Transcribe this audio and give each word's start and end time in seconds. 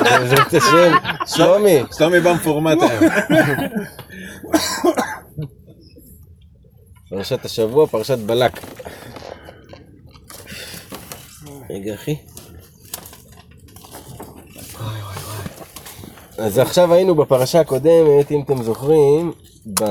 בעזרת 0.00 0.54
השם, 0.54 0.92
שלומי. 1.26 1.82
שלומי 1.98 2.20
במפורמט 2.20 2.78
היום. 2.82 3.12
פרשת 7.10 7.44
השבוע, 7.44 7.86
פרשת 7.86 8.18
בלק. 8.18 8.52
רגע, 11.70 11.94
אחי. 11.94 12.16
אז 16.38 16.58
עכשיו 16.58 16.94
היינו 16.94 17.14
בפרשה 17.14 17.60
הקודמת, 17.60 18.30
אם 18.30 18.42
אתם 18.42 18.62
זוכרים, 18.62 19.32
ב... 19.80 19.84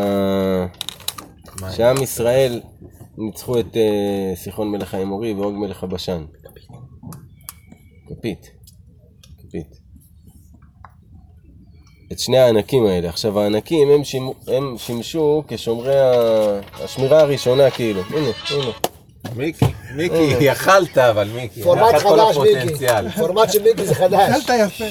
שעם 1.72 2.02
ישראל 2.02 2.62
ניצחו 3.18 3.60
את 3.60 3.78
אה, 3.78 4.36
סיחון 4.36 4.72
מלך 4.72 4.94
האמורי 4.94 5.34
ואוג 5.34 5.56
מלך 5.56 5.84
הבשן. 5.84 6.26
כפית. 8.10 8.59
כפית. 9.50 9.80
את 12.12 12.20
שני 12.20 12.38
הענקים 12.38 12.86
האלה. 12.86 13.10
עכשיו 13.10 13.40
הענקים 13.40 13.90
הם, 13.90 14.04
שימו, 14.04 14.34
הם 14.48 14.76
שימשו 14.78 15.44
כשומרי 15.48 16.00
ה... 16.00 16.14
השמירה 16.84 17.20
הראשונה 17.20 17.72
כאילו. 17.72 18.02
הנה, 18.02 18.30
הנה. 18.50 18.72
מיקי, 19.36 19.66
מיקי, 19.96 20.36
יכלת 20.42 20.98
אבל 20.98 21.30
מיקי. 21.36 21.64
פורמט 21.64 21.96
חדש, 21.96 22.38
מיקי. 22.38 22.58
הפוטנציאל. 22.60 23.10
פורמט 23.10 23.52
של 23.52 23.64
מיקי 23.64 23.86
זה 23.86 23.96
חדש. 23.96 24.46
שאלת 24.46 24.60
יפה. 24.68 24.86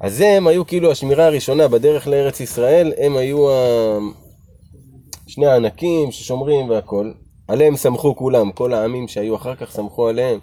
אז 0.00 0.20
הם 0.20 0.46
היו 0.46 0.66
כאילו 0.66 0.90
השמירה 0.90 1.26
הראשונה 1.26 1.68
בדרך 1.68 2.06
לארץ 2.06 2.40
ישראל, 2.40 2.92
הם 2.98 3.16
היו 3.16 3.50
ה... 3.50 3.98
שני 5.26 5.46
הענקים 5.46 6.12
ששומרים 6.12 6.70
והכל. 6.70 7.12
עליהם 7.48 7.76
סמכו 7.76 8.16
כולם, 8.16 8.52
כל 8.52 8.74
העמים 8.74 9.08
שהיו 9.08 9.36
אחר 9.36 9.54
כך 9.54 9.70
סמכו 9.70 10.08
עליהם. 10.08 10.38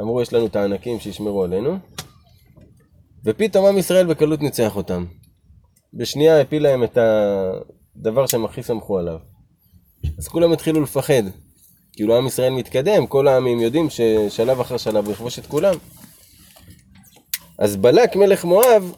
אמרו 0.00 0.22
יש 0.22 0.32
לנו 0.32 0.46
את 0.46 0.56
הענקים 0.56 1.00
שישמרו 1.00 1.44
עלינו. 1.44 1.78
ופתאום 3.24 3.66
עם 3.66 3.78
ישראל 3.78 4.06
בקלות 4.06 4.40
ניצח 4.40 4.76
אותם. 4.76 5.04
בשנייה 5.94 6.40
הפיל 6.40 6.62
להם 6.62 6.84
את 6.84 6.98
הדבר 7.96 8.26
שהם 8.26 8.44
הכי 8.44 8.62
סמכו 8.62 8.98
עליו. 8.98 9.18
אז 10.18 10.28
כולם 10.28 10.52
התחילו 10.52 10.82
לפחד. 10.82 11.22
כאילו 11.92 12.16
עם 12.16 12.26
ישראל 12.26 12.52
מתקדם, 12.52 13.06
כל 13.06 13.28
העמים 13.28 13.60
יודעים 13.60 13.86
ששלב 13.90 14.60
אחר 14.60 14.76
שלב 14.76 15.04
הוא 15.04 15.12
יכבוש 15.12 15.38
את 15.38 15.46
כולם. 15.46 15.74
אז 17.58 17.76
בלק 17.76 18.16
מלך 18.16 18.44
מואב 18.44 18.92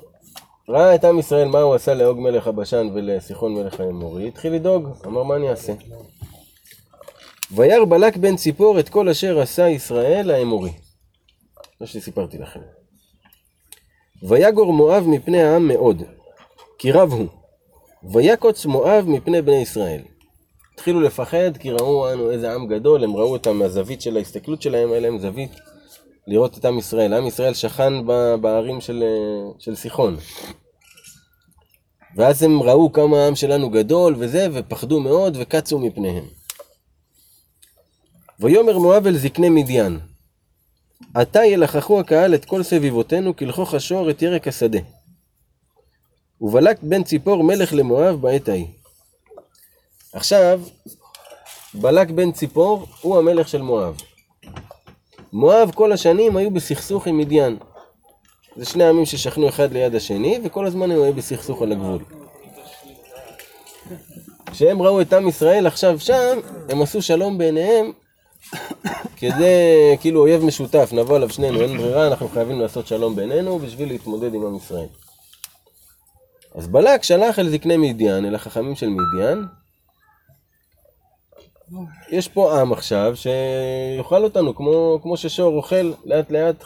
ראה 0.69 0.95
את 0.95 1.05
עם 1.05 1.19
ישראל 1.19 1.49
מה 1.49 1.61
הוא 1.61 1.75
עשה 1.75 1.95
לאוג 1.95 2.19
מלך 2.19 2.47
הבשן 2.47 2.89
ולסיחון 2.95 3.55
מלך 3.55 3.81
האמורי, 3.81 4.29
התחיל 4.29 4.53
לדאוג, 4.53 4.89
אמר 5.07 5.23
מה 5.23 5.37
אני 5.37 5.51
אעשה? 5.51 5.73
וירא 7.51 7.85
בלק 7.85 8.17
בן 8.17 8.37
ציפור 8.37 8.81
את 8.81 8.89
כל 8.89 9.09
אשר 9.09 9.41
עשה 9.41 9.69
ישראל 9.69 10.31
האמורי. 10.31 10.73
מה 11.81 11.87
שסיפרתי 11.87 12.39
לכם. 12.39 12.61
ויגור 14.23 14.73
מואב 14.73 15.05
מפני 15.07 15.43
העם 15.43 15.69
מאוד, 15.69 16.03
כי 16.79 16.93
רב 16.93 17.13
הוא. 17.13 17.27
ויקוץ 18.13 18.67
מואב 18.67 19.05
מפני 19.09 19.43
בני 19.43 19.57
ישראל. 19.57 20.01
התחילו 20.75 21.01
לפחד 21.01 21.57
כי 21.59 21.71
ראו 21.71 22.13
אנו 22.13 22.31
איזה 22.31 22.55
עם 22.55 22.67
גדול, 22.67 23.05
הם 23.05 23.17
ראו 23.17 23.33
אותם 23.33 23.57
מהזווית 23.57 24.01
של 24.03 24.17
ההסתכלות 24.17 24.63
שלהם, 24.63 24.91
היה 24.91 25.01
להם 25.01 25.19
זווית 25.19 25.53
לראות 26.27 26.59
את 26.59 26.65
עם 26.65 26.79
ישראל. 26.79 27.15
עם 27.15 27.27
ישראל 27.27 27.55
שכן 27.55 28.07
בערים 28.41 28.81
של, 28.81 29.05
של 29.59 29.75
סיחון. 29.75 30.17
ואז 32.17 32.43
הם 32.43 32.63
ראו 32.63 32.93
כמה 32.93 33.25
העם 33.25 33.37
שלנו 33.37 33.71
גדול 33.71 34.15
וזה, 34.19 34.47
ופחדו 34.53 35.01
מאוד 35.01 35.37
וקצו 35.41 35.79
מפניהם. 35.79 36.25
ויאמר 38.41 38.79
מואב 38.79 39.07
אל 39.07 39.17
זקני 39.17 39.49
מדיין, 39.49 39.99
עתה 41.15 41.45
ילחכו 41.45 42.01
הקהל 42.01 42.35
את 42.35 42.45
כל 42.45 42.63
סביבותינו 42.63 43.37
כלכוך 43.37 43.75
השור 43.75 44.11
את 44.11 44.23
ירק 44.23 44.49
השדה. 44.49 44.79
ובלק 46.41 46.79
בן 46.83 47.03
ציפור 47.03 47.45
מלך 47.45 47.73
למואב 47.73 48.21
בעת 48.21 48.49
ההיא. 48.49 48.67
עכשיו, 50.13 50.61
בלק 51.75 52.11
בן 52.11 52.33
ציפור 52.33 52.87
הוא 53.01 53.19
המלך 53.19 53.49
של 53.49 53.63
מואב. 53.63 53.97
מואב 55.33 55.71
כל 55.75 55.93
השנים 55.93 56.37
היו 56.37 56.51
בסכסוך 56.51 57.07
עם 57.07 57.19
מדיין. 57.19 57.57
זה 58.57 58.65
שני 58.65 58.85
עמים 58.85 59.07
ששכנו 59.07 59.49
אחד 59.49 59.73
ליד 59.73 59.95
השני, 59.95 60.41
וכל 60.45 60.67
הזמן 60.67 60.91
הם 60.91 61.03
היו 61.03 61.13
בסכסוך 61.13 61.63
על 61.63 61.73
הגבול. 61.73 62.05
כשהם 64.47 64.83
ראו 64.83 65.01
את 65.01 65.13
עם 65.13 65.29
ישראל 65.29 65.67
עכשיו 65.67 66.01
שם, 66.01 66.39
הם 66.69 66.83
עשו 66.83 67.03
שלום 67.03 67.39
בעיניהם, 67.39 67.93
כדי, 69.17 69.97
כאילו 70.01 70.21
אויב 70.21 70.45
משותף, 70.45 70.91
נבוא 70.93 71.17
עליו 71.17 71.31
שנינו, 71.31 71.61
אין 71.61 71.79
ברירה, 71.79 72.07
אנחנו 72.07 72.29
חייבים 72.29 72.61
לעשות 72.61 72.87
שלום 72.87 73.17
בינינו 73.17 73.59
בשביל 73.59 73.89
להתמודד 73.89 74.35
עם 74.35 74.47
עם 74.47 74.57
ישראל. 74.57 74.89
אז 76.55 76.69
בלק 76.69 77.03
שלח 77.03 77.39
אל 77.39 77.49
זקני 77.49 77.77
מדיין, 77.77 78.27
אל 78.27 78.35
החכמים 78.35 78.75
של 78.77 78.89
מדיין, 78.89 79.45
יש 82.11 82.29
פה 82.29 82.61
עם 82.61 82.73
עכשיו 82.73 83.15
שיאכל 83.17 84.25
אותנו 84.25 84.55
כמו, 84.55 84.99
כמו 85.03 85.17
ששור 85.17 85.57
אוכל 85.57 85.93
לאט 86.05 86.31
לאט 86.31 86.65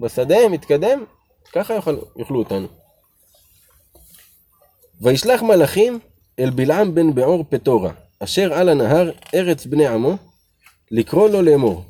בשדה, 0.00 0.48
מתקדם, 0.48 1.04
ככה 1.52 1.74
יאכל, 1.74 1.96
יאכלו 2.16 2.38
אותנו. 2.38 2.66
וישלח 5.00 5.42
מלאכים 5.42 5.98
אל 6.38 6.50
בלעם 6.50 6.94
בן 6.94 7.14
בעור 7.14 7.44
פטורה, 7.48 7.90
אשר 8.18 8.54
על 8.54 8.68
הנהר 8.68 9.10
ארץ 9.34 9.66
בני 9.66 9.86
עמו, 9.86 10.16
לקרוא 10.92 11.28
לו 11.28 11.42
לאמור. 11.42 11.84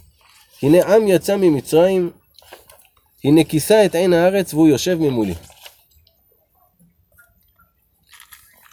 הנה 0.63 0.95
עם 0.95 1.09
יצא 1.09 1.37
ממצרים, 1.37 2.11
הנה 3.25 3.45
כיסה 3.45 3.85
את 3.85 3.95
עין 3.95 4.13
הארץ 4.13 4.55
והוא 4.55 4.69
יושב 4.69 4.95
ממולי. 5.01 5.35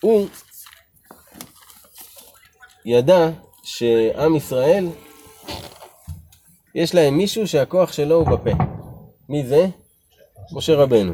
הוא 0.01 0.27
ידע 2.85 3.29
שעם 3.63 4.35
ישראל, 4.35 4.87
יש 6.75 6.95
להם 6.95 7.17
מישהו 7.17 7.47
שהכוח 7.47 7.93
שלו 7.93 8.15
הוא 8.15 8.27
בפה. 8.29 8.63
מי 9.29 9.47
זה? 9.47 9.67
משה 10.51 10.75
רבנו. 10.75 11.13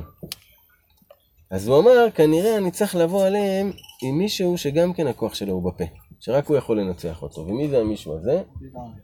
אז 1.51 1.67
הוא 1.67 1.79
אמר, 1.79 2.07
כנראה 2.15 2.57
אני 2.57 2.71
צריך 2.71 2.95
לבוא 2.95 3.25
עליהם 3.25 3.71
עם 4.03 4.17
מישהו 4.17 4.57
שגם 4.57 4.93
כן 4.93 5.07
הכוח 5.07 5.35
שלו 5.35 5.53
הוא 5.53 5.71
בפה. 5.71 5.83
שרק 6.25 6.47
הוא 6.47 6.57
יכול 6.57 6.79
לנצח 6.79 7.21
אותו. 7.21 7.41
ומי 7.41 7.69
זה 7.69 7.79
המישהו 7.79 8.17
הזה? 8.17 8.41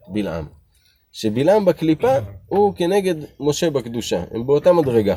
בלעם. 0.07 0.45
שבלעם 1.11 1.65
בקליפה 1.65 2.15
הוא 2.47 2.73
כנגד 2.75 3.15
משה 3.39 3.69
בקדושה. 3.69 4.23
הם 4.31 4.47
באותה 4.47 4.73
מדרגה. 4.73 5.15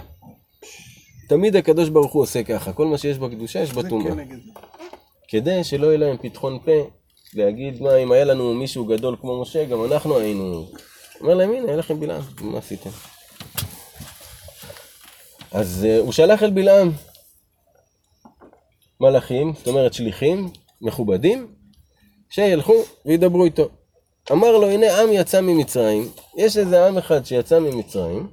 תמיד 1.29 1.57
הקדוש 1.57 1.89
ברוך 1.89 2.13
הוא 2.13 2.23
עושה 2.23 2.43
ככה, 2.43 2.73
כל 2.73 2.87
מה 2.87 2.99
שיש 2.99 3.19
בקדושה 3.19 3.61
יש 3.61 3.73
בטומאה. 3.73 4.13
כדי 5.29 5.65
שלא 5.65 5.87
יהיה 5.87 5.99
להם 5.99 6.17
פתחון 6.17 6.59
פה 6.65 6.91
להגיד 7.35 7.83
מה 7.83 7.97
אם 7.97 8.13
היה 8.13 8.25
לנו 8.25 8.55
מישהו 8.55 8.85
גדול 8.85 9.17
כמו 9.21 9.43
משה 9.43 9.65
גם 9.65 9.85
אנחנו 9.85 10.19
היינו 10.19 10.67
אומר 11.21 11.35
להם 11.35 11.51
הנה 11.51 11.69
היה 11.69 11.77
לכם 11.77 12.01
בלעם 12.01 12.23
מה 12.41 12.59
עשיתם 12.59 12.91
אז 15.53 15.87
uh, 15.87 16.03
הוא 16.03 16.13
שלח 16.13 16.43
אל 16.43 16.51
בלעם 16.51 16.93
מלאכים 19.01 19.53
זאת 19.55 19.69
אומרת 19.69 19.95
שליחים 19.95 20.49
מכובדים 20.81 21.54
שילכו 22.35 22.75
וידברו 23.07 23.45
איתו. 23.45 23.69
אמר 24.33 24.53
לו 24.59 24.71
הנה 24.71 25.01
עם 25.01 25.13
יצא 25.13 25.41
ממצרים. 25.41 26.09
יש 26.37 26.57
איזה 26.57 26.87
עם 26.87 26.99
אחד 26.99 27.27
שיצא 27.27 27.59
ממצרים. 27.59 28.29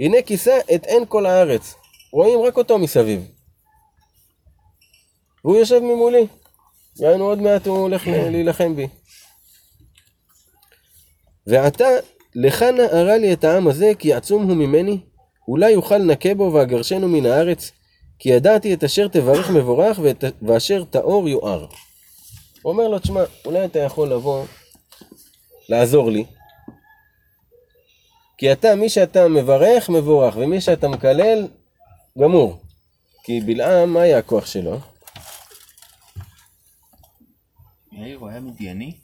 הנה 0.00 0.22
כיסה 0.22 0.58
את 0.74 0.86
עין 0.86 1.04
כל 1.08 1.26
הארץ. 1.26 1.74
רואים 2.12 2.42
רק 2.42 2.56
אותו 2.56 2.78
מסביב. 2.78 3.28
והוא 5.44 5.56
יושב 5.56 5.78
ממולי. 5.78 6.26
יענו 7.00 7.24
עוד 7.24 7.42
מעט 7.42 7.66
הוא 7.66 7.78
הולך 7.78 8.06
ל- 8.06 8.28
להילחם 8.30 8.76
בי. 8.76 8.88
ועתה, 11.46 11.86
לך 12.34 12.64
הרע 12.92 13.16
לי 13.16 13.32
את 13.32 13.44
העם 13.44 13.68
הזה, 13.68 13.92
כי 13.98 14.12
עצום 14.12 14.42
הוא 14.42 14.56
ממני, 14.56 15.00
אולי 15.48 15.70
יוכל 15.70 15.98
נקה 15.98 16.34
בו 16.34 16.52
ואגרשנו 16.54 17.08
מן 17.08 17.26
הארץ, 17.26 17.72
כי 18.18 18.28
ידעתי 18.28 18.74
את 18.74 18.84
אשר 18.84 19.08
תברך 19.08 19.50
מבורך, 19.50 19.98
ואת, 20.02 20.24
ואשר 20.42 20.84
טהור 20.84 21.28
יואר. 21.28 21.66
הוא 22.62 22.72
אומר 22.72 22.88
לו, 22.88 22.98
תשמע, 22.98 23.20
אולי 23.44 23.64
אתה 23.64 23.78
יכול 23.78 24.08
לבוא, 24.08 24.44
לעזור 25.68 26.10
לי, 26.10 26.24
כי 28.38 28.52
אתה, 28.52 28.74
מי 28.74 28.88
שאתה 28.88 29.28
מברך, 29.28 29.88
מבורך, 29.90 30.36
ומי 30.36 30.60
שאתה 30.60 30.88
מקלל, 30.88 31.48
גמור. 32.18 32.62
כי 33.24 33.40
בלעם, 33.40 33.92
מה 33.92 34.00
היה 34.00 34.18
הכוח 34.18 34.46
שלו? 34.46 34.78
יאיר, 37.92 38.18
הוא 38.18 38.28
היה 38.28 38.40
מדייני? 38.40 38.98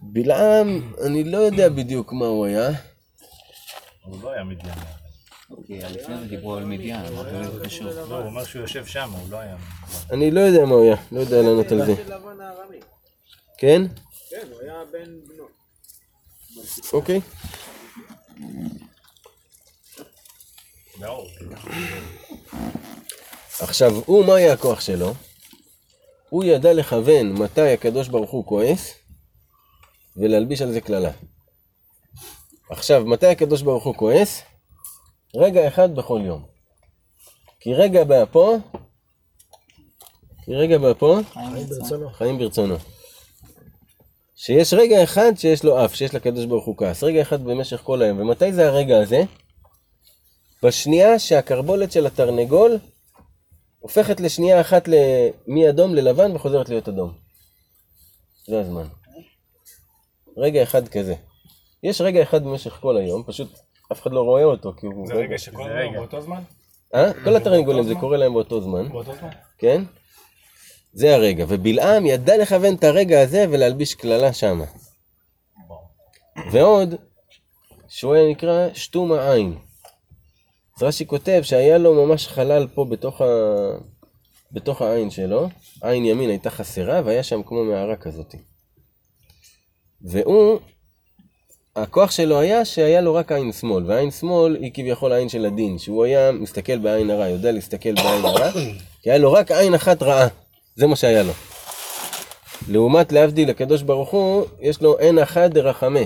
בלעם, 0.00 0.92
אני 1.06 1.24
לא 1.24 1.38
יודע 1.38 1.68
בדיוק 1.68 2.12
מה 2.12 2.26
הוא 2.26 2.46
היה. 2.46 2.68
הוא 4.04 4.22
לא 4.22 4.30
היה 4.30 4.44
מדיין. 4.44 4.78
אוקיי, 5.50 5.78
לפני 5.78 6.18
זה 6.18 6.26
דיברו 6.28 6.56
על 6.56 6.64
מדיין, 6.64 7.02
לי 7.02 7.48
זה 7.50 7.64
קשור. 7.64 7.90
לא, 7.90 8.18
הוא 8.18 8.26
אומר 8.26 8.44
שהוא 8.44 8.62
יושב 8.62 8.86
שם, 8.86 9.10
הוא 9.10 9.30
לא 9.30 9.36
היה... 9.36 9.56
אני 10.10 10.30
לא 10.30 10.40
יודע 10.40 10.64
מה 10.64 10.74
הוא 10.74 10.84
היה, 10.84 10.96
לא 11.12 11.20
יודע 11.20 11.42
לענות 11.42 11.72
על 11.72 11.86
זה. 11.86 11.94
כן? 13.58 13.82
כן, 14.30 14.46
הוא 14.52 14.60
היה 14.60 14.82
בן 14.92 15.10
בנו. 15.26 15.44
אוקיי. 16.92 17.20
באור. 20.98 21.28
עכשיו, 23.60 23.92
הוא, 24.06 24.26
מה 24.26 24.34
היה 24.34 24.52
הכוח 24.52 24.80
שלו? 24.80 25.14
הוא 26.28 26.44
ידע 26.44 26.72
לכוון 26.72 27.32
מתי 27.32 27.72
הקדוש 27.72 28.08
ברוך 28.08 28.30
הוא 28.30 28.46
כועס, 28.46 28.94
ולהלביש 30.16 30.62
על 30.62 30.72
זה 30.72 30.80
קללה. 30.80 31.10
עכשיו, 32.70 33.04
מתי 33.04 33.26
הקדוש 33.26 33.62
ברוך 33.62 33.84
הוא 33.84 33.94
כועס? 33.94 34.42
רגע 35.34 35.68
אחד 35.68 35.94
בכל 35.94 36.20
יום. 36.24 36.46
כי 37.60 37.74
רגע 37.74 38.04
באפו, 38.04 38.58
כי 40.44 40.54
רגע 40.54 40.78
באפו, 40.78 41.16
חיים 41.32 41.66
ברצונו. 41.66 42.10
חיים 42.10 42.38
ברצונו. 42.38 42.76
שיש 44.36 44.74
רגע 44.74 45.04
אחד 45.04 45.32
שיש 45.36 45.64
לו 45.64 45.84
אף, 45.84 45.94
שיש 45.94 46.14
לקדוש 46.14 46.44
ברוך 46.44 46.66
הוא 46.66 46.76
כעס. 46.76 47.02
רגע 47.02 47.22
אחד 47.22 47.44
במשך 47.44 47.80
כל 47.84 48.02
היום. 48.02 48.20
ומתי 48.20 48.52
זה 48.52 48.66
הרגע 48.66 48.98
הזה? 48.98 49.22
בשנייה 50.62 51.18
שהקרבולת 51.18 51.92
של 51.92 52.06
התרנגול 52.06 52.78
הופכת 53.78 54.20
לשנייה 54.20 54.60
אחת 54.60 54.88
מאדום 55.46 55.94
ללבן 55.94 56.36
וחוזרת 56.36 56.68
להיות 56.68 56.88
אדום. 56.88 57.12
זה 58.46 58.60
הזמן. 58.60 58.88
רגע 60.36 60.62
אחד 60.62 60.88
כזה. 60.88 61.14
יש 61.82 62.00
רגע 62.00 62.22
אחד 62.22 62.44
במשך 62.44 62.72
כל 62.80 62.96
היום, 62.96 63.22
פשוט 63.26 63.48
אף 63.92 64.02
אחד 64.02 64.12
לא 64.12 64.20
רואה 64.20 64.44
אותו, 64.44 64.72
כי 64.76 64.86
הוא... 64.86 65.06
זה 65.06 65.14
רגע 65.14 65.38
שכל 65.38 65.72
היום 65.72 65.94
באותו 65.94 66.20
זמן? 66.20 66.42
אה? 66.94 67.12
כל 67.24 67.36
התרנגולים 67.36 67.84
זה 67.84 67.94
קורה 67.94 68.16
להם 68.16 68.32
באותו 68.32 68.60
זמן. 68.60 68.88
באותו 68.88 69.14
זמן? 69.14 69.28
כן? 69.58 69.82
זה 70.92 71.14
הרגע. 71.14 71.44
ובלעם 71.48 72.06
ידע 72.06 72.38
לכוון 72.38 72.74
את 72.74 72.84
הרגע 72.84 73.20
הזה 73.20 73.46
ולהלביש 73.50 73.94
קללה 73.94 74.32
שמה. 74.32 74.64
ועוד, 76.52 76.94
שהוא 77.88 78.14
היה 78.14 78.30
נקרא 78.30 78.68
שתום 78.74 79.12
העין. 79.12 79.58
אז 80.76 80.82
רש"י 80.82 81.06
כותב 81.06 81.40
שהיה 81.42 81.78
לו 81.78 82.06
ממש 82.06 82.28
חלל 82.28 82.66
פה 82.74 82.84
בתוך, 82.84 83.20
ה... 83.20 83.24
בתוך 84.52 84.82
העין 84.82 85.10
שלו, 85.10 85.48
עין 85.82 86.04
ימין 86.04 86.30
הייתה 86.30 86.50
חסרה 86.50 87.00
והיה 87.04 87.22
שם 87.22 87.42
כמו 87.42 87.64
מערה 87.64 87.96
כזאת. 87.96 88.34
והוא, 90.02 90.58
הכוח 91.76 92.10
שלו 92.10 92.40
היה 92.40 92.64
שהיה 92.64 93.00
לו 93.00 93.14
רק 93.14 93.32
עין 93.32 93.52
שמאל, 93.52 93.84
ועין 93.86 94.10
שמאל 94.10 94.56
היא 94.60 94.70
כביכול 94.74 95.12
העין 95.12 95.28
של 95.28 95.46
הדין, 95.46 95.78
שהוא 95.78 96.04
היה 96.04 96.32
מסתכל 96.32 96.78
בעין 96.78 97.10
הרע, 97.10 97.28
יודע 97.28 97.52
להסתכל 97.52 97.92
בעין 97.94 98.24
הרע, 98.24 98.50
כי 99.02 99.10
היה 99.10 99.18
לו 99.18 99.32
רק 99.32 99.50
עין 99.50 99.74
אחת 99.74 100.02
רעה, 100.02 100.28
זה 100.76 100.86
מה 100.86 100.96
שהיה 100.96 101.22
לו. 101.22 101.32
לעומת 102.68 103.12
להבדיל 103.12 103.50
הקדוש 103.50 103.82
ברוך 103.82 104.10
הוא, 104.10 104.44
יש 104.60 104.82
לו 104.82 104.98
עין 104.98 105.18
אחת 105.18 105.50
דרחמה, 105.50 106.00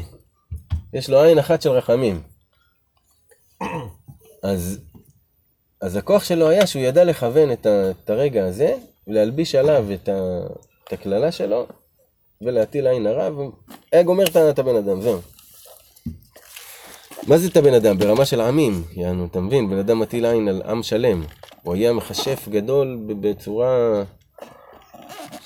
יש 0.93 1.11
לו 1.11 1.23
עין 1.23 1.39
אחת 1.39 1.63
של 1.63 1.71
רחמים. 1.71 2.21
אז, 4.43 4.79
אז 5.81 5.97
הכוח 5.97 6.25
שלו 6.25 6.49
היה 6.49 6.67
שהוא 6.67 6.83
ידע 6.83 7.05
לכוון 7.05 7.53
את, 7.53 7.67
ה, 7.67 7.91
את 7.91 8.11
הרגע 8.11 8.47
הזה, 8.47 8.75
ולהלביש 9.09 9.55
עליו 9.55 9.87
את, 9.95 10.09
הקללה 10.93 11.33
שלו, 11.33 11.67
ולהטיל 12.41 12.87
עין 12.87 13.07
הרע, 13.07 13.29
והיה 13.93 14.03
גומר 14.03 14.25
את 14.51 14.59
הבן 14.59 14.77
אדם, 14.77 15.01
זהו. 15.01 15.21
מה 17.29 17.39
זה 17.39 17.49
את 17.49 17.57
הבן 17.57 17.75
אדם? 17.75 17.99
ברמה 17.99 18.25
של 18.25 18.41
עמים, 18.41 18.83
יענו, 18.93 19.27
אתה 19.31 19.41
מבין? 19.41 19.71
בן 19.71 19.79
אדם 19.79 19.99
מטיל 19.99 20.27
עין 20.27 20.49
על 20.49 20.63
עם 20.63 20.83
שלם. 20.83 21.23
הוא 21.63 21.75
היה 21.75 21.93
מכשף 21.93 22.49
גדול 22.49 22.99
בצורה 23.07 24.03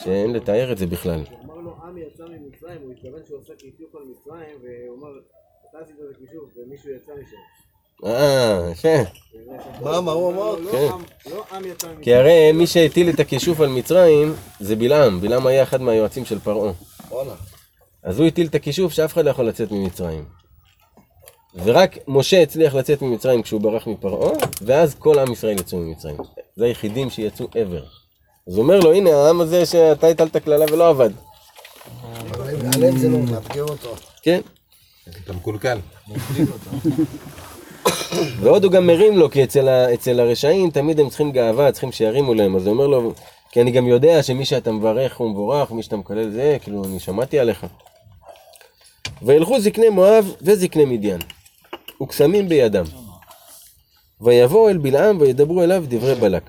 שאין 0.05 0.32
לתאר 0.32 0.73
את 0.73 0.79
זה 0.79 0.87
בכלל. 0.87 1.21
אמר 1.44 1.55
לו, 1.55 1.76
עם 1.88 1.99
יצא 1.99 2.23
ממצרים, 2.23 2.79
הוא 2.82 2.93
התכוון 2.93 3.21
שהוא 3.29 3.38
עשה 3.44 3.53
כישוף 3.59 3.94
על 3.94 4.03
מצרים, 4.03 4.56
והוא 4.62 4.99
אמר, 4.99 5.09
אתה 5.71 5.79
עשית 5.85 5.94
את 6.11 6.17
הכישוף, 6.17 6.44
ומישהו 6.56 6.91
יצא 6.91 7.12
משם. 7.12 7.37
אה, 8.06 8.70
יפה. 8.73 9.11
מה, 9.82 10.00
מה 10.00 10.12
הוא 10.12 10.32
אמר? 10.32 10.56
לא, 10.61 10.70
כן. 10.73 10.88
עם- 10.93 11.03
לא 11.32 11.44
יצא 11.49 11.59
ממצרים. 11.69 12.00
כי 12.03 12.15
הרי 12.15 12.53
מי 12.53 12.67
שהטיל 12.67 13.09
את 13.11 13.20
הכישוף 13.20 13.61
על 13.61 13.69
מצרים 13.69 14.35
זה 14.61 14.77
בלעם. 14.77 15.20
בלעם 15.20 15.47
היה 15.47 15.62
אחד 15.62 15.81
מהיועצים 15.82 16.25
של 16.25 16.38
פרעה. 16.38 16.73
אז 18.03 18.19
הוא 18.19 18.27
הטיל 18.27 18.47
את 18.47 18.55
הכישוף 18.55 18.93
שאף 18.93 19.12
אחד 19.12 19.25
לא 19.25 19.31
יכול 19.31 19.49
לצאת 19.49 19.73
ממצרים. 19.73 20.25
ורק 21.55 21.99
משה 22.09 22.43
הצליח 22.43 22.75
לצאת 22.75 23.03
ממצרים 23.03 23.43
כשהוא 23.43 23.61
ברח 23.61 23.87
מפרעה, 23.87 24.33
ואז 24.62 24.95
כל 24.95 25.19
עם 25.19 25.33
ישראל 25.33 25.59
יצאו 25.59 25.79
ממצרים. 25.79 26.17
זה 26.56 26.65
היחידים 26.65 27.11
שיצאו 27.11 27.47
ever. 27.47 27.85
אז 28.49 28.56
הוא 28.56 28.62
אומר 28.62 28.81
לו, 28.81 28.93
הנה 28.93 29.11
העם 29.11 29.41
הזה 29.41 29.67
שאתה 29.67 30.06
הטלת 30.06 30.37
קללה 30.37 30.65
ולא 30.73 30.89
עבד. 30.89 31.11
עליהם 32.75 32.99
זה 32.99 33.09
לא 33.09 33.19
מאתגר 33.19 33.62
אותו. 33.62 33.95
כן? 34.23 34.41
אתה 35.25 35.33
מקולקל. 35.33 35.79
ועוד 38.41 38.65
הוא 38.65 38.73
גם 38.73 38.87
מרים 38.87 39.19
לו, 39.19 39.31
כי 39.31 39.45
אצל 39.95 40.21
הרשעים 40.21 40.71
תמיד 40.71 41.01
הם 41.01 41.09
צריכים 41.09 41.33
גאווה, 41.33 41.73
צריכים 41.73 41.93
שירימו 41.93 42.35
להם. 42.35 42.56
אז 42.56 42.67
הוא 42.67 42.73
אומר 42.73 42.87
לו, 42.87 43.12
כי 43.51 43.61
אני 43.61 43.71
גם 43.71 43.87
יודע 43.87 44.23
שמי 44.23 44.45
שאתה 44.45 44.73
מברך 44.73 45.17
הוא 45.17 45.31
מבורך, 45.31 45.71
מי 45.71 45.83
שאתה 45.83 45.97
מקלל 45.97 46.31
זה, 46.31 46.56
כאילו, 46.61 46.85
אני 46.85 47.01
שמעתי 47.01 47.39
עליך. 47.39 47.67
וילכו 49.23 49.61
זקני 49.61 49.89
מואב 49.89 50.35
וזקני 50.43 50.85
מדיין, 50.85 51.21
וקסמים 52.02 52.49
בידם. 52.49 52.85
ויבואו 54.20 54.69
אל 54.69 54.79
בלעם 54.79 55.20
וידברו 55.20 55.62
אליו 55.62 55.85
דברי 55.88 56.14
בלק. 56.14 56.43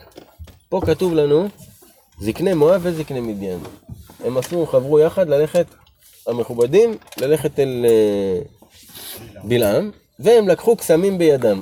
פה 0.70 0.82
כתוב 0.86 1.14
לנו, 1.14 1.48
זקני 2.20 2.54
מואב 2.54 2.82
וזקני 2.84 3.20
מדיין. 3.20 3.60
הם 4.26 4.38
עשו, 4.38 4.66
חברו 4.66 5.00
יחד 5.00 5.30
ללכת, 5.30 5.66
המכובדים, 6.28 6.98
ללכת 7.18 7.60
אל 7.60 7.86
אה, 7.90 8.40
בלעם, 9.44 9.92
והם 10.20 10.48
לקחו 10.48 10.76
קסמים 10.76 11.18
בידם. 11.18 11.62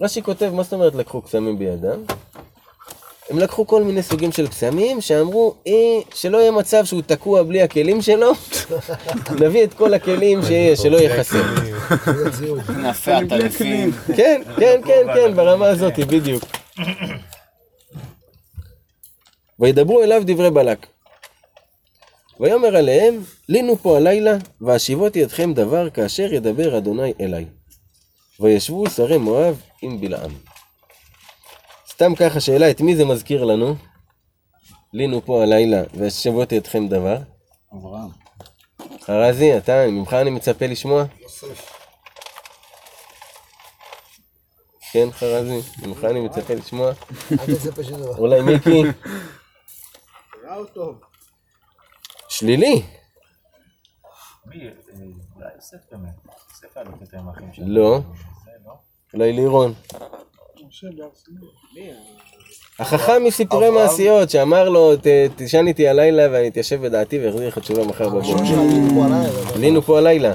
רש"י 0.00 0.22
כותב, 0.22 0.50
מה 0.54 0.62
זאת 0.62 0.72
אומרת 0.72 0.94
לקחו 0.94 1.22
קסמים 1.22 1.58
בידם? 1.58 2.00
הם 3.30 3.38
לקחו 3.38 3.66
כל 3.66 3.82
מיני 3.82 4.02
סוגים 4.02 4.32
של 4.32 4.48
קסמים, 4.48 5.00
שאמרו, 5.00 5.54
אה, 5.66 5.72
שלא 6.14 6.38
יהיה 6.38 6.50
מצב 6.50 6.84
שהוא 6.84 7.02
תקוע 7.06 7.42
בלי 7.42 7.62
הכלים 7.62 8.02
שלו, 8.02 8.32
נביא 9.40 9.64
את 9.64 9.74
כל 9.74 9.94
הכלים 9.94 10.42
שיהיה, 10.46 10.76
שלא 10.76 10.96
יהיה 10.96 11.18
חסר. 11.18 11.42
נעשה 12.76 13.18
עטלפים. 13.18 13.92
כן, 14.16 14.42
כן, 14.60 14.80
כן, 14.86 15.06
כן, 15.14 15.36
ברמה 15.36 15.66
הזאת, 15.66 15.98
בדיוק. 15.98 16.44
וידברו 19.58 20.02
אליו 20.02 20.22
דברי 20.26 20.50
בלק. 20.50 20.86
ויאמר 22.40 22.76
עליהם, 22.76 23.20
לינו 23.48 23.76
פה 23.76 23.96
הלילה, 23.96 24.36
והשיבותי 24.60 25.24
אתכם 25.24 25.54
דבר 25.54 25.90
כאשר 25.90 26.32
ידבר 26.32 26.78
אדוני 26.78 27.12
אליי. 27.20 27.46
וישבו 28.40 28.90
שרי 28.90 29.18
מואב 29.18 29.60
עם 29.82 30.00
בלעם. 30.00 30.51
סתם 31.92 32.14
ככה 32.14 32.40
שאלה, 32.40 32.70
את 32.70 32.80
מי 32.80 32.96
זה 32.96 33.04
מזכיר 33.04 33.44
לנו? 33.44 33.74
לינו 34.92 35.24
פה 35.24 35.42
הלילה, 35.42 35.82
והשיבותי 35.94 36.58
אתכם 36.58 36.88
דבר. 36.88 37.16
אברהם. 37.72 38.08
חרזי, 39.00 39.56
אתה, 39.56 39.86
ממך 39.88 40.14
אני 40.14 40.30
מצפה 40.30 40.66
לשמוע? 40.66 41.04
כן, 44.92 45.08
חרזי, 45.12 45.60
ממך 45.86 46.04
אני 46.04 46.20
מצפה 46.20 46.54
לשמוע. 46.54 46.92
אולי 48.18 48.40
מיקי, 48.42 48.82
רע 50.44 50.64
טוב? 50.74 51.00
שלילי. 52.28 52.82
אה. 57.62 57.66
לא. 57.66 58.00
לא? 58.64 58.74
אולי 59.14 59.32
לירון. 59.32 59.74
החכם 62.78 63.24
מסיפורי 63.24 63.70
מעשיות, 63.70 64.30
שאמר 64.30 64.68
לו, 64.68 64.96
"ת- 64.96 65.06
תישן 65.36 65.66
איתי 65.66 65.88
הלילה 65.88 66.26
ואני 66.32 66.48
אתיישב 66.48 66.82
בדעתי 66.86 67.26
ואחזיר 67.26 67.48
לך 67.48 67.58
תשובה 67.58 67.84
מחר 67.84 68.08
בבוקר. 68.08 68.44
שעלינו 68.44 68.90
פה 68.94 69.04
הלילה. 69.04 69.28
אבל- 69.28 69.54
עלינו 69.54 69.82
פה 69.82 69.98
הלילה. 69.98 70.32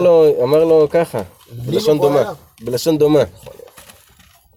לא. 0.00 0.26
אמר 0.42 0.64
לו, 0.64 0.86
ככה, 0.90 1.22
בלשון 1.52 1.98
דומה? 2.00 2.32
בלשון 2.60 2.98
דומה. 2.98 3.22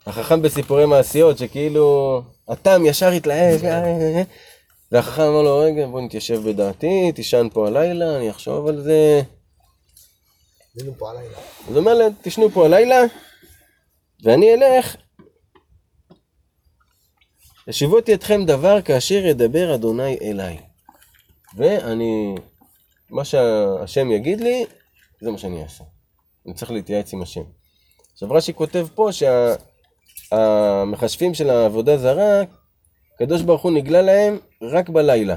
החכם 0.08 0.42
בסיפורי 0.42 0.86
מעשיות, 0.86 1.38
שכאילו, 1.38 2.22
התם 2.50 2.86
ישר 2.86 3.08
התלהב, 3.10 3.66
אה, 3.66 3.84
אה, 3.84 3.86
אה. 4.18 4.22
והחכם 4.92 5.22
אמר 5.22 5.42
לו, 5.42 5.60
רגע, 5.60 5.86
בוא 5.88 6.02
נתיישב 6.02 6.50
בדעתי, 6.50 7.12
תישן 7.16 7.48
פה 7.54 7.68
הלילה, 7.68 8.16
אני 8.18 8.30
אחשוב 8.30 8.68
על 8.68 8.82
זה. 8.82 9.22
עלינו 10.80 10.94
פה 10.98 11.10
הלילה. 11.10 11.38
אז 11.68 11.70
הוא 11.70 11.78
אומר 11.78 11.94
להם, 11.94 12.12
תשנו 12.22 12.50
פה 12.50 12.66
הלילה, 12.66 13.02
ואני 14.24 14.54
אלך. 14.54 14.96
השיבותי 17.68 18.14
אתכם 18.14 18.46
דבר 18.46 18.82
כאשר 18.82 19.26
ידבר 19.26 19.76
אדוני 19.76 20.18
אליי. 20.22 20.60
ואני, 21.56 22.36
מה 23.10 23.26
שהשם 23.26 24.12
יגיד 24.12 24.42
לי, 24.42 24.66
זה 25.22 25.32
מה 25.32 25.38
שאני 25.38 25.64
אעשה. 25.64 25.84
אני 26.46 26.54
צריך 26.54 26.72
להתייעץ 26.72 27.14
עם 27.14 27.22
השם. 27.22 27.44
עכשיו 28.14 28.32
רש"י 28.32 28.54
כותב 28.54 28.88
פה 28.96 29.10
שהמחשבים 30.32 31.34
של 31.34 31.50
העבודה 31.50 31.98
זרה, 31.98 32.42
הקדוש 33.16 33.42
ברוך 33.42 33.62
הוא 33.62 33.72
נגלה 33.72 34.02
להם 34.02 34.38
רק 34.62 34.90
בלילה. 34.90 35.36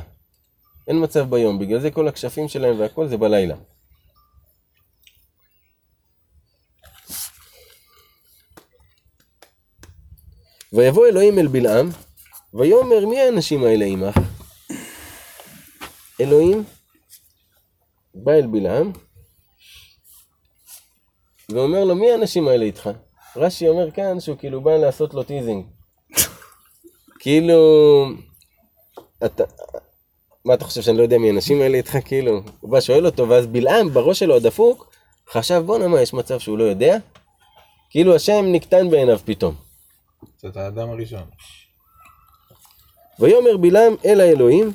אין 0.89 1.03
מצב 1.03 1.31
ביום, 1.31 1.59
בגלל 1.59 1.81
זה 1.81 1.91
כל 1.91 2.09
הכשפים 2.09 2.49
שלהם 2.49 2.81
והכל 2.81 3.09
זה 3.09 3.17
בלילה. 3.17 3.57
ויבוא 10.77 11.07
אלוהים 11.07 11.39
אל 11.39 11.47
בלעם, 11.47 11.89
ויאמר 12.55 13.07
מי 13.07 13.21
האנשים 13.21 13.65
האלה 13.65 13.85
עמך? 13.85 14.19
אלוהים 16.21 16.65
בא 18.15 18.33
אל 18.33 18.47
בלעם, 18.47 18.93
ואומר 21.49 21.85
לו 21.85 21.95
מי 21.95 22.13
האנשים 22.13 22.49
האלה 22.49 22.65
איתך? 22.65 22.91
רש"י 23.37 23.69
אומר 23.69 23.91
כאן 23.91 24.21
שהוא 24.21 24.37
כאילו 24.37 24.61
בא 24.61 24.77
לעשות 24.77 25.15
לו 25.15 25.23
teasing. 25.23 25.65
כאילו, 27.21 27.59
אתה, 29.25 29.45
מה 30.45 30.55
אתה 30.55 30.65
חושב 30.65 30.83
שאני 30.83 30.99
לא 30.99 31.03
יודע 31.03 31.19
מי 31.19 31.29
האנשים 31.29 31.63
האלה 31.63 31.77
איתך? 31.77 31.97
כאילו, 32.05 32.41
הוא 32.61 32.71
בא 32.71 32.81
שואל 32.81 33.07
אותו, 33.07 33.29
ואז 33.29 33.47
בלעם 33.47 33.89
בראש 33.89 34.19
שלו 34.19 34.37
הדפוק, 34.37 34.95
חשב 35.31 35.63
בואנה 35.67 35.89
מה, 35.89 36.01
יש 36.01 36.15
מצב 36.15 36.39
שהוא 36.39 36.59
לא 36.59 36.65
יודע? 36.65 36.97
כאילו 37.91 38.15
השם 38.17 38.45
נקטן 38.53 38.91
בעיניו 38.91 39.19
פתאום. 39.25 39.66
זאת 40.47 40.57
האדם 40.57 40.91
הראשון. 40.91 41.25
ויאמר 43.21 43.57
בלעם 43.57 43.95
אל 44.05 44.21
האלוהים, 44.21 44.73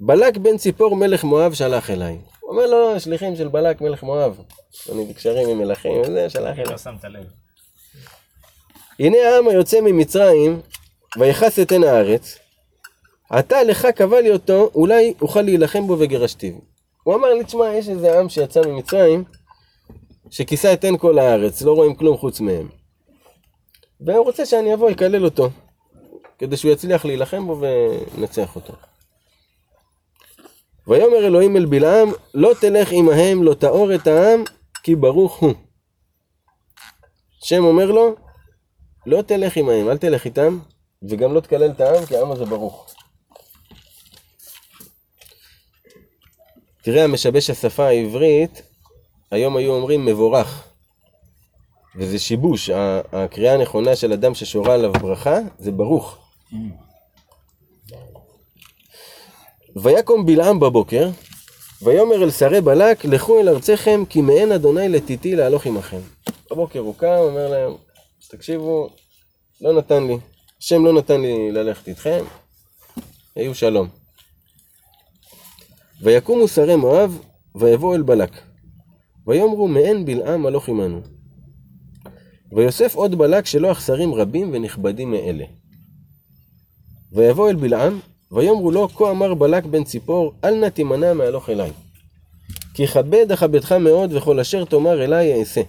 בלק 0.00 0.36
בן 0.36 0.56
ציפור 0.56 0.96
מלך 0.96 1.24
מואב 1.24 1.54
שלח 1.54 1.90
אליי. 1.90 2.18
הוא 2.40 2.50
אומר 2.50 2.66
לו, 2.66 3.00
שליחים 3.00 3.36
של 3.36 3.48
בלק 3.48 3.80
מלך 3.80 4.02
מואב. 4.02 4.40
אני 4.92 5.04
בקשרים 5.04 5.48
עם 5.48 5.58
מלכים, 5.58 6.00
וזה 6.00 6.30
שלח 6.30 6.58
אליי. 6.58 6.72
לא 6.72 6.78
שמת 6.78 7.04
לב. 7.04 7.24
הנה 8.98 9.16
העם 9.18 9.48
היוצא 9.48 9.80
ממצרים, 9.80 10.60
ויכס 11.18 11.58
את 11.58 11.72
עין 11.72 11.84
הארץ, 11.84 12.38
עתה 13.30 13.62
לך 13.62 13.86
קבע 13.86 14.20
לי 14.20 14.30
אותו, 14.30 14.70
אולי 14.74 15.14
אוכל 15.20 15.42
להילחם 15.42 15.86
בו 15.86 15.96
וגירשתיו. 15.98 16.54
הוא 17.02 17.14
אמר 17.14 17.34
לי, 17.34 17.44
תשמע, 17.44 17.74
יש 17.74 17.88
איזה 17.88 18.20
עם 18.20 18.28
שיצא 18.28 18.60
ממצרים, 18.60 19.24
שכיסה 20.30 20.72
את 20.72 20.84
עין 20.84 20.98
כל 20.98 21.18
הארץ, 21.18 21.62
לא 21.62 21.72
רואים 21.72 21.94
כלום 21.94 22.16
חוץ 22.16 22.40
מהם. 22.40 22.77
והוא 24.00 24.24
רוצה 24.24 24.46
שאני 24.46 24.74
אבוא, 24.74 24.90
אקלל 24.90 25.24
אותו, 25.24 25.50
כדי 26.38 26.56
שהוא 26.56 26.72
יצליח 26.72 27.04
להילחם 27.04 27.46
בו 27.46 27.60
ונצח 27.60 28.56
אותו. 28.56 28.72
ויאמר 30.86 31.26
אלוהים 31.26 31.56
אל 31.56 31.66
בלעם, 31.66 32.08
לא 32.34 32.52
תלך 32.60 32.92
עמהם, 32.92 33.42
לא 33.42 33.54
תאור 33.54 33.94
את 33.94 34.06
העם, 34.06 34.44
כי 34.82 34.94
ברוך 34.94 35.36
הוא. 35.36 35.54
השם 37.42 37.64
אומר 37.64 37.90
לו, 37.90 38.14
לא 39.06 39.22
תלך 39.22 39.56
עמהם, 39.56 39.90
אל 39.90 39.98
תלך 39.98 40.24
איתם, 40.24 40.58
וגם 41.02 41.34
לא 41.34 41.40
תקלל 41.40 41.70
את 41.70 41.80
העם, 41.80 42.06
כי 42.06 42.16
העם 42.16 42.32
הזה 42.32 42.44
ברוך. 42.44 42.94
תראה, 46.82 47.04
המשבש 47.04 47.50
השפה 47.50 47.86
העברית, 47.86 48.62
היום 49.30 49.56
היו 49.56 49.74
אומרים 49.74 50.04
מבורך. 50.04 50.67
וזה 51.98 52.18
שיבוש, 52.18 52.70
הקריאה 53.12 53.54
הנכונה 53.54 53.96
של 53.96 54.12
אדם 54.12 54.34
ששורה 54.34 54.74
עליו 54.74 54.92
ברכה, 54.92 55.38
זה 55.58 55.72
ברוך. 55.72 56.18
ויקום 59.76 60.26
בלעם 60.26 60.60
בבוקר, 60.60 61.10
ויאמר 61.82 62.22
אל 62.22 62.30
שרי 62.30 62.60
בלק, 62.60 63.04
לכו 63.04 63.40
אל 63.40 63.48
ארצכם, 63.48 64.02
כי 64.08 64.20
מעין 64.20 64.52
אדוני 64.52 64.88
לתיתי 64.88 65.36
להלוך 65.36 65.66
עמכם. 65.66 66.00
בבוקר 66.50 66.78
הוא 66.78 66.94
קם, 66.96 67.06
אומר 67.06 67.48
להם, 67.48 67.72
תקשיבו, 68.30 68.88
לא 69.60 69.72
נתן 69.72 70.06
לי, 70.06 70.18
השם 70.62 70.84
לא 70.84 70.92
נתן 70.92 71.20
לי 71.20 71.52
ללכת 71.52 71.88
איתכם, 71.88 72.24
היו 73.36 73.54
שלום. 73.54 73.88
ויקומו 76.02 76.48
שרי 76.48 76.76
מואב, 76.76 77.18
ויבואו 77.54 77.94
אל 77.94 78.02
בלק. 78.02 78.30
ויאמרו 79.26 79.68
מעין 79.68 80.04
בלעם 80.04 80.46
הלוך 80.46 80.68
עמנו. 80.68 81.17
ויוסף 82.52 82.94
עוד 82.94 83.14
בלק 83.14 83.46
שלא 83.46 83.72
אכזרים 83.72 84.14
רבים 84.14 84.50
ונכבדים 84.52 85.10
מאלה. 85.10 85.44
ויבוא 87.12 87.50
אל 87.50 87.56
בלעם, 87.56 88.00
ויאמרו 88.32 88.70
לו, 88.70 88.88
כה 88.88 89.10
אמר 89.10 89.34
בלק 89.34 89.64
בן 89.64 89.84
ציפור, 89.84 90.32
אל 90.44 90.54
נא 90.54 90.68
תימנע 90.68 91.12
מהלוך 91.12 91.50
אליי. 91.50 91.70
כי 92.74 92.86
כבד 92.86 93.32
אכבדך 93.32 93.72
מאוד, 93.72 94.12
וכל 94.12 94.40
אשר 94.40 94.64
תאמר 94.64 95.04
אליי 95.04 95.40
אעשה. 95.40 95.60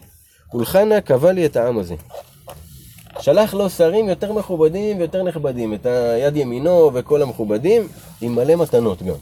ולך 0.53 0.75
נא 0.75 0.99
קבע 0.99 1.31
לי 1.31 1.45
את 1.45 1.55
העם 1.55 1.77
הזה. 1.77 1.95
שלח 3.19 3.53
לו 3.53 3.69
שרים 3.69 4.09
יותר 4.09 4.33
מכובדים 4.33 4.97
ויותר 4.97 5.23
נכבדים, 5.23 5.73
את 5.73 5.85
היד 5.85 6.37
ימינו 6.37 6.91
וכל 6.93 7.21
המכובדים, 7.21 7.87
עם 8.21 8.35
מלא 8.35 8.55
מתנות 8.55 9.03
גם. 9.03 9.15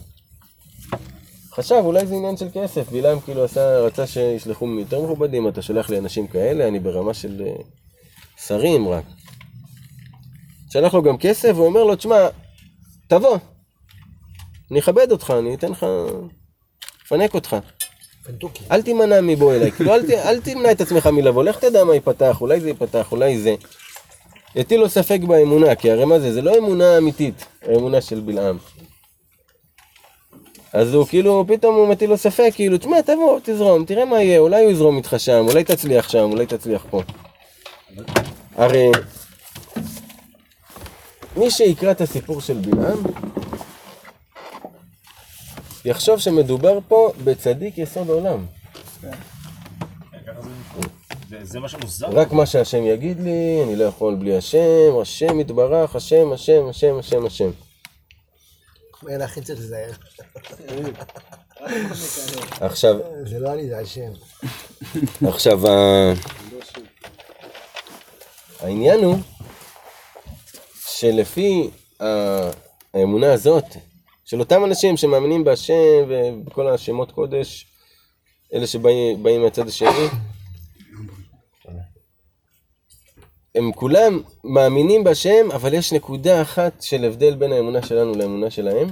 חשב, 1.57 1.81
אולי 1.85 2.05
זה 2.05 2.15
עניין 2.15 2.37
של 2.37 2.47
כסף, 2.53 2.89
בלעם 2.89 3.19
כאילו 3.19 3.43
עשה, 3.43 3.79
רצה 3.79 4.07
שישלחו 4.07 4.67
יותר 4.79 5.01
מכובדים, 5.01 5.47
אתה 5.47 5.61
שולח 5.61 5.89
לי 5.89 5.97
אנשים 5.97 6.27
כאלה, 6.27 6.67
אני 6.67 6.79
ברמה 6.79 7.13
של 7.13 7.41
אה, 7.45 7.53
שרים 8.45 8.87
רק. 8.87 9.03
שלח 10.69 10.93
לו 10.93 11.03
גם 11.03 11.17
כסף, 11.17 11.53
ואומר 11.55 11.83
לו, 11.83 11.95
תשמע, 11.95 12.27
תבוא, 13.07 13.37
אני 14.71 14.79
אכבד 14.79 15.11
אותך, 15.11 15.33
אני 15.39 15.55
אתן 15.55 15.71
לך, 15.71 15.85
אפנק 17.05 17.33
אותך. 17.35 17.55
פנטוקי. 18.23 18.63
אל 18.71 18.81
תימנע 18.81 19.21
מבוא 19.21 19.53
אליי, 19.53 19.71
כאילו 19.71 19.93
אל, 19.93 20.07
ת, 20.07 20.09
אל 20.09 20.41
תמנע 20.41 20.71
את 20.71 20.81
עצמך 20.81 21.07
מלבוא, 21.07 21.43
לך 21.43 21.59
תדע 21.59 21.83
מה 21.83 21.93
ייפתח, 21.93 22.41
אולי 22.41 22.59
זה 22.59 22.67
ייפתח, 22.67 23.11
אולי 23.11 23.39
זה. 23.39 23.55
הטיל 24.55 24.79
לו 24.79 24.89
ספק 24.89 25.19
באמונה, 25.27 25.75
כי 25.75 25.91
הרי 25.91 26.05
מה 26.05 26.19
זה, 26.19 26.33
זה 26.33 26.41
לא 26.41 26.57
אמונה 26.57 26.97
אמיתית, 26.97 27.45
האמונה 27.61 28.01
של 28.01 28.19
בלעם. 28.19 28.57
אז 30.73 30.93
הוא 30.93 31.07
כאילו, 31.07 31.45
פתאום 31.47 31.75
הוא 31.75 31.87
מטיל 31.87 32.09
לו 32.09 32.17
ספק, 32.17 32.51
כאילו, 32.55 32.77
תשמע, 32.77 33.01
תבוא, 33.01 33.39
תזרום, 33.43 33.85
תראה 33.85 34.05
מה 34.05 34.23
יהיה, 34.23 34.39
אולי 34.39 34.63
הוא 34.63 34.71
יזרום 34.71 34.97
איתך 34.97 35.15
שם, 35.17 35.45
אולי 35.49 35.63
תצליח 35.63 36.09
שם, 36.09 36.29
אולי 36.31 36.45
תצליח 36.45 36.85
פה. 36.89 37.01
הרי, 38.55 38.91
מי 41.37 41.51
שיקרא 41.51 41.91
את 41.91 42.01
הסיפור 42.01 42.41
של 42.41 42.57
בלעם, 42.57 42.97
יחשוב 45.85 46.19
שמדובר 46.19 46.79
פה 46.87 47.11
בצדיק 47.23 47.77
יסוד 47.77 48.09
עולם. 48.09 48.45
זה 51.41 51.59
מה 51.59 51.69
שמוזר. 51.69 52.07
רק 52.07 52.31
מה 52.31 52.45
שהשם 52.45 52.83
יגיד 52.83 53.19
לי, 53.19 53.63
אני 53.63 53.75
לא 53.75 53.83
יכול 53.83 54.15
בלי 54.15 54.37
השם, 54.37 54.99
השם 55.01 55.39
יתברך, 55.39 55.95
השם, 55.95 56.31
השם, 56.33 56.67
השם, 56.69 56.99
השם, 56.99 57.25
השם. 57.25 57.49
אין 59.09 59.21
הכי 59.21 59.41
צריך 59.41 59.59
להיזהר. 59.59 59.91
עכשיו, 62.61 62.95
זה 63.25 63.39
לא 63.39 63.53
אני, 63.53 63.67
זה 63.69 63.77
השם. 63.79 64.11
עכשיו, 65.27 65.67
ה- 65.67 66.13
העניין 68.59 69.03
הוא 69.03 69.17
שלפי 70.87 71.69
האמונה 72.93 73.33
הזאת, 73.33 73.63
של 74.25 74.39
אותם 74.39 74.65
אנשים 74.65 74.97
שמאמינים 74.97 75.43
בהשם 75.43 75.73
ובכל 76.07 76.67
השמות 76.67 77.11
קודש, 77.11 77.67
אלה 78.53 78.67
שבאים 78.67 79.23
באים 79.23 79.41
מהצד 79.43 79.67
השני, 79.67 80.07
הם 83.57 83.71
כולם 83.71 84.21
מאמינים 84.43 85.03
בהשם, 85.03 85.51
אבל 85.53 85.73
יש 85.73 85.93
נקודה 85.93 86.41
אחת 86.41 86.81
של 86.81 87.05
הבדל 87.05 87.35
בין 87.35 87.51
האמונה 87.51 87.81
שלנו 87.81 88.15
לאמונה 88.15 88.49
שלהם, 88.49 88.87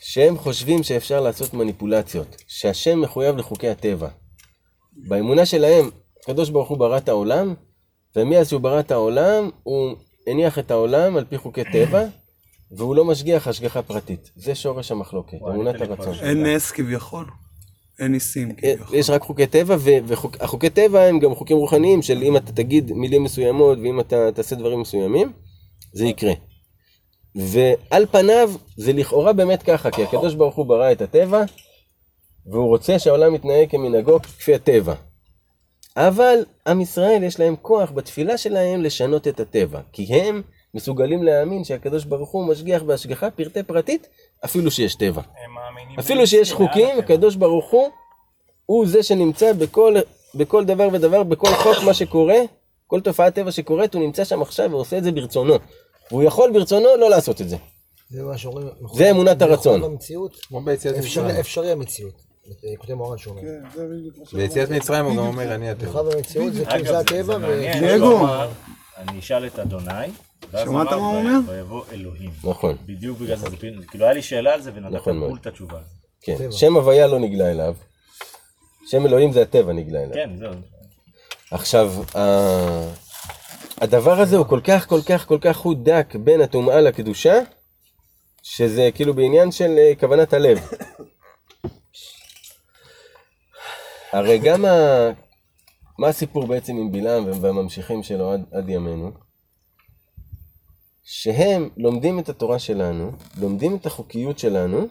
שהם 0.00 0.38
חושבים 0.38 0.82
שאפשר 0.82 1.20
לעשות 1.20 1.54
מניפולציות, 1.54 2.36
שהשם 2.48 3.00
מחויב 3.00 3.36
לחוקי 3.36 3.68
הטבע. 3.68 4.08
באמונה 4.92 5.46
שלהם, 5.46 5.90
הקדוש 6.22 6.50
ברוך 6.50 6.68
הוא 6.68 6.78
ברא 6.78 6.96
את 6.96 7.08
העולם, 7.08 7.54
ומאז 8.16 8.48
שהוא 8.48 8.60
ברא 8.60 8.80
את 8.80 8.90
העולם, 8.90 9.50
הוא 9.62 9.96
הניח 10.26 10.58
את 10.58 10.70
העולם 10.70 11.16
על 11.16 11.24
פי 11.24 11.38
חוקי 11.38 11.64
טבע, 11.72 12.04
והוא 12.76 12.96
לא 12.96 13.04
משגיח 13.04 13.48
השגחה 13.48 13.82
פרטית. 13.82 14.30
זה 14.36 14.54
שורש 14.54 14.90
המחלוקת, 14.90 15.38
אמונת 15.42 15.80
הרצון. 15.80 16.14
אין 16.14 16.46
נס 16.46 16.70
כביכול. 16.70 17.26
אין 18.00 18.12
ניסים. 18.12 18.48
יש 18.92 19.10
רק 19.10 19.22
חוקי 19.22 19.46
טבע, 19.46 19.76
והחוקי 19.80 20.70
טבע 20.70 21.02
הם 21.02 21.18
גם 21.18 21.34
חוקים 21.34 21.56
רוחניים 21.56 22.02
של 22.02 22.22
אם 22.22 22.36
אתה 22.36 22.52
תגיד 22.52 22.92
מילים 22.92 23.22
מסוימות 23.22 23.78
ואם 23.78 24.00
אתה 24.00 24.32
תעשה 24.34 24.56
דברים 24.56 24.80
מסוימים, 24.80 25.32
זה 25.92 26.06
יקרה. 26.06 26.32
ועל 27.34 28.06
פניו 28.06 28.52
זה 28.76 28.92
לכאורה 28.92 29.32
באמת 29.32 29.62
ככה, 29.62 29.90
כי 29.90 30.02
הקדוש 30.02 30.34
ברוך 30.34 30.54
הוא 30.54 30.66
ברא 30.66 30.92
את 30.92 31.02
הטבע, 31.02 31.44
והוא 32.46 32.68
רוצה 32.68 32.98
שהעולם 32.98 33.34
יתנהג 33.34 33.70
כמנהגו 33.70 34.22
כפי 34.22 34.54
הטבע. 34.54 34.94
אבל 35.96 36.44
עם 36.66 36.80
ישראל 36.80 37.22
יש 37.22 37.40
להם 37.40 37.56
כוח 37.62 37.90
בתפילה 37.90 38.38
שלהם 38.38 38.82
לשנות 38.82 39.28
את 39.28 39.40
הטבע, 39.40 39.80
כי 39.92 40.14
הם 40.14 40.42
מסוגלים 40.74 41.22
להאמין 41.22 41.64
שהקדוש 41.64 42.04
ברוך 42.04 42.30
הוא 42.30 42.46
משגיח 42.46 42.82
בהשגחה 42.82 43.30
פרטי 43.30 43.62
פרטית, 43.62 44.08
אפילו 44.44 44.70
שיש 44.70 44.94
טבע. 44.94 45.22
אפילו 45.98 46.26
שיש 46.26 46.52
חוקים? 46.52 46.98
הקדוש 46.98 47.36
ברוך 47.36 47.70
הוא, 47.70 47.88
הוא 48.66 48.86
זה 48.86 49.02
שנמצא 49.02 49.52
בכל, 49.52 49.94
בכל 50.34 50.64
דבר 50.64 50.88
ודבר, 50.92 51.22
בכל 51.22 51.46
חוק 51.54 51.76
מה 51.86 51.94
שקורה, 51.94 52.36
כל 52.86 53.00
תופעת 53.00 53.34
טבע 53.34 53.50
שקורית, 53.52 53.94
הוא 53.94 54.02
נמצא 54.02 54.24
שם 54.24 54.42
עכשיו 54.42 54.70
ועושה 54.70 54.98
את 54.98 55.04
זה 55.04 55.12
ברצונו. 55.12 55.54
והוא 56.10 56.22
יכול 56.22 56.50
ברצונו 56.52 56.88
לא 56.98 57.10
לעשות 57.10 57.40
את 57.40 57.48
זה. 57.48 57.56
זה 58.10 58.22
מה 58.22 58.38
שאומרים. 58.38 58.68
זה 58.94 59.10
אמונת 59.10 59.42
הרצון. 59.42 59.80
אפשרי- 59.80 59.86
המציאות. 61.72 62.22
כותב 62.78 62.94
מורן 62.94 63.18
שאומר. 63.18 63.40
ביציאת 64.32 64.70
מצרים 64.70 65.04
הוא 65.04 65.12
גם 65.16 65.26
אומר, 65.26 65.54
אני 65.54 65.70
הטבע. 65.70 65.88
מחויב 65.88 66.06
המציאות 66.16 66.52
זה 66.52 66.64
כאילו 66.64 66.96
הטבע. 66.96 67.38
דייגו. 67.80 68.26
אני 68.98 69.18
אשאל 69.18 69.46
את 69.46 69.58
אדוני, 69.58 69.90
שמעת 70.52 70.88
מה 70.88 70.94
הוא 70.94 71.02
"ו- 71.02 71.16
אומר? 71.18 71.38
ויבוא 71.46 71.84
אלוהים. 71.92 72.30
נכון, 72.44 72.76
בדיוק 72.86 73.18
בגלל 73.18 73.36
זה, 73.36 73.46
כאילו 73.90 74.04
היה 74.04 74.14
לי 74.14 74.22
שאלה 74.22 74.54
על 74.54 74.60
זה 74.62 74.70
ונתת 74.74 74.94
נכון. 74.94 75.20
בול 75.20 75.38
את 75.40 75.46
התשובה. 75.46 75.78
כן. 76.20 76.52
שם 76.52 76.76
הוויה 76.76 77.06
לא 77.06 77.18
נגלה 77.18 77.50
אליו. 77.50 77.74
שם 78.86 79.06
אלוהים 79.06 79.32
זה 79.32 79.42
הטבע 79.42 79.72
נגלה 79.72 80.02
אליו. 80.02 80.14
כן, 80.14 80.30
זהו. 80.38 80.52
עכשיו, 81.50 81.92
הדבר 83.80 84.20
הזה 84.20 84.36
הוא 84.36 84.46
כל 84.46 84.60
כך, 84.64 84.88
כל 84.88 85.00
כך, 85.06 85.28
כל 85.28 85.38
כך 85.40 85.56
חוט 85.56 85.78
דק 85.82 86.14
בין 86.24 86.40
הטומאה 86.40 86.80
לקדושה, 86.80 87.40
שזה 88.42 88.90
כאילו 88.94 89.14
בעניין 89.14 89.52
של 89.52 89.74
אה, 89.78 89.92
כוונת 90.00 90.32
הלב. 90.32 90.58
הרי 94.12 94.38
גם 94.38 94.64
ה... 94.64 94.70
מה 95.98 96.08
הסיפור 96.08 96.46
בעצם 96.46 96.76
עם 96.76 96.92
בלעם 96.92 97.24
והממשיכים 97.40 98.02
שלו 98.02 98.32
עד, 98.32 98.44
עד 98.52 98.68
ימינו? 98.68 99.10
שהם 101.04 101.68
לומדים 101.76 102.18
את 102.18 102.28
התורה 102.28 102.58
שלנו, 102.58 103.12
לומדים 103.40 103.76
את 103.76 103.86
החוקיות 103.86 104.38
שלנו, 104.38 104.88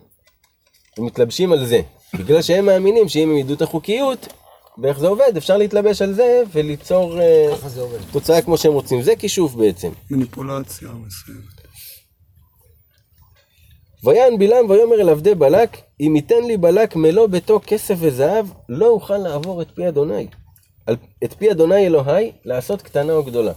ומתלבשים 0.98 1.52
על 1.52 1.66
זה. 1.66 1.82
בגלל 2.14 2.42
שהם 2.42 2.66
מאמינים 2.66 3.10
שאם 3.10 3.30
הם 3.30 3.38
ידעו 3.38 3.56
את 3.56 3.62
החוקיות, 3.62 4.28
ואיך 4.82 5.00
זה 5.00 5.08
עובד, 5.08 5.38
אפשר 5.38 5.58
להתלבש 5.58 6.02
על 6.02 6.14
זה 6.14 6.44
וליצור 6.52 7.20
עובד. 7.82 7.98
תוצאה 8.12 8.42
כמו 8.42 8.58
שהם 8.58 8.74
רוצים. 8.74 9.02
זה 9.02 9.16
כישוף 9.16 9.54
בעצם. 9.54 9.90
מניפולציה 10.12 10.90
מסוימת. 10.90 11.54
ויען 14.04 14.38
בלעם 14.40 14.70
ויאמר 14.70 15.02
אל 15.02 15.10
עבדי 15.10 15.36
בלק, 15.36 15.78
אם 16.00 16.16
ייתן 16.16 16.44
לי 16.48 16.58
בלק 16.58 16.96
מלוא 16.96 17.28
ביתו 17.28 17.60
כסף 17.68 17.96
וזהב, 18.00 18.46
לא 18.70 18.88
אוכל 18.88 19.18
לעבור 19.18 19.62
את 19.62 19.68
פי 19.76 19.88
אדוני. 19.88 20.28
את 21.24 21.34
פי 21.34 21.52
אדוני 21.52 21.86
אלוהי 21.86 22.32
לעשות 22.46 22.82
קטנה 22.82 23.14
או 23.14 23.24
גדולה. 23.24 23.54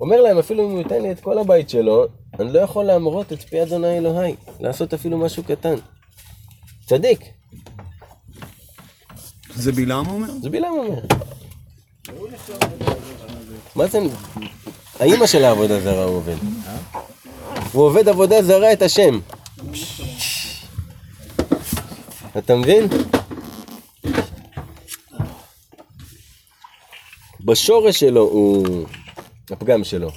אומר 0.00 0.20
להם, 0.20 0.38
אפילו 0.38 0.66
אם 0.66 0.70
הוא 0.70 0.78
ייתן 0.78 1.02
לי 1.02 1.10
את 1.12 1.20
כל 1.20 1.38
הבית 1.38 1.70
שלו, 1.70 2.06
אני 2.40 2.52
לא 2.52 2.60
יכול 2.60 2.84
להמרות 2.84 3.32
את 3.32 3.42
פי 3.42 3.62
אדוני 3.62 3.98
אלוהי, 3.98 4.34
לעשות 4.60 4.94
אפילו 4.94 5.18
משהו 5.18 5.44
קטן. 5.44 5.74
צדיק, 6.86 7.20
זה 9.54 9.72
בלעם 9.72 10.06
אומר? 10.06 10.30
זה 10.42 10.50
בלעם 10.50 10.72
אומר. 10.72 11.00
מה 13.76 13.86
זה, 13.86 13.98
האימא 15.00 15.26
של 15.26 15.44
העבודה 15.44 15.80
זרה 15.80 16.04
הוא 16.04 16.16
עובד. 16.16 16.36
הוא 17.72 17.84
עובד 17.84 18.08
עבודה 18.08 18.42
זרה 18.42 18.72
את 18.72 18.82
השם. 18.82 19.20
אתה 22.38 22.56
מבין? 22.56 22.88
בשורש 27.44 28.00
שלו 28.00 28.20
הוא 28.20 28.86
הפגם 29.52 29.84
שלו. 29.84 30.10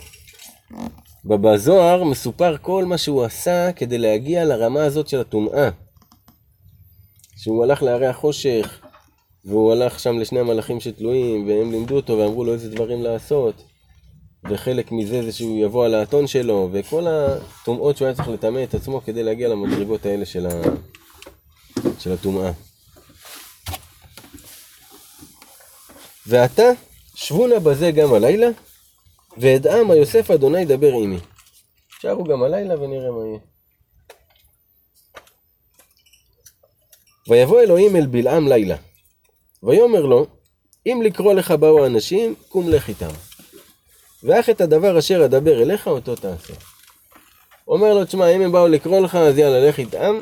בזוהר 1.26 2.04
מסופר 2.04 2.58
כל 2.62 2.86
מה 2.86 2.98
שהוא 2.98 3.24
עשה 3.24 3.72
כדי 3.76 3.98
להגיע 3.98 4.46
לרמה 4.46 4.84
הזאת 4.84 5.08
של 5.08 5.20
הטומאה. 5.20 5.70
שהוא 7.38 7.64
הלך 7.64 7.84
להרי 7.84 8.08
החושך, 8.08 8.80
והוא 9.46 9.72
הלך 9.72 10.00
שם 10.00 10.20
לשני 10.20 10.40
המלאכים 10.40 10.80
שתלויים, 10.80 11.48
והם 11.48 11.72
לימדו 11.72 11.96
אותו 11.96 12.18
ואמרו 12.18 12.44
לו 12.44 12.54
איזה 12.54 12.70
דברים 12.70 13.04
לעשות. 13.04 13.64
וחלק 14.50 14.92
מזה 14.92 15.24
זה 15.24 15.32
שהוא 15.32 15.66
יבוא 15.66 15.86
על 15.86 15.96
האתון 15.96 16.28
שלו, 16.28 16.70
וכל 16.72 17.08
הטומאות 17.08 17.98
שהוא 17.98 18.06
היה 18.06 18.16
צריך 18.16 18.28
לטמא 18.28 18.64
את 18.64 18.74
עצמו 18.74 19.02
כדי 19.06 19.24
להגיע 19.24 19.48
למדרגות 19.48 20.06
האלה 20.06 20.26
של, 20.26 20.48
ה... 20.48 20.50
של 22.00 22.12
הטומאה. 22.12 22.52
ועתה, 26.28 26.64
שבו 27.16 27.48
נא 27.48 27.60
בזה 27.60 27.92
גם 27.92 28.14
הלילה, 28.14 28.48
ואדעה 29.38 29.84
מה 29.84 29.96
יוסף 29.96 30.32
אדוני 30.32 30.66
דבר 30.66 30.92
עמי. 30.94 31.20
שרו 32.00 32.24
גם 32.24 32.44
הלילה 32.44 32.82
ונראה 32.82 33.12
מה 33.12 33.26
יהיה. 33.26 33.40
ויבוא 37.30 37.62
אלוהים 37.62 37.96
אל 37.96 38.06
בלעם 38.06 38.48
לילה, 38.48 38.76
ויאמר 39.64 40.06
לו, 40.06 40.26
אם 40.86 41.02
לקרוא 41.04 41.34
לך 41.34 41.52
באו 41.52 41.86
אנשים, 41.86 42.36
קום 42.50 42.70
לך 42.70 42.90
איתם. 42.90 43.10
ואך 44.24 44.50
את 44.50 44.62
הדבר 44.62 45.00
אשר 45.00 45.26
אדבר 45.26 45.62
אליך, 45.62 45.88
אותו 45.88 46.16
תעשה. 46.16 46.54
אומר 47.68 47.94
לו, 47.94 48.06
תשמע, 48.06 48.36
אם 48.36 48.42
הם 48.42 48.52
באו 48.52 48.68
לקרוא 48.68 49.00
לך, 49.00 49.16
אז 49.16 49.38
יאללה, 49.38 49.70
לך 49.70 49.80
איתם, 49.80 50.20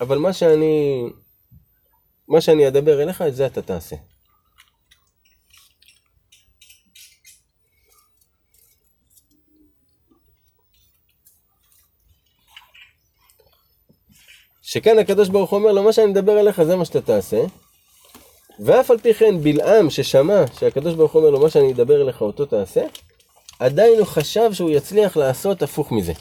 אבל 0.00 0.18
מה 0.18 0.32
שאני, 0.32 1.04
מה 2.28 2.40
שאני 2.40 2.68
אדבר 2.68 3.02
אליך, 3.02 3.22
את 3.22 3.36
זה 3.36 3.46
אתה 3.46 3.62
תעשה. 3.62 3.96
שכאן 14.66 14.98
הקדוש 14.98 15.28
ברוך 15.28 15.50
הוא 15.50 15.58
אומר 15.58 15.72
לו, 15.72 15.82
מה 15.82 15.92
שאני 15.92 16.06
מדבר 16.06 16.40
אליך 16.40 16.62
זה 16.62 16.76
מה 16.76 16.84
שאתה 16.84 17.00
תעשה. 17.00 17.44
ואף 18.60 18.90
על 18.90 18.98
פי 18.98 19.14
כן 19.14 19.42
בלעם 19.42 19.90
ששמע 19.90 20.44
שהקדוש 20.58 20.94
ברוך 20.94 21.12
הוא 21.12 21.20
אומר 21.20 21.30
לו, 21.30 21.40
מה 21.40 21.50
שאני 21.50 21.72
אדבר 21.72 22.02
אליך 22.02 22.20
אותו 22.20 22.46
תעשה, 22.46 22.82
עדיין 23.58 23.98
הוא 23.98 24.06
חשב 24.06 24.52
שהוא 24.52 24.70
יצליח 24.70 25.16
לעשות 25.16 25.62
הפוך 25.62 25.92
מזה. 25.92 26.12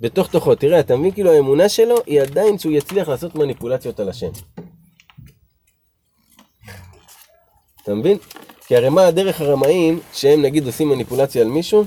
בתוך 0.00 0.30
תוכו, 0.30 0.54
תראה, 0.54 0.80
אתה 0.80 0.96
מבין 0.96 1.10
כאילו 1.10 1.32
האמונה 1.32 1.68
שלו 1.68 1.96
היא 2.06 2.20
עדיין 2.20 2.58
שהוא 2.58 2.72
יצליח 2.72 3.08
לעשות 3.08 3.34
מניפולציות 3.34 4.00
על 4.00 4.08
השם. 4.08 4.30
אתה 7.82 7.94
מבין? 7.94 8.18
כי 8.66 8.76
הרי 8.76 8.88
מה 8.88 9.06
הדרך 9.06 9.40
הרמאים, 9.40 10.00
שהם 10.12 10.42
נגיד 10.42 10.66
עושים 10.66 10.88
מניפולציה 10.88 11.42
על 11.42 11.48
מישהו, 11.48 11.84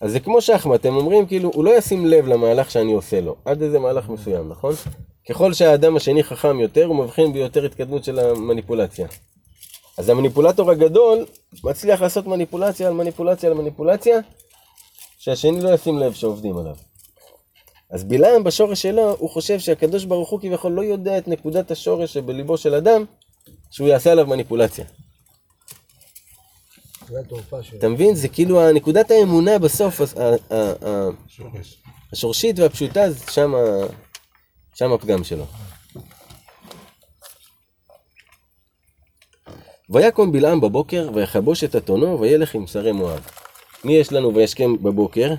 אז 0.00 0.12
זה 0.12 0.20
כמו 0.20 0.40
שחמט, 0.40 0.86
הם 0.86 0.96
אומרים 0.96 1.26
כאילו, 1.26 1.50
הוא 1.54 1.64
לא 1.64 1.78
ישים 1.78 2.06
לב 2.06 2.26
למהלך 2.26 2.70
שאני 2.70 2.92
עושה 2.92 3.20
לו, 3.20 3.36
עד 3.44 3.62
איזה 3.62 3.78
מהלך 3.78 4.08
מסוים, 4.08 4.48
נכון? 4.48 4.74
ככל 5.28 5.52
שהאדם 5.52 5.96
השני 5.96 6.22
חכם 6.22 6.60
יותר, 6.60 6.84
הוא 6.84 6.96
מבחין 6.96 7.32
ביותר 7.32 7.64
התקדמות 7.64 8.04
של 8.04 8.18
המניפולציה. 8.18 9.06
אז 9.98 10.08
המניפולטור 10.08 10.70
הגדול 10.70 11.26
מצליח 11.64 12.02
לעשות 12.02 12.26
מניפולציה 12.26 12.88
על 12.88 12.94
מניפולציה 12.94 13.50
על 13.50 13.56
מניפולציה, 13.56 14.18
שהשני 15.18 15.60
לא 15.60 15.74
ישים 15.74 15.98
לב 15.98 16.12
שעובדים 16.12 16.58
עליו. 16.58 16.74
אז 17.90 18.04
בלעם 18.04 18.44
בשורש 18.44 18.82
שלו, 18.82 19.16
הוא 19.18 19.30
חושב 19.30 19.58
שהקדוש 19.58 20.04
ברוך 20.04 20.30
הוא 20.30 20.40
כביכול 20.40 20.72
לא 20.72 20.82
יודע 20.82 21.18
את 21.18 21.28
נקודת 21.28 21.70
השורש 21.70 22.12
שבליבו 22.12 22.56
של 22.56 22.74
אדם, 22.74 23.04
שהוא 23.70 23.88
יעשה 23.88 24.12
עליו 24.12 24.26
מניפולציה. 24.26 24.84
אתה 27.78 27.88
מבין? 27.88 28.14
זה 28.14 28.28
כאילו 28.28 28.72
נקודת 28.72 29.10
האמונה 29.10 29.58
בסוף. 29.58 30.00
השורשית 32.12 32.58
והפשוטה, 32.58 33.10
זה 33.10 33.32
שם, 33.32 33.54
ה- 33.54 33.86
שם 34.74 34.92
הפגם 34.92 35.24
שלו. 35.24 35.44
ויקום 39.90 40.32
בלעם 40.32 40.60
בבוקר, 40.60 41.10
ויכבוש 41.14 41.64
את 41.64 41.76
אתונו, 41.76 42.20
וילך 42.20 42.54
עם 42.54 42.66
שרי 42.66 42.92
מואב. 42.92 43.26
מי 43.84 43.92
יש 43.92 44.12
לנו 44.12 44.34
וישכם 44.34 44.82
בבוקר? 44.82 45.34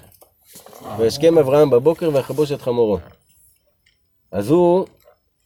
וישכם 1.00 1.38
אברהם 1.38 1.70
בבוקר, 1.70 2.10
ויכבוש 2.14 2.52
את 2.52 2.62
חמורו. 2.62 2.98
אז 4.32 4.50
הוא, 4.50 4.86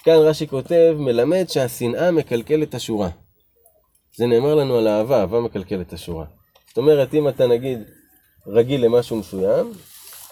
כאן 0.03 0.13
רש"י 0.13 0.47
כותב, 0.47 0.95
מלמד 0.97 1.45
שהשנאה 1.49 2.11
מקלקלת 2.11 2.73
השורה. 2.75 3.09
זה 4.21 4.27
נאמר 4.27 4.55
לנו 4.55 4.77
על 4.77 4.87
אהבה, 4.87 5.21
אהבה 5.21 5.39
מקלקלת 5.39 5.93
השורה. 5.93 6.25
זאת 6.67 6.77
אומרת, 6.77 7.13
אם 7.13 7.27
אתה 7.27 7.47
נגיד 7.47 7.79
רגיל 8.47 8.85
למשהו 8.85 9.15
מסוים, 9.17 9.71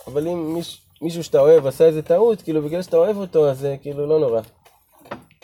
אבל 0.08 0.28
אם 0.28 0.54
מיש, 0.54 0.82
מישהו 1.02 1.24
שאתה 1.24 1.40
אוהב 1.40 1.68
עשה 1.68 1.86
איזה 1.86 2.02
טעות, 2.02 2.42
כאילו 2.42 2.62
בגלל 2.62 2.82
שאתה 2.82 2.98
אוהב 2.98 3.18
אותו, 3.18 3.50
אז 3.50 3.60
זה 3.60 3.76
כאילו 3.82 4.06
לא 4.06 4.20
נורא. 4.20 4.42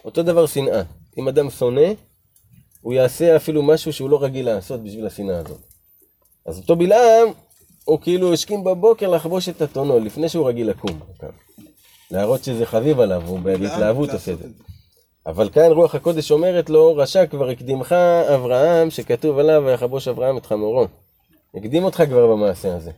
אותו 0.05 0.23
דבר 0.23 0.45
שנאה. 0.45 0.81
אם 1.17 1.27
אדם 1.27 1.49
שונא, 1.49 1.91
הוא 2.81 2.93
יעשה 2.93 3.35
אפילו 3.35 3.63
משהו 3.63 3.93
שהוא 3.93 4.09
לא 4.09 4.23
רגיל 4.23 4.45
לעשות 4.45 4.83
בשביל 4.83 5.05
השנאה 5.05 5.37
הזאת. 5.37 5.61
אז 6.45 6.59
אותו 6.59 6.75
בלעם, 6.75 7.27
הוא 7.85 7.99
כאילו 8.01 8.33
השכים 8.33 8.63
בבוקר 8.63 9.09
לחבוש 9.09 9.49
את 9.49 9.61
אתונו, 9.61 9.99
לפני 9.99 10.29
שהוא 10.29 10.47
רגיל 10.49 10.69
לקום. 10.69 10.99
להראות 12.11 12.43
שזה 12.43 12.65
חביב 12.65 12.99
עליו, 12.99 13.23
הוא 13.27 13.39
בהתלהבות 13.39 14.09
עושה 14.09 14.31
את 14.31 14.37
זה. 14.37 14.47
אבל 15.27 15.49
כאן 15.49 15.71
רוח 15.71 15.95
הקודש 15.95 16.31
אומרת 16.31 16.69
לו, 16.69 16.95
רשע 16.95 17.25
כבר 17.25 17.49
הקדימך 17.49 17.95
אברהם, 18.35 18.89
שכתוב 18.89 19.39
עליו, 19.39 19.63
ויכבוש 19.65 20.07
אברהם 20.07 20.37
את 20.37 20.45
חמורו. 20.45 20.87
הקדים 21.55 21.83
אותך 21.83 22.03
כבר 22.09 22.27
במעשה 22.27 22.75
הזה. 22.75 22.91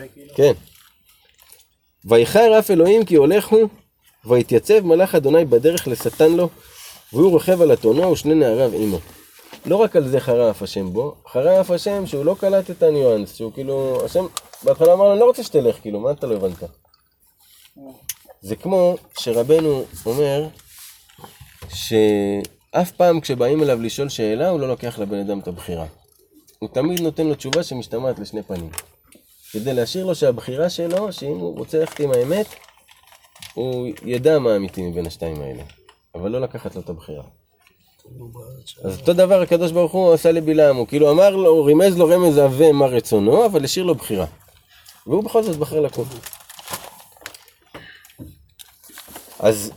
אה, 0.00 0.08
כאילו? 0.14 0.34
כן. 0.34 0.52
ויחר 2.04 2.58
אף 2.58 2.70
אלוהים 2.70 3.04
כי 3.04 3.14
הולך 3.14 3.48
הוא, 3.48 3.68
ויתייצב 4.24 4.80
מלאך 4.80 5.14
אדוני 5.14 5.44
בדרך 5.44 5.88
לשטן 5.88 6.32
לו, 6.32 6.48
והוא 7.12 7.30
רוכב 7.30 7.62
על 7.62 7.72
אתונו 7.72 8.12
ושני 8.12 8.34
נעריו 8.34 8.70
עמו. 8.74 8.98
לא 9.66 9.76
רק 9.76 9.96
על 9.96 10.08
זה 10.08 10.20
חרה 10.20 10.50
אף 10.50 10.62
השם 10.62 10.92
בו, 10.92 11.14
חרה 11.28 11.60
אף 11.60 11.70
השם 11.70 12.06
שהוא 12.06 12.24
לא 12.24 12.36
קלט 12.40 12.70
את 12.70 12.82
הניואנס, 12.82 13.34
שהוא 13.34 13.52
כאילו, 13.52 14.04
השם 14.04 14.26
בהתחלה 14.62 14.92
אמר 14.92 15.04
לו, 15.04 15.12
אני 15.12 15.20
לא 15.20 15.24
רוצה 15.24 15.42
שתלך, 15.42 15.76
כאילו, 15.80 16.00
מה 16.00 16.10
אתה 16.10 16.26
לא 16.26 16.34
הבנת? 16.34 16.64
זה 18.40 18.56
כמו 18.56 18.96
שרבנו 19.18 19.84
אומר, 20.06 20.48
אף 22.70 22.90
פעם 22.90 23.20
כשבאים 23.20 23.62
אליו 23.62 23.82
לשאול 23.82 24.08
שאלה, 24.08 24.48
הוא 24.48 24.60
לא 24.60 24.68
לוקח 24.68 24.98
לבן 24.98 25.18
אדם 25.18 25.38
את 25.38 25.48
הבחירה. 25.48 25.86
הוא 26.58 26.68
תמיד 26.72 27.00
נותן 27.00 27.26
לו 27.26 27.34
תשובה 27.34 27.62
שמשתמעת 27.62 28.18
לשני 28.18 28.42
פנים. 28.42 28.70
כדי 29.52 29.74
להשאיר 29.74 30.06
לו 30.06 30.14
שהבחירה 30.14 30.70
שלו, 30.70 31.12
שאם 31.12 31.38
הוא 31.38 31.58
רוצה 31.58 31.78
ללכת 31.78 32.00
עם 32.00 32.12
האמת, 32.12 32.46
הוא 33.54 33.88
ידע 34.04 34.38
מה 34.38 34.52
האמיתי 34.52 34.82
מבין 34.82 35.06
השתיים 35.06 35.42
האלה. 35.42 35.62
אבל 36.14 36.30
לא 36.30 36.40
לקחת 36.40 36.74
לו 36.74 36.80
את 36.80 36.88
הבחירה. 36.88 37.24
אז 38.84 38.98
אותו 38.98 39.12
דבר 39.12 39.42
הקדוש 39.42 39.72
ברוך 39.72 39.92
הוא 39.92 40.12
עשה 40.12 40.32
לבלעם, 40.32 40.76
הוא 40.76 40.86
כאילו 40.86 41.10
אמר 41.10 41.30
לו, 41.30 41.64
רימז 41.64 41.98
לו 41.98 42.08
רמז 42.08 42.38
עבה 42.38 42.72
מה 42.72 42.86
רצונו, 42.86 43.46
אבל 43.46 43.64
השאיר 43.64 43.84
לו 43.84 43.94
בחירה. 43.94 44.26
והוא 45.06 45.24
בכל 45.24 45.42
זאת 45.42 45.56
בחר 45.56 45.80
לקום. 45.80 46.04
אז 49.38 49.72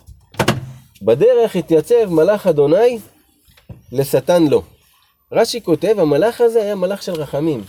בדרך 1.01 1.55
התייצב 1.55 2.05
מלאך 2.09 2.47
אדוני 2.47 2.99
לשטן 3.91 4.43
לו. 4.43 4.61
רש"י 5.31 5.61
כותב, 5.61 5.95
המלאך 5.99 6.41
הזה 6.41 6.61
היה 6.61 6.75
מלאך 6.75 7.03
של 7.03 7.13
רחמים. 7.13 7.63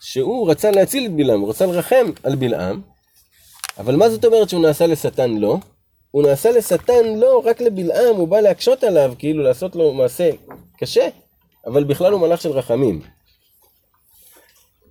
שהוא 0.00 0.50
רצה 0.50 0.70
להציל 0.70 1.06
את 1.06 1.12
בלעם, 1.12 1.40
הוא 1.40 1.50
רצה 1.50 1.66
לרחם 1.66 2.06
על 2.22 2.36
בלעם, 2.36 2.80
אבל 3.78 3.96
מה 3.96 4.10
זאת 4.10 4.24
אומרת 4.24 4.48
שהוא 4.48 4.62
נעשה 4.62 4.86
לשטן 4.86 5.30
לא? 5.30 5.58
הוא 6.10 6.22
נעשה 6.22 6.50
לשטן 6.50 7.18
לא 7.18 7.42
רק 7.44 7.60
לבלעם, 7.60 8.16
הוא 8.16 8.28
בא 8.28 8.40
להקשות 8.40 8.84
עליו, 8.84 9.14
כאילו 9.18 9.42
לעשות 9.42 9.76
לו 9.76 9.94
מעשה 9.94 10.30
קשה, 10.78 11.08
אבל 11.66 11.84
בכלל 11.84 12.12
הוא 12.12 12.20
מלאך 12.20 12.40
של 12.40 12.50
רחמים. 12.50 13.02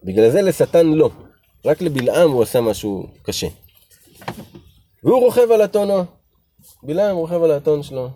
בגלל 0.03 0.29
זה 0.29 0.41
לשטן 0.41 0.87
לא, 0.87 1.09
רק 1.65 1.81
לבלעם 1.81 2.31
הוא 2.31 2.43
עשה 2.43 2.61
משהו 2.61 3.07
קשה. 3.23 3.47
והוא 5.03 5.19
רוכב 5.19 5.51
על 5.51 5.63
אתונו, 5.63 6.05
בלעם 6.83 7.15
רוכב 7.15 7.43
על 7.43 7.51
האתון 7.51 7.83
שלו. 7.83 8.09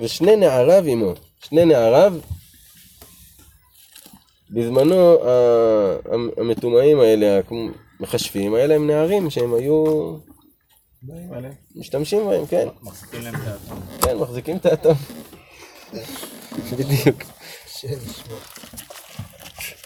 ושני 0.00 0.36
נעריו 0.36 0.84
עמו, 0.84 1.12
שני 1.44 1.64
נעריו, 1.64 2.14
בזמנו 4.50 5.18
המטומאים 6.36 7.00
האלה, 7.00 7.40
המכשפים, 8.00 8.54
האלה 8.54 8.74
הם 8.74 8.86
נערים 8.86 9.30
שהם 9.30 9.54
היו. 9.54 10.16
משתמשים 11.76 12.26
בהם, 12.26 12.46
כן, 12.46 12.68
מחזיקים 12.82 13.22
להם 13.22 13.34
את 13.34 13.46
האטום. 13.46 13.80
כן, 14.02 14.16
מחזיקים 14.16 14.56
את 14.56 14.66
האטום. 14.66 14.96
בדיוק. 16.78 17.22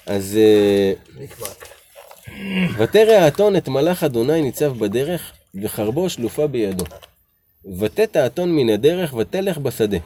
אז 0.07 0.37
אה. 0.37 0.93
ותרא 2.79 3.13
האתון 3.13 3.57
את 3.57 3.69
מלאך 3.69 4.05
אדוני 4.05 4.43
ניצב 4.43 4.79
בדרך, 4.79 5.33
וחרבו 5.63 6.11
שלופה 6.11 6.47
בידו. 6.47 6.85
ותט 7.79 8.17
האתון 8.17 8.57
מן 8.57 8.69
הדרך, 8.69 9.15
ותלך 9.15 9.59
בשדה. 9.59 9.99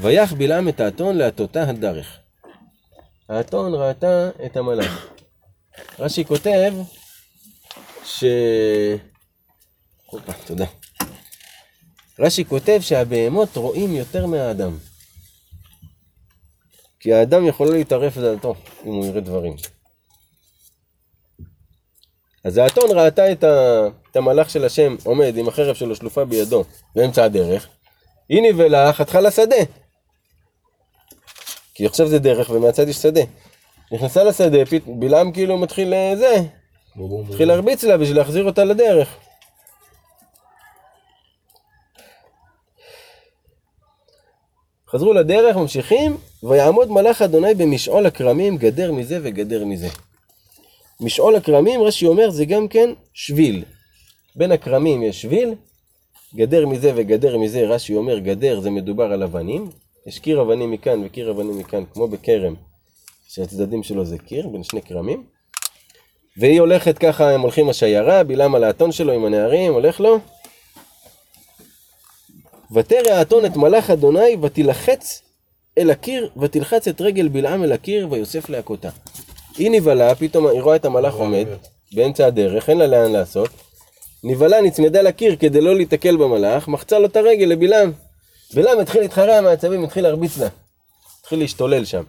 ויח 0.00 0.32
בלעם 0.32 0.68
את 0.68 0.80
האתון 0.80 1.16
להטותה 1.16 1.70
הדרך. 1.70 2.18
האתון 3.28 3.74
ראתה 3.74 4.30
את 4.46 4.56
המלאך. 4.56 5.08
רש"י 5.98 6.24
כותב 6.24 6.74
ש... 8.04 8.24
הופה, 10.06 10.32
תודה. 10.46 10.66
רש"י 12.18 12.44
כותב 12.44 12.78
שהבהמות 12.80 13.56
רואים 13.56 13.94
יותר 13.94 14.26
מהאדם. 14.26 14.78
כי 17.00 17.12
האדם 17.12 17.46
יכול 17.46 17.72
להתערף 17.72 18.18
דעתו 18.18 18.54
אם 18.84 18.92
הוא 18.92 19.06
יראה 19.06 19.20
דברים. 19.20 19.56
אז 22.48 22.56
האתון 22.56 22.90
ראתה 22.90 23.32
את, 23.32 23.44
ה... 23.44 23.86
את 24.10 24.16
המלאך 24.16 24.50
של 24.50 24.64
השם 24.64 24.96
עומד 25.04 25.36
עם 25.36 25.48
החרב 25.48 25.74
שלו 25.74 25.96
שלופה 25.96 26.24
בידו 26.24 26.64
באמצע 26.94 27.24
הדרך, 27.24 27.68
היא 28.28 28.42
נבהלה, 28.42 28.92
חתכה 28.92 29.20
לשדה. 29.20 29.56
כי 31.74 31.86
עכשיו 31.86 32.08
זה 32.08 32.18
דרך 32.18 32.50
ומהצד 32.50 32.88
יש 32.88 32.96
שדה. 32.96 33.20
נכנסה 33.92 34.24
לשדה, 34.24 34.66
פת... 34.66 34.82
בלעם 34.86 35.32
כאילו 35.32 35.58
מתחיל 35.58 35.94
אה, 35.94 36.16
זה, 36.16 36.36
מתחיל 36.96 37.48
להרביץ 37.48 37.84
לה 37.84 37.96
בשביל 37.96 38.16
להחזיר 38.16 38.44
אותה 38.44 38.64
לדרך. 38.64 39.16
חזרו 44.90 45.12
לדרך, 45.12 45.56
ממשיכים, 45.56 46.16
ויעמוד 46.42 46.90
מלאך 46.90 47.22
אדוני 47.22 47.54
במשעול 47.54 48.06
הכרמים, 48.06 48.56
גדר 48.56 48.92
מזה 48.92 49.18
וגדר 49.22 49.64
מזה. 49.64 49.88
משעול 51.00 51.36
הכרמים, 51.36 51.82
רש"י 51.82 52.06
אומר, 52.06 52.30
זה 52.30 52.44
גם 52.44 52.68
כן 52.68 52.90
שביל. 53.14 53.64
בין 54.36 54.52
הכרמים 54.52 55.02
יש 55.02 55.22
שביל, 55.22 55.54
גדר 56.34 56.66
מזה 56.66 56.92
וגדר 56.96 57.38
מזה, 57.38 57.66
רש"י 57.66 57.94
אומר, 57.94 58.18
גדר 58.18 58.60
זה 58.60 58.70
מדובר 58.70 59.12
על 59.12 59.22
אבנים, 59.22 59.70
יש 60.06 60.18
קיר 60.18 60.42
אבנים 60.42 60.70
מכאן 60.70 61.04
וקיר 61.04 61.30
אבנים 61.30 61.58
מכאן, 61.58 61.84
כמו 61.92 62.08
בכרם, 62.08 62.54
שהצדדים 63.28 63.82
שלו 63.82 64.04
זה 64.04 64.18
קיר, 64.18 64.48
בין 64.48 64.62
שני 64.62 64.82
כרמים. 64.82 65.24
והיא 66.36 66.60
הולכת 66.60 66.98
ככה, 66.98 67.30
הם 67.30 67.40
הולכים 67.40 67.68
השיירה, 67.68 68.24
בלעם 68.24 68.54
על 68.54 68.64
האתון 68.64 68.92
שלו 68.92 69.12
עם 69.12 69.24
הנערים, 69.24 69.72
הולך 69.72 70.00
לו. 70.00 70.18
ותרא 72.72 73.10
האתון 73.10 73.44
את 73.44 73.56
מלאך 73.56 73.90
אדוני, 73.90 74.36
ותילחץ 74.42 75.22
אל 75.78 75.90
הקיר, 75.90 76.30
ותלחץ 76.36 76.88
את 76.88 77.00
רגל 77.00 77.28
בלעם 77.28 77.64
אל 77.64 77.72
הקיר, 77.72 78.08
ויוסף 78.10 78.48
להכותה. 78.48 78.88
היא 79.58 79.70
נבהלה, 79.70 80.14
פתאום 80.14 80.46
היא 80.46 80.62
רואה 80.62 80.76
את 80.76 80.84
המלאך 80.84 81.14
עומד, 81.14 81.46
באמצע 81.92 82.26
הדרך, 82.26 82.70
אין 82.70 82.78
לה 82.78 82.86
לאן 82.86 83.12
לעשות. 83.12 83.50
נבהלה, 84.24 84.60
נצמדה 84.60 85.02
לקיר 85.02 85.36
כדי 85.36 85.60
לא 85.60 85.76
להיתקל 85.76 86.16
במלאך, 86.16 86.68
מחצה 86.68 86.98
לו 86.98 87.06
את 87.06 87.16
הרגל 87.16 87.46
לבלעם. 87.46 87.92
בלעם 88.54 88.80
התחיל 88.80 89.00
להתחרע 89.00 89.40
מהעצבים, 89.40 89.84
התחיל 89.84 90.04
להרביץ 90.04 90.38
לה. 90.38 90.48
התחיל 91.20 91.38
להשתולל 91.38 91.84
שם. 91.84 92.02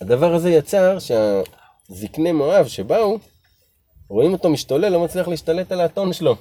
הדבר 0.00 0.34
הזה 0.34 0.50
יצר 0.50 0.98
שהזקני 0.98 2.32
מואב 2.32 2.66
שבאו, 2.66 3.18
רואים 4.08 4.32
אותו 4.32 4.48
משתולל, 4.50 4.88
לא 4.88 5.04
מצליח 5.04 5.28
להשתלט 5.28 5.72
על 5.72 5.80
האתון 5.80 6.12
שלו. 6.12 6.36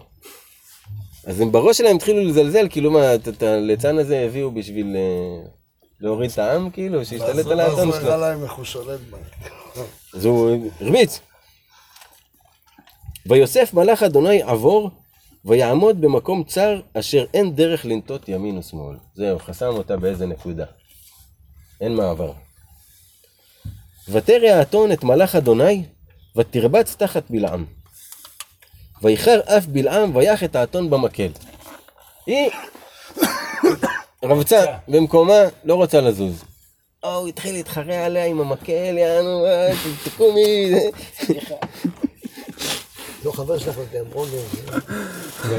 אז 1.25 1.41
הם 1.41 1.51
בראש 1.51 1.77
שלהם 1.77 1.95
התחילו 1.95 2.23
לזלזל, 2.23 2.67
כאילו 2.69 2.91
מה, 2.91 3.15
את 3.15 3.27
את 3.27 3.43
הליצן 3.43 3.97
הזה 3.97 4.19
הביאו 4.19 4.51
בשביל 4.51 4.95
אה, 4.95 5.49
להוריד 6.01 6.31
את 6.31 6.37
העם, 6.37 6.69
כאילו, 6.69 7.05
שישתלט 7.05 7.45
על 7.45 7.59
האתון 7.59 7.89
ואז 7.89 8.01
שלו. 8.01 8.17
להם 8.17 8.43
איך 8.43 8.51
הוא 8.51 8.65
שולט 8.65 8.99
בהם. 9.09 9.21
אז 10.13 10.25
הוא 10.25 10.69
הרביץ. 10.81 11.19
ויוסף 13.25 13.73
מלאך 13.73 14.03
אדוני 14.03 14.43
עבור, 14.43 14.91
ויעמוד 15.45 16.01
במקום 16.01 16.43
צר, 16.43 16.81
אשר 16.93 17.25
אין 17.33 17.55
דרך 17.55 17.85
לנטות 17.85 18.29
ימין 18.29 18.57
ושמאל. 18.57 18.97
זהו, 19.15 19.39
חסם 19.39 19.65
אותה 19.65 19.97
באיזה 19.97 20.25
נקודה. 20.25 20.65
אין 21.81 21.95
מעבר. 21.95 22.33
ותרא 24.09 24.47
האתון 24.47 24.91
את 24.91 25.03
מלאך 25.03 25.35
אדוני, 25.35 25.83
ותרבץ 26.35 26.95
תחת 26.95 27.23
בלעם. 27.29 27.65
ויחר 29.01 29.39
אף 29.45 29.65
בלעם, 29.65 30.15
ויח 30.15 30.43
את 30.43 30.55
האתון 30.55 30.89
במקל. 30.89 31.29
היא 32.25 32.49
רבצה 34.23 34.57
במקומה, 34.87 35.33
לא 35.65 35.75
רוצה 35.75 36.01
לזוז. 36.01 36.43
או, 37.03 37.13
הוא 37.15 37.27
התחיל 37.27 37.53
להתחרע 37.53 38.05
עליה 38.05 38.25
עם 38.25 38.39
המקל, 38.41 38.71
יענו, 38.97 39.45
אה, 39.45 39.71
תקומי. 40.03 40.71
לא 43.25 43.31
חבר 43.31 43.57
שלך. 43.57 43.75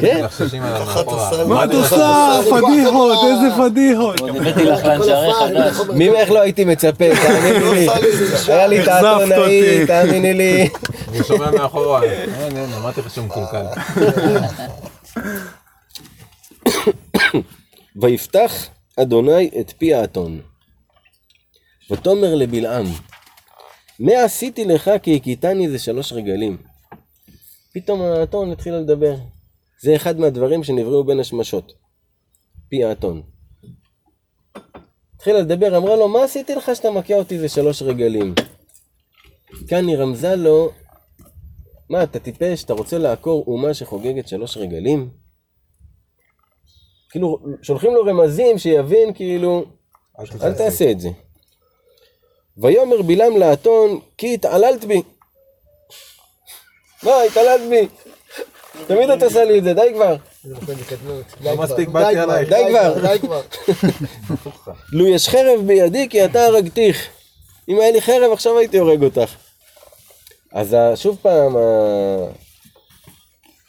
כן. 0.00 0.24
עליו 0.62 0.82
אחת 0.82 1.06
מאחורה. 1.06 1.28
עושה- 1.30 1.44
מה 1.44 1.64
את 1.64 1.74
עושה? 1.74 2.40
פדיחות, 2.50 3.18
איזה 3.30 3.46
פדיחות. 3.58 4.20
הבאתי 4.20 4.64
לך 4.64 4.84
לאנשרי 4.84 5.32
חדש. 5.34 5.76
ממך 5.94 6.30
לא 6.30 6.40
הייתי 6.40 6.64
מצפה, 6.64 7.04
תאמיני 7.26 7.70
לי. 7.74 7.88
היה 8.48 8.66
לי 8.66 8.82
את 8.82 8.88
אותי. 9.38 9.86
תאמיני 9.86 10.34
לי. 10.34 10.68
אני 11.08 11.24
שומע 11.24 11.50
מאחורה. 11.50 12.02
אין, 12.02 12.30
אין, 12.56 12.72
אמרתי 12.80 13.00
לך 13.00 13.10
שהוא 13.10 13.24
מקולקל. 13.26 13.64
ויפתח 18.00 18.52
אדוני 18.96 19.50
את 19.60 19.72
פי 19.78 19.94
האתון. 19.94 20.40
ותאמר 21.90 22.34
לבלעם, 22.34 22.86
מה 23.98 24.24
עשיתי 24.24 24.64
לך 24.64 24.90
כי 25.02 25.16
הכיתני 25.16 25.68
זה 25.68 25.78
שלוש 25.78 26.12
רגלים. 26.12 26.56
פתאום 27.74 28.02
האתון 28.02 28.52
התחיל 28.52 28.74
לדבר. 28.74 29.14
זה 29.82 29.96
אחד 29.96 30.18
מהדברים 30.18 30.64
שנבראו 30.64 31.04
בין 31.04 31.20
השמשות. 31.20 31.72
פי 32.68 32.84
האתון. 32.84 33.22
התחילה 35.16 35.40
לדבר, 35.40 35.76
אמרה 35.76 35.96
לו, 35.96 36.08
מה 36.08 36.24
עשיתי 36.24 36.54
לך 36.54 36.70
שאתה 36.74 36.90
מכה 36.90 37.14
אותי 37.14 37.38
זה 37.38 37.48
שלוש 37.48 37.82
רגלים? 37.82 38.34
כאן 39.68 39.88
היא 39.88 39.96
רמזה 39.96 40.36
לו, 40.36 40.70
מה, 41.90 42.02
אתה 42.02 42.18
טיפש? 42.18 42.64
אתה 42.64 42.72
רוצה 42.72 42.98
לעקור 42.98 43.44
אומה 43.46 43.74
שחוגגת 43.74 44.28
שלוש 44.28 44.56
רגלים? 44.56 45.10
כאילו, 47.10 47.38
שולחים 47.62 47.94
לו 47.94 48.02
רמזים 48.02 48.58
שיבין, 48.58 49.14
כאילו, 49.14 49.64
אל 50.42 50.54
תעשה 50.54 50.90
את 50.90 51.00
זה. 51.00 51.08
ויאמר 52.58 53.02
בלעם 53.02 53.36
לאתון, 53.36 54.00
כי 54.18 54.34
התעללת 54.34 54.84
בי. 54.84 55.02
מה, 57.02 57.22
התעללת 57.22 57.68
בי. 57.70 57.88
תמיד 58.86 59.10
את 59.10 59.22
עושה 59.22 59.44
לי 59.44 59.58
את 59.58 59.64
זה, 59.64 59.74
די 59.74 59.90
כבר. 59.94 60.16
לא 61.40 61.56
מספיק 61.56 61.88
באתי 61.88 62.18
עלייך. 62.18 62.48
די 62.48 62.64
כבר. 62.68 63.08
די 63.08 63.18
כבר. 63.18 63.42
לו 64.92 65.06
יש 65.06 65.28
חרב 65.28 65.60
בידי 65.66 66.08
כי 66.08 66.24
אתה 66.24 66.44
הרגתיך. 66.44 67.08
אם 67.68 67.80
היה 67.80 67.90
לי 67.90 68.00
חרב 68.00 68.32
עכשיו 68.32 68.58
הייתי 68.58 68.78
הורג 68.78 69.02
אותך. 69.02 69.34
אז 70.52 70.76
שוב 70.94 71.18
פעם, 71.22 71.56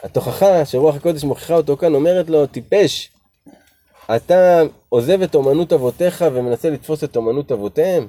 התוכחה 0.03 0.65
שרוח 0.65 0.95
הקודש 0.95 1.23
מוכיחה 1.23 1.53
אותו 1.53 1.77
כאן 1.77 1.95
אומרת 1.95 2.29
לו, 2.29 2.45
טיפש, 2.45 3.09
אתה 4.15 4.61
עוזב 4.89 5.21
את 5.21 5.35
אומנות 5.35 5.73
אבותיך 5.73 6.25
ומנסה 6.33 6.69
לתפוס 6.69 7.03
את 7.03 7.15
אומנות 7.15 7.51
אבותיהם? 7.51 8.07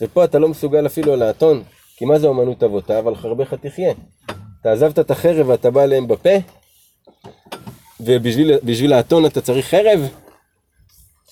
ופה 0.00 0.24
אתה 0.24 0.38
לא 0.38 0.48
מסוגל 0.48 0.86
אפילו 0.86 1.16
לאתון, 1.16 1.62
כי 1.96 2.04
מה 2.04 2.18
זה 2.18 2.26
אומנות 2.26 2.62
אבותיו? 2.62 3.08
על 3.08 3.16
חרבך 3.16 3.54
תחיה. 3.54 3.92
אתה 4.60 4.72
עזבת 4.72 4.98
את 4.98 5.10
החרב 5.10 5.48
ואתה 5.48 5.70
בא 5.70 5.82
אליהם 5.82 6.08
בפה? 6.08 6.30
ובשביל 8.00 8.58
בשביל 8.64 8.92
האתון 8.92 9.26
אתה 9.26 9.40
צריך 9.40 9.66
חרב? 9.66 10.00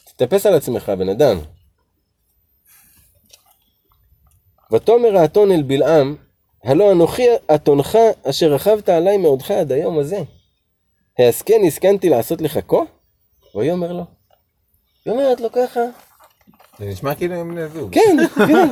תתאפס 0.05 0.47
על 0.47 0.55
עצמך, 0.55 0.93
בן 0.99 1.09
אדם. 1.09 1.39
ותאמר 4.73 5.17
האתון 5.17 5.51
אל 5.51 5.63
בלעם, 5.63 6.17
הלא 6.65 6.93
אנוכי 6.93 7.27
אתונך 7.55 7.99
אשר 8.23 8.53
רכבת 8.53 8.89
עלי 8.89 9.17
מעודך 9.17 9.51
עד 9.51 9.73
היום 9.73 9.99
הזה. 9.99 10.19
העסקן 11.19 11.65
הסכנתי 11.67 12.09
לעשות 12.09 12.41
לך 12.41 12.59
כה? 12.69 12.83
ויאמר 13.55 13.93
לו. 13.93 14.05
היא 15.05 15.13
אומרת 15.13 15.41
לו 15.41 15.53
ככה, 15.53 15.81
זה 16.79 16.85
נשמע 16.85 17.15
כאילו 17.15 17.35
הם 17.35 17.51
בני 17.55 17.69
זוג. 17.69 17.95
כן, 17.95 18.17
כן. 18.47 18.69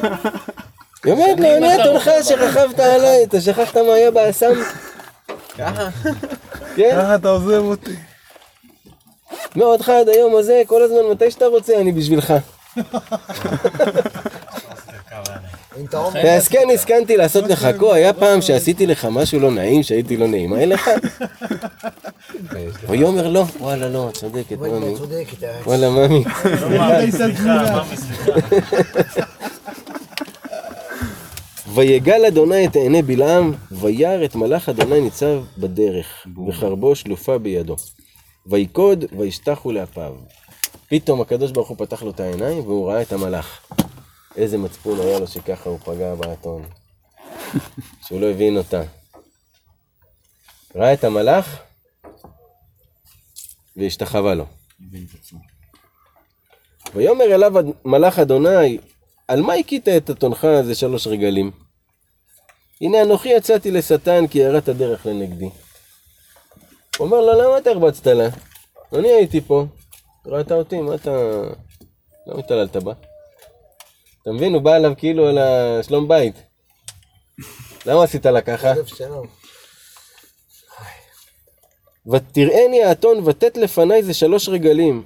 היא 1.04 1.12
אומרת 1.12 1.40
לו, 1.40 1.56
אני 1.56 1.82
אתונך 1.82 2.08
אשר 2.08 2.34
רכבת 2.34 2.78
עליי, 2.80 3.24
אתה 3.24 3.40
שכחת 3.40 3.76
מה 3.76 3.94
היה 3.94 4.10
באסם? 4.10 4.52
ככה. 5.58 5.88
כן, 6.76 6.90
ככה 6.92 7.14
אתה 7.14 7.28
עוזב 7.28 7.62
אותי. 7.62 7.96
מעודך 9.56 9.88
עד 9.88 10.08
היום 10.08 10.36
הזה, 10.36 10.62
כל 10.66 10.82
הזמן 10.82 10.98
מתי 11.12 11.30
שאתה 11.30 11.46
רוצה, 11.46 11.80
אני 11.80 11.92
בשבילך. 11.92 12.34
אומר, 15.94 16.10
והסכן 16.14 16.68
הסכנתי 16.74 17.16
לעשות 17.16 17.44
לך 17.44 17.68
כה, 17.78 17.94
היה 17.94 18.12
פעם 18.12 18.42
שעשיתי 18.42 18.86
לך 18.86 19.04
משהו 19.10 19.40
לא 19.40 19.50
נעים, 19.50 19.82
שהייתי 19.82 20.16
לא 20.16 20.26
נעימה 20.26 20.58
אליך? 20.62 20.90
ויאמר 22.88 23.28
לא, 23.28 23.44
וואלה 23.60 23.88
לא, 23.88 24.10
צודקת, 24.12 24.56
וואי, 24.58 24.70
ממי. 24.70 24.88
אתה 24.88 24.98
צודק, 24.98 25.26
אתה... 25.38 25.46
וואלה, 25.64 25.90
ממי. 25.90 26.24
סליחה. 27.10 27.82
ויגל 31.74 32.24
אדוני 32.28 32.66
את 32.66 32.76
עיני 32.76 33.02
בלעם, 33.02 33.52
וירא 33.72 34.24
את 34.24 34.34
מלאך 34.34 34.68
אדוני 34.68 35.00
ניצב 35.00 35.42
בדרך, 35.58 36.26
וחרבו 36.48 36.94
שלופה 36.94 37.38
בידו. 37.38 37.76
ויקוד, 38.46 39.04
וישתחו 39.18 39.72
לאפיו. 39.72 40.12
פתאום 40.88 41.20
הקדוש 41.20 41.50
ברוך 41.50 41.68
הוא 41.68 41.76
פתח 41.76 42.02
לו 42.02 42.10
את 42.10 42.20
העיניים, 42.20 42.58
והוא 42.58 42.90
ראה 42.90 43.02
את 43.02 43.12
המלאך. 43.12 43.60
איזה 44.36 44.58
מצפון 44.58 45.00
היה 45.00 45.18
לו 45.18 45.26
שככה 45.26 45.70
הוא 45.70 45.78
פגע 45.78 46.14
באתון. 46.14 46.64
שהוא 48.06 48.20
לא 48.20 48.30
הבין 48.30 48.56
אותה. 48.56 48.82
ראה 50.74 50.92
את 50.92 51.04
המלאך, 51.04 51.62
והשתחווה 53.76 54.34
לו. 54.34 54.46
ויאמר 56.94 57.24
אליו 57.24 57.52
מלאך 57.84 58.18
אדוני, 58.18 58.78
על 59.28 59.42
מה 59.42 59.54
הכית 59.54 59.88
את 59.88 60.10
אתונך 60.10 60.44
הזה 60.44 60.74
שלוש 60.74 61.06
רגלים? 61.06 61.50
הנה 62.80 63.02
אנוכי 63.02 63.28
יצאתי 63.28 63.70
לשטן 63.70 64.26
כי 64.26 64.38
יראת 64.38 64.68
דרך 64.68 65.06
לנגדי. 65.06 65.48
הוא 66.98 67.06
אומר 67.06 67.20
לו, 67.20 67.42
למה 67.42 67.58
אתה 67.58 67.70
הרבצת 67.70 68.06
לה? 68.06 68.28
אני 68.92 69.08
הייתי 69.08 69.40
פה, 69.40 69.64
ראית 70.26 70.52
אותי, 70.52 70.80
מה 70.80 70.94
אתה... 70.94 71.10
למה 72.26 72.38
התעללת 72.38 72.76
בה? 72.76 72.92
אתה 74.22 74.30
מבין, 74.30 74.54
הוא 74.54 74.62
בא 74.62 74.76
אליו 74.76 74.92
כאילו 74.96 75.28
על 75.28 75.38
השלום 75.38 76.08
בית. 76.08 76.34
למה 77.86 78.04
עשית 78.04 78.26
לה 78.26 78.40
ככה? 78.40 78.72
ותראני 82.06 82.84
האתון 82.84 83.28
ותת 83.28 83.56
לפניי 83.56 84.02
זה 84.02 84.14
שלוש 84.14 84.48
רגלים. 84.48 85.04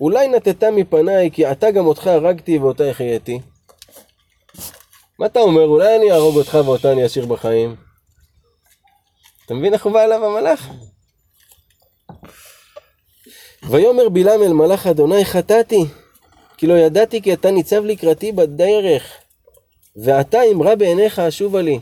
אולי 0.00 0.28
נטטה 0.28 0.70
מפניי, 0.70 1.30
כי 1.32 1.46
עתה 1.46 1.70
גם 1.70 1.86
אותך 1.86 2.06
הרגתי 2.06 2.58
ואותה 2.58 2.84
החייתי. 2.84 3.40
מה 5.18 5.26
אתה 5.26 5.40
אומר? 5.40 5.64
אולי 5.64 5.96
אני 5.96 6.12
אהרוג 6.12 6.36
אותך 6.36 6.58
ואותה 6.64 6.92
אני 6.92 7.06
אשאיר 7.06 7.26
בחיים? 7.26 7.76
אתה 9.46 9.54
מבין 9.54 9.72
איך 9.72 9.84
הוא 9.84 9.92
בא 9.92 10.04
אליו 10.04 10.24
המלאך? 10.24 10.68
ויאמר 13.70 14.08
בלעם 14.08 14.42
אל 14.42 14.52
מלאך 14.52 14.86
אדוני 14.86 15.24
חטאתי, 15.24 15.84
כי 16.62 16.66
לא 16.66 16.74
ידעתי 16.74 17.22
כי 17.22 17.32
אתה 17.32 17.50
ניצב 17.50 17.84
לקראתי 17.84 18.32
בדרך, 18.32 19.16
ועתה 19.96 20.42
אם 20.42 20.78
בעיניך 20.78 21.18
אשובה 21.18 21.62
לי. 21.62 21.80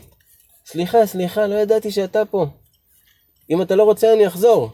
סליחה, 0.65 1.05
סליחה, 1.05 1.47
לא 1.47 1.55
ידעתי 1.55 1.91
שאתה 1.91 2.25
פה. 2.25 2.45
אם 3.49 3.61
אתה 3.61 3.75
לא 3.75 3.83
רוצה 3.83 4.13
אני 4.13 4.27
אחזור. 4.27 4.69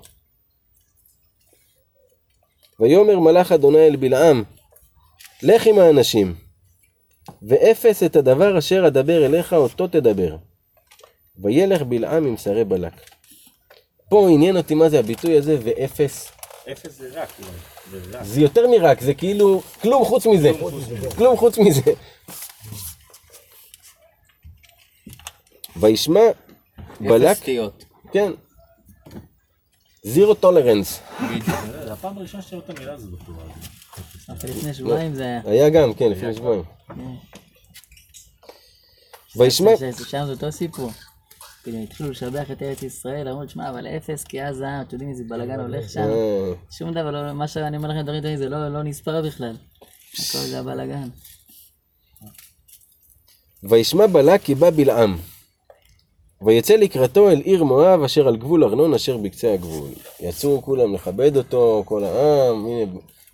ויאמר 2.80 3.20
מלאך 3.20 3.52
אדוני 3.52 3.88
אל 3.88 3.96
בלעם, 3.96 4.44
לך 5.44 5.68
עם 5.68 5.80
האנשים, 5.80 6.36
ואפס 7.42 8.04
את 8.04 8.16
הדבר 8.16 8.58
אשר 8.58 8.88
אדבר 8.88 9.26
אליך 9.26 9.54
אותו 9.54 9.88
תדבר. 9.88 10.38
וילך 11.44 11.82
בלעם 11.82 12.28
עם 12.28 12.38
שרי 12.38 12.64
בלק. 12.64 12.94
פה 14.10 14.28
עניין 14.30 14.58
אותי 14.58 14.76
מה 14.76 14.90
זה 14.90 15.00
הביטוי 15.00 15.38
הזה, 15.38 15.58
ואפס. 15.64 16.32
אפס 16.72 16.98
זה 16.98 17.10
רק, 17.14 17.30
כאילו. 17.32 17.77
זה 18.24 18.42
יותר 18.42 18.68
מרק, 18.68 19.02
זה 19.02 19.14
כאילו 19.14 19.62
כלום 19.82 20.06
חוץ 20.06 20.26
מזה. 20.26 20.52
כלום 21.18 21.38
חוץ 21.38 21.58
מזה. 21.58 21.82
וישמע 25.76 26.20
בלק, 27.00 27.28
אפס 27.32 27.38
סטיות. 27.40 27.86
כן, 28.12 28.32
זירו 30.04 30.34
טולרנס. 30.36 31.00
זה 31.84 31.94
הפעם 31.94 32.18
הראשונה 32.18 32.44
רואה 32.52 32.64
את 32.66 32.70
המילה 32.70 32.94
הזאת 32.94 33.12
בתורה. 33.12 33.44
אבל 34.30 34.50
לפני 34.50 34.74
שבועיים 34.74 35.16
זה 35.16 35.24
היה. 35.24 35.42
היה 35.46 35.70
גם, 35.70 35.94
כן, 35.94 36.10
לפני 36.12 36.34
שבועיים. 36.36 36.64
וישמע, 39.36 39.72
ש- 39.78 39.80
ש- 40.02 40.12
שם 40.12 40.24
זה 40.26 40.32
אותו 40.32 40.52
סיפור. 40.52 40.92
כאילו 41.68 41.84
התחילו 41.84 42.10
לשבח 42.10 42.52
את 42.52 42.62
ארץ 42.62 42.84
ישראל, 42.84 43.28
אמרו, 43.28 43.50
שמע, 43.50 43.70
אבל 43.70 43.88
אפס, 43.88 44.24
כי 44.24 44.44
אז, 44.44 44.62
אה, 44.62 44.82
אתם 44.82 44.96
יודעים 44.96 45.10
איזה 45.12 45.24
בלאגן 45.28 45.60
הולך 45.60 45.90
שם. 45.90 46.00
אה, 46.02 46.54
שום 46.72 46.92
דבר, 46.92 47.12
לא- 47.12 47.34
מה 47.34 47.48
שאני 47.48 47.78
אומר 47.78 47.90
לכם, 47.90 48.02
דברים 48.02 48.22
טובים, 48.22 48.38
זה 48.38 48.50
לא 48.50 48.68
לא 48.70 48.84
נספר 48.84 49.22
בכלל. 49.22 49.56
הכל 50.14 50.38
זה 50.38 50.60
הבלאגן. 50.60 51.08
וישמע 53.64 54.08
בלק 54.08 54.42
כי 54.42 54.56
בא 54.56 54.70
בלעם. 54.70 55.18
ויצא 56.42 56.74
לקראתו 56.76 57.30
אל 57.30 57.40
עיר 57.40 57.64
מואב 57.64 58.04
אשר 58.04 58.28
על 58.28 58.38
גבול 58.38 58.64
ארנון 58.64 58.94
אשר 58.94 59.18
בקצה 59.18 59.54
הגבול. 59.54 59.90
יצאו 60.20 60.62
כולם 60.62 60.94
לכבד 60.94 61.38
אותו, 61.38 61.84
כל 61.86 62.04
העם, 62.04 62.66
הנה 62.66 62.92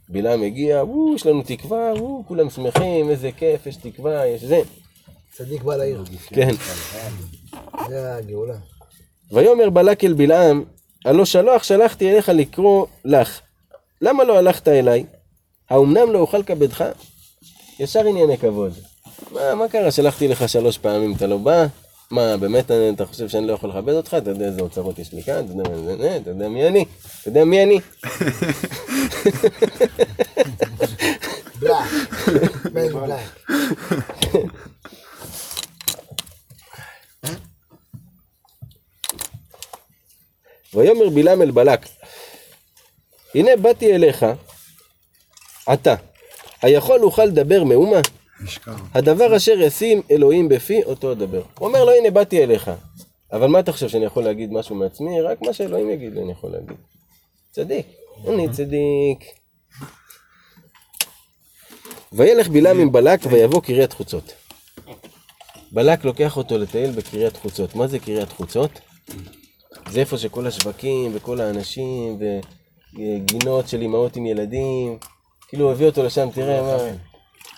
בלעם 0.10 0.44
הגיע, 0.44 0.84
וואו, 0.84 1.16
יש 1.16 1.26
לנו 1.26 1.42
תקווה, 1.46 1.94
וואו, 1.98 2.24
כולם 2.28 2.50
שמחים, 2.50 3.10
איזה 3.10 3.32
כיף, 3.32 3.68
יש 3.68 3.76
תקווה, 3.76 4.28
יש 4.28 4.44
זה. 4.44 4.62
צדיק 5.32 5.64
בא 5.64 5.76
לעיר. 5.76 6.04
כן. 6.28 6.52
זה 7.90 8.16
הגאולה. 8.16 8.54
ויאמר 9.32 9.70
בלק 9.70 10.04
אל 10.04 10.14
בלעם, 10.14 10.64
הלא 11.06 11.26
שלוח 11.26 11.64
שלחתי 11.64 12.12
אליך 12.12 12.30
לקרוא 12.30 12.86
לך. 13.06 13.40
למה 14.02 14.24
לא 14.24 14.38
הלכת 14.38 14.68
אליי? 14.68 15.06
האומנם 15.70 16.12
לא 16.12 16.20
אוכל 16.20 16.44
כבדך? 16.44 16.84
ישר 17.80 18.00
ענייני 18.08 18.38
כבוד. 18.38 18.74
מה, 19.32 19.56
מה 19.56 19.68
קרה? 19.68 19.92
שלחתי 19.92 20.28
לך 20.28 20.50
שלוש 20.50 20.78
פעמים, 20.78 21.14
אתה 21.16 21.28
לא 21.28 21.38
בא? 21.38 21.66
מה, 22.12 22.38
באמת 22.38 22.72
אתה 22.96 23.06
חושב 23.06 23.30
שאני 23.30 23.48
לא 23.48 23.54
יכול 23.54 23.70
לכבד 23.70 23.94
אותך? 23.94 24.14
אתה 24.18 24.30
יודע 24.30 24.46
איזה 24.46 24.62
אוצרות 24.62 25.00
יש 25.00 25.14
לי 25.14 25.24
כאן? 25.24 25.46
אתה 25.46 25.70
יודע, 25.70 25.76
זה- 25.76 25.98
זה- 25.98 26.18
אתה 26.22 26.30
יודע 26.30 26.50
מי 26.50 26.68
אני? 26.68 26.86
אתה 27.22 27.30
יודע 27.30 27.44
מי 27.46 27.64
אני? 27.64 27.80
בלק. 31.60 31.74
מן 32.74 32.88
בלק. 32.94 33.44
ויאמר 40.76 41.10
בלעם 41.10 41.42
אל 41.42 41.52
בלק, 41.52 41.86
הנה 43.36 43.56
באתי 43.56 43.96
אליך, 43.96 44.26
אתה, 45.74 45.96
היכול 46.62 47.04
אוכל 47.04 47.26
לדבר 47.26 47.64
מאומה? 47.64 48.00
הדבר 48.94 49.38
אשר 49.38 49.62
ישים 49.62 50.02
אלוהים 50.12 50.50
בפי, 50.50 50.84
אותו 50.84 51.12
אדבר. 51.12 51.42
הוא 51.60 51.68
אומר 51.68 51.86
לו, 51.86 51.92
הנה 51.92 52.12
באתי 52.12 52.44
אליך. 52.44 52.72
אבל 53.32 53.48
מה 53.48 53.60
אתה 53.60 53.72
חושב, 53.72 53.90
שאני 53.90 54.06
יכול 54.06 54.24
להגיד 54.24 54.52
משהו 54.52 54.76
מעצמי? 54.76 55.22
רק 55.22 55.42
מה 55.42 55.54
שאלוהים 55.54 55.90
יגיד, 55.90 56.18
אני 56.18 56.32
יכול 56.32 56.52
להגיד. 56.52 56.78
צדיק. 57.52 57.88
אני 58.28 58.50
צדיק. 58.50 59.20
וילך 62.14 62.48
בלעם 62.48 62.80
עם 62.80 62.92
בלק 62.92 63.20
ויבוא 63.30 63.62
קריית 63.62 63.94
חוצות. 63.94 64.34
בלק 65.72 66.06
לוקח 66.06 66.38
אותו 66.38 66.58
לטייל 66.58 66.92
בקריית 66.92 67.38
חוצות. 67.38 67.76
מה 67.76 67.88
זה 67.88 68.00
קריית 68.00 68.30
חוצות? 68.30 68.80
זה 69.90 70.00
איפה 70.00 70.18
שכל 70.18 70.48
השווקים 70.48 71.12
וכל 71.14 71.42
האנשים 71.42 72.20
וגינות 72.94 73.68
של 73.68 73.82
אמהות 73.82 74.16
עם 74.16 74.26
ילדים, 74.26 74.98
כאילו 75.48 75.66
הוא 75.66 75.72
הביא 75.72 75.86
אותו 75.86 76.04
לשם, 76.04 76.30
תראה 76.34 76.62
מה, 76.62 76.78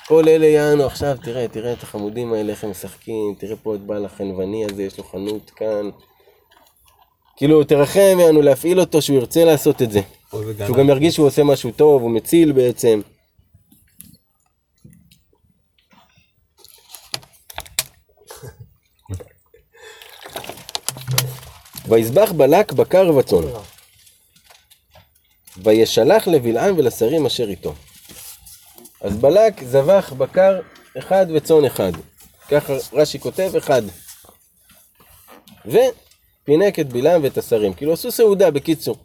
כל 0.07 0.27
אלה 0.27 0.45
יענו 0.45 0.85
עכשיו, 0.85 1.17
תראה, 1.23 1.47
תראה 1.47 1.73
את 1.73 1.83
החמודים 1.83 2.33
האלה, 2.33 2.51
איך 2.51 2.63
הם 2.63 2.69
משחקים, 2.69 3.35
תראה 3.37 3.55
פה 3.55 3.75
את 3.75 3.81
בעל 3.81 4.05
החנווני 4.05 4.65
הזה, 4.65 4.83
יש 4.83 4.97
לו 4.97 5.03
חנות 5.03 5.49
כאן. 5.49 5.89
כאילו, 7.37 7.63
תרחם 7.63 8.17
יענו 8.19 8.41
להפעיל 8.41 8.79
אותו 8.79 9.01
שהוא 9.01 9.17
ירצה 9.17 9.45
לעשות 9.45 9.81
את 9.81 9.91
זה. 9.91 10.01
שהוא 10.65 10.77
גם 10.77 10.89
ירגיש 10.89 11.15
שהוא 11.15 11.27
עושה 11.27 11.43
משהו 11.43 11.71
טוב, 11.71 12.01
הוא 12.01 12.11
מציל 12.11 12.51
בעצם. 12.51 13.01
ויזבח 21.87 22.31
בלק 22.31 22.71
בקר 22.71 23.15
וצאן. 23.17 23.61
וישלח 25.57 26.27
לבלעם 26.27 26.77
ולשרים 26.77 27.25
אשר 27.25 27.49
איתו. 27.49 27.73
אז 29.01 29.17
בלק 29.17 29.63
זבח 29.63 30.13
בקר 30.17 30.59
אחד 30.97 31.25
וצאן 31.35 31.65
אחד. 31.65 31.91
ככה 32.51 32.73
רש"י 32.93 33.19
כותב 33.19 33.51
אחד. 33.57 33.81
ופינק 35.65 36.79
את 36.79 36.89
בלעם 36.93 37.23
ואת 37.23 37.37
השרים. 37.37 37.73
כאילו 37.73 37.93
עשו 37.93 38.11
סעודה 38.11 38.51
בקיצור. 38.51 38.97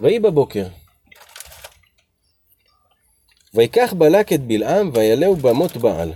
ויהי 0.00 0.18
בבוקר. 0.20 0.66
ויקח 3.54 3.92
בלק 3.98 4.32
את 4.32 4.40
בלעם 4.40 4.90
ויעלהו 4.94 5.36
במות 5.36 5.76
בעל. 5.76 6.12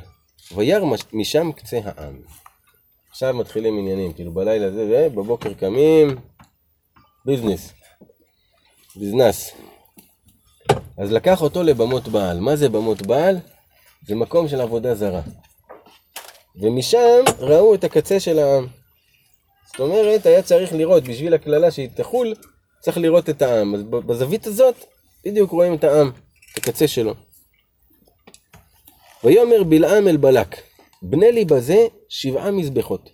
וירא 0.55 0.85
מש- 0.85 1.03
משם 1.13 1.53
קצה 1.53 1.79
העם. 1.85 2.23
עכשיו 3.15 3.35
מתחילים 3.35 3.79
עניינים, 3.79 4.13
כאילו 4.13 4.33
בלילה 4.33 4.71
זה, 4.71 5.09
ובבוקר 5.13 5.55
קמים, 5.55 6.17
ביזנס, 7.25 7.73
ביזנס. 8.97 9.51
אז 10.99 11.13
לקח 11.13 11.43
אותו 11.43 11.63
לבמות 11.63 12.09
בעל. 12.09 12.41
מה 12.41 12.57
זה 12.57 12.69
במות 12.69 13.07
בעל? 13.07 13.37
זה 14.07 14.15
מקום 14.15 14.49
של 14.49 14.61
עבודה 14.61 14.95
זרה. 14.95 15.21
ומשם 16.57 17.23
ראו 17.39 17.75
את 17.75 17.85
הקצה 17.85 18.21
של 18.21 18.39
העם. 18.39 18.67
זאת 19.67 19.81
אומרת, 19.81 20.27
היה 20.27 20.43
צריך 20.43 20.73
לראות, 20.73 21.05
בשביל 21.05 21.35
הקללה 21.35 21.71
שהיא 21.71 21.89
תחול, 21.95 22.35
צריך 22.81 22.99
לראות 22.99 23.31
את 23.31 23.43
העם. 23.43 23.75
אז 23.75 23.83
בזווית 23.83 24.47
הזאת, 24.47 24.85
בדיוק 25.25 25.51
רואים 25.51 25.75
את 25.75 25.85
העם, 25.85 26.11
את 26.53 26.59
הקצה 26.59 26.89
שלו. 26.89 27.15
ויאמר 29.25 29.63
בלעם 29.63 30.09
אל 30.09 30.17
בלק, 30.17 30.74
בנה 31.07 31.31
לי 31.31 31.45
בזה 31.45 31.87
שבעה 32.09 32.51
מזבחות, 32.51 33.11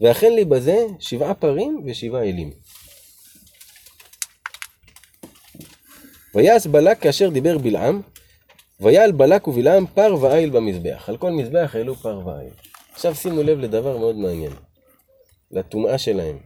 ואכן 0.00 0.32
לי 0.32 0.44
בזה 0.44 0.86
שבעה 1.00 1.34
פרים 1.34 1.82
ושבעה 1.86 2.22
אלים. 2.22 2.50
ויעש 6.34 6.66
בלק 6.66 7.02
כאשר 7.02 7.30
דיבר 7.30 7.58
בלעם, 7.58 8.02
ויעל 8.80 9.12
בלק 9.12 9.48
ובלעם 9.48 9.86
פר 9.86 10.16
ואיל 10.20 10.50
במזבח. 10.50 11.04
על 11.08 11.16
כל 11.16 11.30
מזבח 11.30 11.70
העלו 11.74 11.94
פר 11.94 12.26
ואיל. 12.26 12.52
עכשיו 12.92 13.14
שימו 13.14 13.42
לב 13.42 13.58
לדבר 13.58 13.98
מאוד 13.98 14.16
מעניין, 14.16 14.52
לטומאה 15.50 15.98
שלהם. 15.98 16.38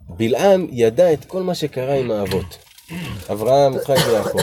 בלעם 0.00 0.66
ידע 0.70 1.12
את 1.12 1.24
כל 1.24 1.42
מה 1.42 1.54
שקרה 1.54 1.94
עם 1.94 2.10
האבות, 2.10 2.58
אברהם, 3.32 3.74
יצחק 3.74 3.96
ויעקב. 4.08 4.38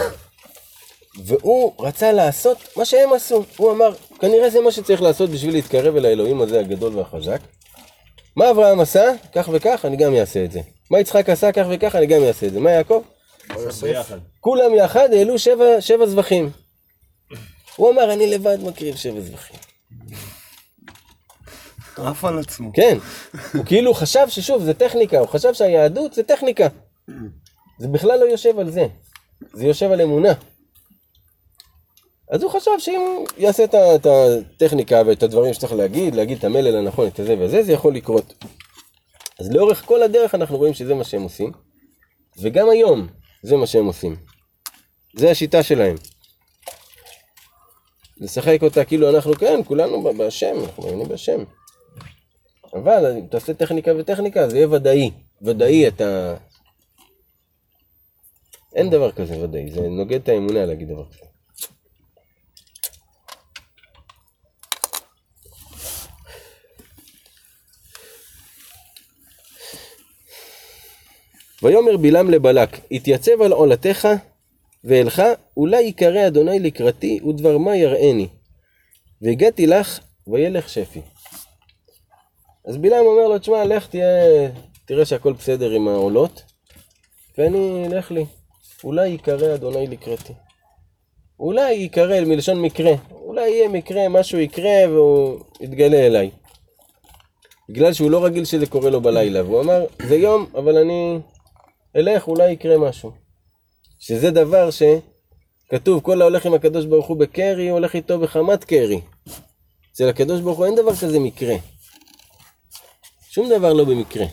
והוא 1.26 1.74
רצה 1.80 2.12
לעשות 2.12 2.58
מה 2.78 2.86
שהם 2.86 3.14
עשו. 3.14 3.44
הוא 3.58 3.72
אמר, 3.72 3.94
כנראה 4.20 4.50
זה 4.50 4.62
מה 4.62 4.72
שצריך 4.72 5.02
לעשות 5.02 5.30
בשביל 5.30 5.54
להתקרב 5.54 5.96
אל 5.96 6.06
האלוהים 6.06 6.42
הזה 6.42 6.60
הגדול 6.60 6.96
והחזק. 6.96 7.40
מה 8.36 8.50
אברהם 8.52 8.80
עשה? 8.80 9.12
כך 9.36 9.50
וכך, 9.52 9.86
אני 9.86 9.98
גם 9.98 10.16
אעשה 10.16 10.46
את 10.46 10.52
זה. 10.52 10.60
מה 10.92 11.00
יצחק 11.00 11.30
עשה? 11.30 11.52
כך 11.52 11.66
וכך, 11.70 11.96
אני 11.96 12.06
גם 12.06 12.24
אעשה 12.24 12.48
את 12.48 12.54
זה. 12.54 12.60
מה 12.60 12.72
יעקב? 12.72 13.02
כולם 14.40 14.76
יחד 14.76 15.14
העלו 15.14 15.40
שבע, 15.40 15.82
שבע 15.82 16.06
זבחים. 16.06 16.50
הוא 17.76 17.92
אמר, 17.92 18.14
אני 18.14 18.28
לבד 18.28 18.58
מקריב 18.64 18.96
שבע 18.96 19.22
זבחים. 19.22 19.58
עף 21.98 22.26
על 22.26 22.40
עצמו. 22.40 22.72
כן, 22.74 22.98
הוא 23.54 23.66
כאילו 23.66 23.94
חשב 23.94 24.26
ששוב, 24.30 24.64
זה 24.64 24.74
טכניקה, 24.74 25.20
הוא 25.20 25.28
חשב 25.28 25.54
שהיהדות 25.54 26.14
זה 26.14 26.24
טכניקה. 26.24 26.68
זה 27.80 27.88
בכלל 27.88 28.20
לא 28.20 28.26
יושב 28.26 28.60
על 28.60 28.70
זה, 28.70 28.86
זה 29.54 29.66
יושב 29.66 29.92
על 29.92 30.02
אמונה. 30.02 30.34
אז 32.32 32.44
הוא 32.44 32.52
חשב 32.52 32.72
שאם 32.78 33.26
יעשה 33.38 33.64
את 33.64 34.06
הטכניקה 34.06 35.02
ואת 35.06 35.24
הדברים 35.24 35.54
שצריך 35.54 35.74
להגיד, 35.74 36.16
להגיד 36.16 36.38
את 36.38 36.44
המלל 36.44 36.76
הנכון, 36.76 37.08
את 37.08 37.20
הזה 37.20 37.36
וזה, 37.40 37.64
זה 37.64 37.72
יכול 37.72 37.96
לקרות. 37.96 38.34
אז 39.40 39.52
לאורך 39.52 39.86
כל 39.86 40.04
הדרך 40.04 40.36
אנחנו 40.36 40.58
רואים 40.58 40.74
שזה 40.74 40.96
מה 40.96 41.04
שהם 41.04 41.22
עושים, 41.22 41.52
וגם 42.42 42.70
היום 42.70 43.08
זה 43.44 43.58
מה 43.58 43.68
שהם 43.68 43.86
עושים. 43.86 44.16
זה 45.16 45.32
השיטה 45.32 45.64
שלהם. 45.64 45.96
לשחק 48.18 48.64
אותה 48.64 48.86
כאילו 48.86 49.10
אנחנו 49.10 49.34
כן, 49.34 49.60
כולנו 49.66 50.14
בהשם, 50.18 50.56
אנחנו 50.64 50.84
מאמינים 50.84 51.08
בהשם. 51.08 51.44
אבל 52.74 53.18
אם 53.18 53.28
תעשה 53.28 53.54
טכניקה 53.54 53.92
וטכניקה, 53.98 54.50
זה 54.50 54.58
יהיה 54.58 54.70
ודאי. 54.70 55.12
ודאי 55.42 55.88
אתה... 55.88 56.36
אין 58.76 58.90
דבר 58.90 59.12
כזה 59.12 59.44
ודאי, 59.44 59.72
זה 59.72 59.82
נוגד 59.82 60.22
את 60.22 60.30
האמונה 60.30 60.66
להגיד 60.66 60.88
דבר 60.88 61.06
כזה. 61.10 61.31
ויאמר 71.64 71.98
בלעם 71.98 72.30
לבלק, 72.30 72.80
התייצב 72.92 73.42
על 73.42 73.52
עולתך 73.52 74.08
ואלך, 74.84 75.22
אולי 75.58 75.82
יקרא 75.82 76.28
אדוני 76.28 76.60
לקראתי 76.60 77.20
ודבר 77.30 77.58
מה 77.58 77.76
יראני. 77.76 78.28
והגעתי 79.22 79.68
לך, 79.68 80.00
וילך 80.28 80.70
שפי. 80.70 81.02
אז 82.66 82.78
בלעם 82.78 83.06
אומר 83.06 83.28
לו, 83.28 83.40
תשמע, 83.40 83.66
לך 83.66 83.88
תהיה, 83.88 84.06
תראה 84.86 85.06
שהכל 85.06 85.34
בסדר 85.34 85.72
עם 85.72 85.88
העולות, 85.88 86.44
ואני, 87.38 87.90
לך 87.90 88.12
לי. 88.12 88.26
אולי 88.84 89.08
יקרא 89.08 89.54
אדוני 89.56 89.88
לקראתי. 89.88 90.34
אולי 91.40 91.74
יקרא, 91.74 92.22
מלשון 92.22 92.62
מקרה. 92.62 92.92
אולי 93.12 93.50
יהיה 93.50 93.70
מקרה, 93.70 94.10
משהו 94.10 94.40
יקרה 94.40 94.90
והוא 94.90 95.40
יתגלה 95.62 96.06
אליי. 96.06 96.30
בגלל 97.70 97.94
שהוא 97.94 98.12
לא 98.12 98.26
רגיל 98.26 98.46
שזה 98.46 98.66
קורה 98.66 98.90
לו 98.90 99.02
בלילה, 99.02 99.44
והוא 99.44 99.62
אמר, 99.62 99.86
זה 100.08 100.16
יום, 100.16 100.46
אבל 100.56 100.78
אני 100.78 101.20
אלך, 101.96 102.28
אולי 102.28 102.52
יקרה 102.52 102.78
משהו. 102.78 103.12
שזה 104.00 104.32
דבר 104.32 104.70
שכתוב, 104.72 106.02
כל 106.02 106.22
ההולך 106.22 106.46
עם 106.46 106.54
הקדוש 106.54 106.86
ברוך 106.86 107.08
הוא 107.08 107.18
בקרי, 107.18 107.70
הולך 107.70 107.96
איתו 107.96 108.20
בחמת 108.20 108.64
קרי. 108.64 109.02
אצל 109.92 110.10
הקדוש 110.10 110.42
ברוך 110.42 110.58
הוא 110.58 110.66
אין 110.66 110.76
דבר 110.76 110.96
כזה 110.96 111.20
מקרה. 111.20 111.56
שום 113.30 113.50
דבר 113.50 113.74
לא 113.74 113.84
במקרה. 113.86 114.26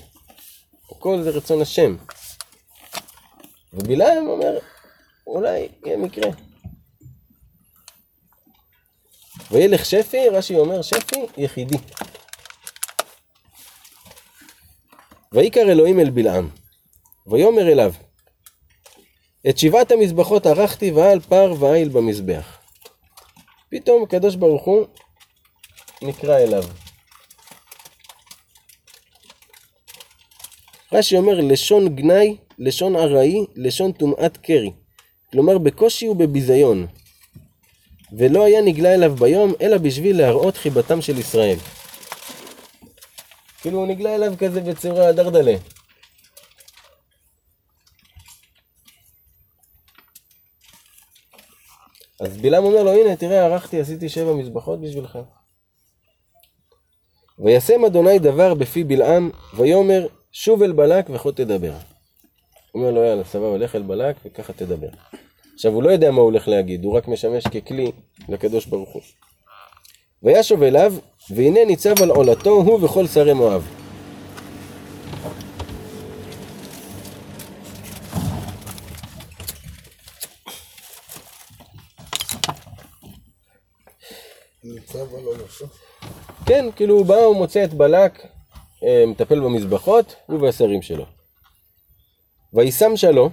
הכל 0.91 1.23
זה 1.23 1.31
רצון 1.31 1.63
השם. 1.63 1.97
ובלעם 3.73 4.27
אומר, 4.27 4.59
אולי 5.27 5.69
יהיה 5.85 5.97
מקרה. 5.97 6.31
וילך 9.51 9.85
שפי, 9.85 10.29
רש"י 10.29 10.57
אומר 10.57 10.83
שפי 10.83 11.27
יחידי. 11.37 11.79
ויקרא 15.33 15.63
אלוהים 15.63 16.01
אל 16.01 16.11
בלעם, 16.11 16.49
ויאמר 17.31 17.73
אליו, 17.73 17.93
את 19.49 19.59
שבעת 19.59 19.91
המזבחות 19.91 20.47
ערכתי 20.47 20.91
ועל 20.91 21.21
פר 21.21 21.55
ועיל 21.59 21.89
במזבח. 21.89 22.59
פתאום 23.71 24.03
הקדוש 24.03 24.37
ברוך 24.37 24.65
הוא 24.65 24.87
נקרא 26.03 26.39
אליו. 26.39 26.65
רש"י 30.93 31.17
אומר 31.17 31.41
לשון 31.41 31.97
גנאי, 31.97 32.37
לשון 32.59 32.97
ארעי, 32.97 33.47
לשון 33.57 33.93
טומאת 33.93 34.37
קרי. 34.37 34.73
כלומר 35.33 35.59
בקושי 35.59 36.09
ובביזיון. 36.09 36.87
ולא 38.13 38.45
היה 38.45 38.61
נגלה 38.61 38.95
אליו 38.95 39.17
ביום, 39.17 39.53
אלא 39.61 39.79
בשביל 39.79 40.19
להראות 40.19 40.57
חיבתם 40.57 41.01
של 41.01 41.19
ישראל. 41.19 41.57
כאילו 43.61 43.79
הוא 43.79 43.87
נגלה 43.87 44.15
אליו 44.15 44.35
כזה 44.39 44.61
בצורה 44.61 45.13
דרדלה. 45.13 45.57
אז 52.21 52.37
בלעם 52.37 52.65
אומר 52.65 52.83
לו, 52.83 52.93
הנה, 52.93 53.17
תראה, 53.17 53.45
ערכתי, 53.45 53.81
עשיתי 53.81 54.09
שבע 54.09 54.33
מזבחות 54.33 54.81
בשבילך. 54.81 55.19
וישם 57.39 57.85
אדוני 57.85 58.19
דבר 58.19 58.55
בפי 58.55 58.85
בלעם, 58.85 59.31
ויאמר, 59.57 60.07
שוב 60.33 60.63
אל 60.63 60.73
בלק 60.73 61.11
וכה 61.11 61.33
תדבר. 61.33 61.73
הוא 62.73 62.83
אומר 62.83 62.91
לו, 62.91 63.05
יאללה, 63.05 63.25
סבבה, 63.25 63.59
לך 63.59 63.75
אל 63.75 63.83
בלק 63.83 64.17
וככה 64.25 64.53
תדבר. 64.53 64.89
עכשיו, 65.55 65.73
הוא 65.73 65.83
לא 65.83 65.91
יודע 65.91 66.11
מה 66.11 66.17
הוא 66.17 66.25
הולך 66.25 66.49
להגיד, 66.49 66.85
הוא 66.85 66.97
רק 66.97 67.09
משמש 67.09 67.45
ככלי 67.45 67.93
לקדוש 68.29 68.67
ברוך 68.67 68.93
הוא. 68.93 69.03
וישוב 70.23 70.63
אליו, 70.63 70.95
והנה 71.31 71.65
ניצב 71.65 72.03
על 72.03 72.11
עולתו 72.11 72.51
הוא 72.51 72.85
וכל 72.85 73.07
שרי 73.07 73.33
מואב. 73.33 73.88
ניצב 84.75 85.15
על 85.15 85.25
עולתו. 85.25 85.67
כן, 86.47 86.67
כאילו 86.77 86.95
הוא 86.95 87.07
בא 87.07 87.15
ומוצא 87.15 87.65
את 87.65 87.75
בלק, 87.75 88.27
אה, 88.85 89.05
מטפל 89.07 89.41
במזבחות, 89.41 90.15
הוא 90.27 90.41
והשרים 90.41 90.83
שלו. 90.83 91.05
וישם 92.53 92.97
שלו, 92.97 93.31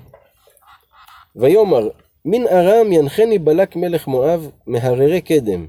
ויאמר, 1.35 1.89
מן 2.25 2.47
ארם 2.47 2.91
ינחני 2.91 3.39
בלק 3.39 3.75
מלך 3.75 4.07
מואב 4.07 4.49
מהררי 4.67 5.21
קדם. 5.21 5.67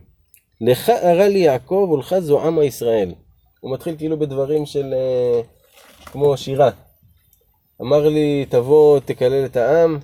לך 0.61 0.91
ארה 0.91 1.29
לי 1.29 1.39
יעקב 1.39 1.89
ולך 1.93 2.19
זועמה 2.19 2.65
ישראל. 2.65 3.15
הוא 3.61 3.73
מתחיל 3.73 3.97
כאילו 3.97 4.19
בדברים 4.19 4.67
של 4.67 4.95
אה, 4.95 5.41
כמו 6.05 6.37
שירה. 6.37 6.71
אמר 7.81 8.09
לי, 8.09 8.47
תבוא 8.49 9.01
תקלל 9.01 9.45
את 9.45 9.57
העם, 9.57 9.99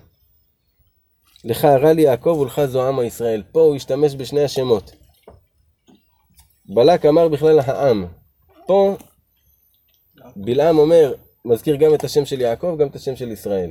לך 1.45 1.65
ארה 1.65 1.93
לי 1.93 2.03
יעקב 2.03 2.37
ולך 2.41 2.65
זועמה 2.65 3.05
ישראל. 3.05 3.43
פה 3.53 3.61
הוא 3.61 3.77
השתמש 3.77 4.15
בשני 4.15 4.45
השמות. 4.45 5.02
בלק 6.75 7.07
אמר 7.07 7.29
בכלל 7.29 7.59
העם. 7.59 8.07
פה 8.67 8.97
בלעם 10.37 10.79
אומר, 10.79 11.15
מזכיר 11.45 11.77
גם 11.77 11.95
את 11.95 12.05
השם 12.05 12.25
של 12.25 12.41
יעקב, 12.41 12.77
גם 12.79 12.87
את 12.87 12.97
השם 12.97 13.17
של 13.17 13.33
ישראל. 13.33 13.71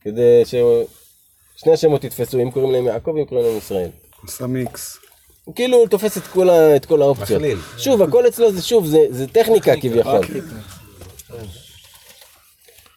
כדי 0.00 0.42
ששני 0.44 1.72
השמות 1.72 2.04
יתפסו, 2.04 2.42
אם 2.42 2.50
קוראים 2.50 2.72
להם 2.72 2.86
יעקב, 2.86 3.14
אם 3.18 3.24
קוראים 3.24 3.46
להם 3.46 3.56
ישראל. 3.58 3.90
עושה 4.22 4.46
מיקס. 4.46 4.98
הוא 5.44 5.54
כאילו 5.54 5.86
תופס 5.86 6.18
את 6.18 6.22
כל, 6.22 6.50
ה, 6.50 6.76
את 6.76 6.86
כל 6.86 7.02
האופציות. 7.02 7.42
מכליל. 7.42 7.58
שוב, 7.78 8.02
הכל 8.02 8.28
אצלו 8.28 8.52
זה 8.52 8.62
שוב, 8.62 8.86
זה, 8.86 8.98
זה 9.10 9.26
טכניקה 9.26 9.72
כביכול. 9.80 10.20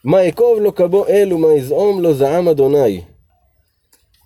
מה 0.04 0.28
אקוב 0.28 0.60
לא 0.60 0.72
כבו 0.76 1.06
אל 1.06 1.32
ומה 1.32 1.54
יזעום 1.54 2.02
לא 2.02 2.12
זעם 2.14 2.48
אדוני. 2.48 3.02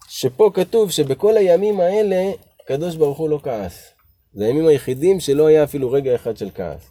שפה 0.08 0.50
כתוב 0.54 0.90
שבכל 0.90 1.36
הימים 1.36 1.80
האלה, 1.80 2.30
הקדוש 2.64 2.96
ברוך 2.96 3.18
הוא 3.18 3.28
לא 3.28 3.40
כעס. 3.42 3.95
זה 4.36 4.46
הימים 4.46 4.66
היחידים 4.66 5.20
שלא 5.20 5.46
היה 5.46 5.64
אפילו 5.64 5.92
רגע 5.92 6.14
אחד 6.14 6.36
של 6.36 6.50
כעס. 6.54 6.90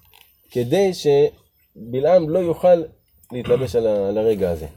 כדי 0.51 0.91
שבלעם 0.93 2.29
לא 2.29 2.39
יוכל 2.39 2.83
להתלבש 3.31 3.75
על, 3.75 3.87
ה, 3.87 4.09
על 4.09 4.17
הרגע 4.17 4.51
הזה. 4.51 4.67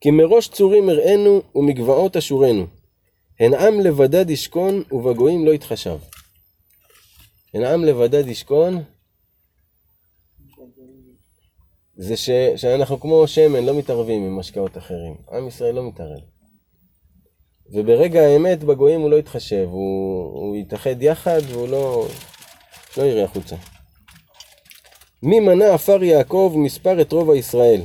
כי 0.00 0.10
מראש 0.10 0.48
צורים 0.48 0.90
אראנו 0.90 1.42
ומגבעות 1.54 2.16
אשורנו. 2.16 2.66
הן 3.40 3.54
עם 3.54 3.80
לבדד 3.80 4.30
ישכון 4.30 4.82
ובגויים 4.92 5.46
לא 5.46 5.52
יתחשב. 5.52 5.98
הן 7.54 7.64
עם 7.64 7.84
לבדד 7.84 8.28
ישכון 8.28 8.82
זה 11.96 12.16
ש, 12.16 12.30
שאנחנו 12.56 13.00
כמו 13.00 13.28
שמן, 13.28 13.64
לא 13.64 13.78
מתערבים 13.78 14.22
עם 14.22 14.38
משקאות 14.38 14.76
אחרים. 14.76 15.16
עם 15.32 15.48
ישראל 15.48 15.74
לא 15.74 15.88
מתערב. 15.88 16.31
וברגע 17.72 18.20
האמת 18.20 18.64
בגויים 18.64 19.00
הוא 19.00 19.10
לא 19.10 19.16
יתחשב, 19.16 19.66
הוא, 19.70 20.24
הוא 20.24 20.56
יתאחד 20.56 21.02
יחד 21.02 21.40
והוא 21.48 21.68
לא, 21.68 22.06
לא 22.96 23.02
יראה 23.02 23.24
החוצה. 23.24 23.56
מי 25.22 25.40
מנה 25.40 25.74
עפר 25.74 26.02
יעקב 26.02 26.54
מספר 26.56 27.00
את 27.00 27.12
רוב 27.12 27.30
הישראל. 27.30 27.80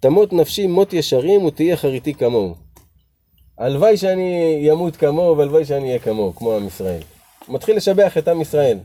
תמות 0.00 0.32
נפשי 0.32 0.66
מות 0.66 0.92
ישרים 0.92 1.44
ותהיה 1.44 1.76
חריתי 1.76 2.14
כמוהו. 2.14 2.54
הלוואי 3.58 3.96
שאני 3.96 4.68
אמות 4.72 4.96
כמוהו 4.96 5.38
והלוואי 5.38 5.64
שאני 5.64 5.86
אהיה 5.88 5.98
כמוהו, 5.98 6.34
כמו 6.34 6.56
עם 6.56 6.66
ישראל. 6.66 7.02
הוא 7.46 7.54
מתחיל 7.54 7.76
לשבח 7.76 8.18
את 8.18 8.28
עם 8.28 8.40
ישראל, 8.40 8.78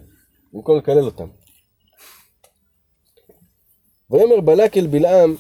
במקום 0.54 0.78
לקלל 0.78 1.06
אותם. 1.06 1.28
ויאמר 4.12 4.42
בלק 4.42 4.78
אל 4.78 4.88
בלעם, 4.88 5.36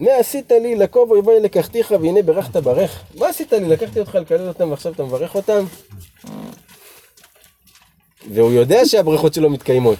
מה 0.00 0.10
עשית 0.16 0.50
לי 0.50 0.74
לקוב 0.76 1.10
אויבי 1.10 1.40
לקחתיך 1.42 1.90
והנה 1.90 2.22
ברכת 2.22 2.56
ברך? 2.56 3.02
מה 3.14 3.28
עשית 3.28 3.52
לי? 3.52 3.68
לקחתי 3.68 4.00
אותך 4.00 4.14
לקלל 4.14 4.48
אותם 4.48 4.70
ועכשיו 4.70 4.92
אתה 4.92 5.04
מברך 5.04 5.34
אותם? 5.34 5.64
והוא 8.30 8.52
יודע 8.52 8.84
שהברכות 8.84 9.34
שלו 9.34 9.50
מתקיימות. 9.50 9.98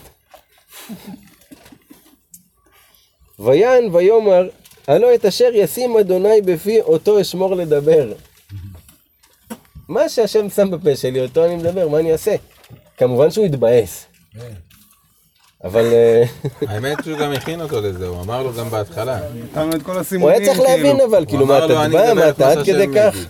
ויען 3.39 3.95
ויאמר, 3.95 4.49
הלא 4.89 5.15
את 5.15 5.25
אשר 5.25 5.51
ישים 5.55 5.97
אדוני 5.97 6.41
בפי 6.41 6.81
אותו 6.81 7.21
אשמור 7.21 7.55
לדבר. 7.55 8.13
מה 9.89 10.09
שהשם 10.09 10.51
שם 10.51 10.71
בפה 10.71 10.97
שלי, 10.97 11.21
אותו 11.21 11.45
אני 11.45 11.57
מדבר, 11.57 11.89
מה 11.89 11.99
אני 11.99 12.13
אעשה? 12.13 12.37
כמובן 12.97 13.31
שהוא 13.31 13.47
התבאס. 13.47 14.07
אבל 15.67 15.93
אה, 15.93 16.25
האמת 16.69 17.05
שהוא 17.05 17.19
גם 17.19 17.33
הכין 17.33 17.61
אותו 17.61 17.81
לזה, 17.81 18.07
הוא 18.07 18.21
אמר 18.21 18.43
לו 18.43 18.53
גם 18.53 18.69
בהתחלה. 18.71 19.21
נתנו 19.35 19.77
את 19.77 19.83
כל 19.83 20.01
הוא 20.21 20.31
היה 20.31 20.47
צריך 20.47 20.61
להבין 20.61 21.01
אבל, 21.01 21.27
כאילו, 21.27 21.47
מה 21.47 21.65
אתה 21.65 21.85
"אני 21.85 21.93
בא, 21.93 22.15
מה 22.15 22.29
אתה 22.29 22.51
עד 22.51 22.59
כדי 22.67 22.87
כך? 22.95 23.15
יגיד." 23.17 23.29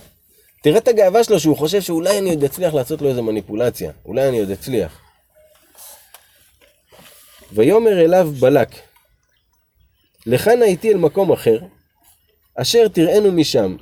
תראה 0.63 0.77
את 0.77 0.87
הגאווה 0.87 1.23
שלו, 1.23 1.39
שהוא 1.39 1.57
חושב 1.57 1.81
שאולי 1.81 2.17
אני 2.19 2.29
עוד 2.29 2.43
אצליח 2.43 2.73
לעשות 2.73 3.01
לו 3.01 3.09
איזה 3.09 3.21
מניפולציה. 3.21 3.91
אולי 4.05 4.29
אני 4.29 4.39
עוד 4.39 4.51
אצליח. 4.51 5.01
ויאמר 7.53 8.01
אליו 8.05 8.31
בלק, 8.39 8.69
לך 10.25 10.47
נא 10.47 10.63
איתי 10.63 10.91
אל 10.91 10.97
מקום 10.97 11.31
אחר, 11.31 11.59
אשר 12.55 12.87
תראינו 12.87 13.31
משם. 13.31 13.75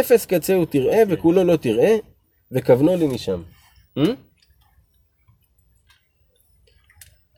אפס 0.00 0.26
קצהו 0.26 0.64
תראה 0.64 1.02
וכולו 1.08 1.44
לא 1.44 1.56
תראה, 1.56 1.96
וכוונו 2.52 2.96
לי 2.96 3.06
משם. 3.06 3.42
Hmm? 3.98 4.25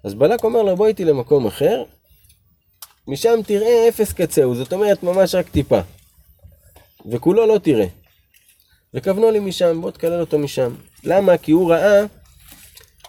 אז 0.05 0.15
בלק 0.15 0.45
אומר 0.45 0.63
לו, 0.63 0.77
בוא 0.77 0.87
איתי 0.87 1.05
למקום 1.05 1.47
אחר, 1.47 1.83
משם 3.07 3.41
תראה 3.47 3.89
אפס 3.89 4.13
קצהו, 4.13 4.55
זאת 4.55 4.73
אומרת 4.73 5.03
ממש 5.03 5.35
רק 5.35 5.49
טיפה. 5.49 5.81
וכולו 7.11 7.47
לא 7.47 7.59
תראה. 7.59 7.87
וכוונו 8.95 9.31
לי 9.31 9.41
משם, 9.41 9.81
בוא 9.81 9.91
תקלל 9.91 10.21
אותו 10.21 10.39
משם. 10.39 10.75
למה? 11.05 11.39
כי 11.39 11.53
הוא 11.53 11.71
ראה 11.71 12.05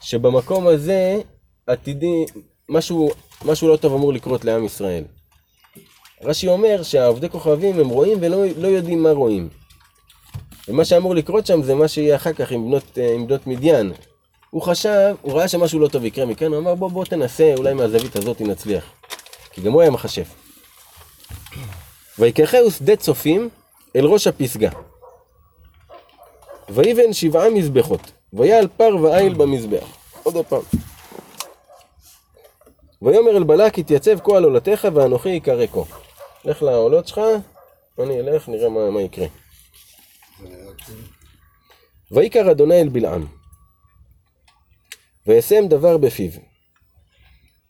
שבמקום 0.01 0.67
הזה 0.67 1.21
עתידי, 1.67 2.25
משהו, 2.69 3.09
משהו 3.45 3.67
לא 3.67 3.77
טוב 3.77 3.93
אמור 3.93 4.13
לקרות 4.13 4.45
לעם 4.45 4.65
ישראל. 4.65 5.03
רש"י 6.23 6.47
אומר 6.47 6.83
שהעובדי 6.83 7.29
כוכבים 7.29 7.79
הם 7.79 7.89
רואים 7.89 8.17
ולא 8.21 8.45
לא 8.57 8.67
יודעים 8.67 9.03
מה 9.03 9.11
רואים. 9.11 9.49
ומה 10.67 10.85
שאמור 10.85 11.15
לקרות 11.15 11.45
שם 11.45 11.63
זה 11.63 11.75
מה 11.75 11.87
שיהיה 11.87 12.15
אחר 12.15 12.33
כך 12.33 12.51
עם 12.51 12.65
בנות, 12.65 12.97
אה, 12.97 13.13
עם 13.13 13.27
בנות 13.27 13.47
מדיין. 13.47 13.93
הוא 14.49 14.61
חשב, 14.61 15.15
הוא 15.21 15.33
ראה 15.33 15.47
שמשהו 15.47 15.79
לא 15.79 15.87
טוב 15.87 16.05
יקרה 16.05 16.25
מכאן, 16.25 16.47
הוא 16.47 16.57
אמר 16.57 16.75
בוא 16.75 16.89
בוא 16.89 17.05
תנסה, 17.05 17.53
אולי 17.57 17.73
מהזווית 17.73 18.15
הזאת 18.15 18.41
נצליח. 18.41 18.83
כי 19.51 19.61
גם 19.61 19.71
הוא 19.71 19.81
היה 19.81 19.91
מכשף. 19.91 20.27
ויקחהו 22.19 22.71
שדה 22.71 22.95
צופים 22.95 23.49
אל 23.95 24.05
ראש 24.05 24.27
הפסגה. 24.27 24.69
ויבן 26.69 27.13
שבעה 27.13 27.49
מזבחות, 27.49 28.11
ויעל 28.33 28.67
פר 28.77 28.95
ואיל 29.01 29.33
במזבח. 29.33 29.87
עוד 30.23 30.45
פעם. 30.45 30.61
ויאמר 33.01 33.37
אל 33.37 33.43
בלק, 33.43 33.79
התייצב 33.79 34.19
כה 34.19 34.37
על 34.37 34.43
עולתך 34.43 34.87
ואנוכי 34.93 35.29
יקרא 35.29 35.65
כה. 35.67 35.81
לך 36.45 36.61
לעולות 36.63 37.07
שלך, 37.07 37.21
אני 37.99 38.19
אלך, 38.19 38.49
נראה 38.49 38.69
מה, 38.69 38.91
מה 38.91 39.01
יקרה. 39.01 39.27
ויקרא 42.11 42.51
אדוני 42.51 42.81
אל 42.81 42.89
בלעם. 42.89 43.38
וישם 45.29 45.67
דבר 45.67 45.97
בפיו. 45.97 46.31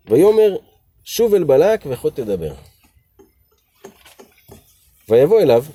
ויאמר, 0.05 0.57
שוב 1.03 1.33
אל 1.33 1.43
בלק 1.43 1.83
וכה 1.85 2.09
תדבר. 2.09 2.53
ויבוא 5.09 5.41
אליו, 5.41 5.65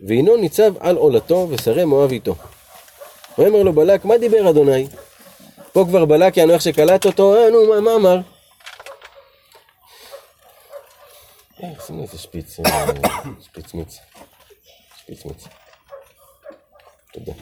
והינו 0.00 0.36
ניצב 0.36 0.72
על 0.80 0.96
עולתו 0.96 1.46
ושרי 1.50 1.84
מואב 1.84 2.10
איתו. 2.10 2.34
ויאמר 3.38 3.62
לו 3.62 3.72
בלק, 3.72 4.04
מה 4.04 4.18
דיבר 4.18 4.50
אדוני? 4.50 4.86
פה 5.72 5.84
כבר 5.88 6.04
בלק 6.04 6.36
יענו 6.36 6.52
איך 6.52 6.62
שקלט 6.62 7.06
אותו, 7.06 7.36
אה 7.36 7.50
נו, 7.50 7.68
מה, 7.68 7.80
מה 7.80 7.94
אמר? 7.96 8.18
אה, 11.62 11.68
שימו 11.86 12.02
איזה 12.02 12.18
שפיץ, 12.18 12.60
אה, 12.60 12.86
שפיץ 13.40 13.74
מיץ. 13.74 13.98
שפיץ 14.96 15.24
מיץ. 15.24 15.44
תודה. 17.12 17.32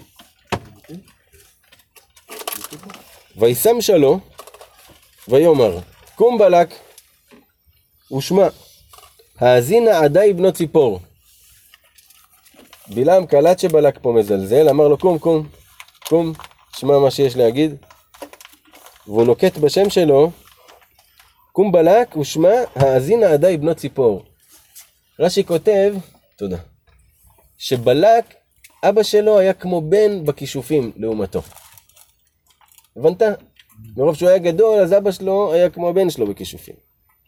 וישם 3.36 3.80
שלו, 3.80 4.18
ויאמר, 5.28 5.78
קום 6.14 6.38
בלק, 6.38 6.74
ושמע, 8.16 8.48
האזינה 9.38 9.98
עדי 9.98 10.32
בנו 10.32 10.52
ציפור. 10.52 11.00
בלעם 12.88 13.26
קלט 13.26 13.58
שבלק 13.58 13.98
פה 14.02 14.12
מזלזל, 14.12 14.68
אמר 14.68 14.88
לו 14.88 14.98
קום 14.98 15.18
קום, 15.18 15.48
קום, 16.08 16.32
שמע 16.76 16.98
מה 16.98 17.10
שיש 17.10 17.36
להגיד. 17.36 17.76
והוא 19.06 19.24
נוקט 19.24 19.58
בשם 19.58 19.90
שלו, 19.90 20.30
קום 21.52 21.72
בלק 21.72 22.16
ושמע 22.16 22.54
האזינה 22.74 23.32
עדי 23.32 23.56
בנו 23.56 23.74
ציפור. 23.74 24.24
רש"י 25.20 25.44
כותב, 25.44 25.94
תודה, 26.36 26.56
שבלק, 27.58 28.34
אבא 28.82 29.02
שלו 29.02 29.38
היה 29.38 29.52
כמו 29.52 29.80
בן 29.80 30.24
בכישופים 30.24 30.92
לעומתו. 30.96 31.42
הבנת? 32.97 33.22
מרוב 33.97 34.14
שהוא 34.14 34.28
היה 34.28 34.39
גדול, 34.39 34.80
אז 34.80 34.93
אבא 34.93 35.11
שלו 35.11 35.53
היה 35.53 35.70
כמו 35.70 35.89
הבן 35.89 36.11
שלו 36.11 36.26
בכישופים. 36.26 36.74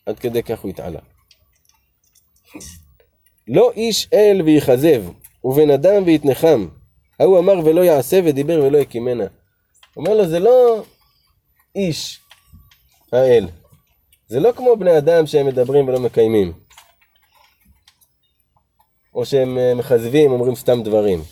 עד 0.06 0.18
כדי 0.18 0.42
כך 0.42 0.60
הוא 0.60 0.70
התעלה. 0.70 1.00
לא 3.48 3.72
איש 3.76 4.08
אל 4.12 4.42
ויכזב, 4.44 5.02
ובן 5.44 5.70
אדם 5.70 6.02
ויתנחם. 6.06 6.68
ההוא 7.20 7.38
אמר 7.38 7.54
ולא 7.64 7.80
יעשה 7.80 8.20
ודיבר 8.24 8.60
ולא 8.64 8.78
יקימנה. 8.78 9.24
אומר 9.96 10.14
לו, 10.14 10.28
זה 10.28 10.38
לא 10.38 10.84
איש 11.76 12.20
האל. 13.12 13.48
זה 14.28 14.40
לא 14.40 14.52
כמו 14.56 14.76
בני 14.76 14.98
אדם 14.98 15.26
שהם 15.26 15.46
מדברים 15.46 15.88
ולא 15.88 16.00
מקיימים. 16.00 16.52
או 19.14 19.26
שהם 19.26 19.58
אה, 19.58 19.74
מכזבים, 19.74 20.30
אומרים 20.30 20.54
סתם 20.54 20.82
דברים. 20.82 21.22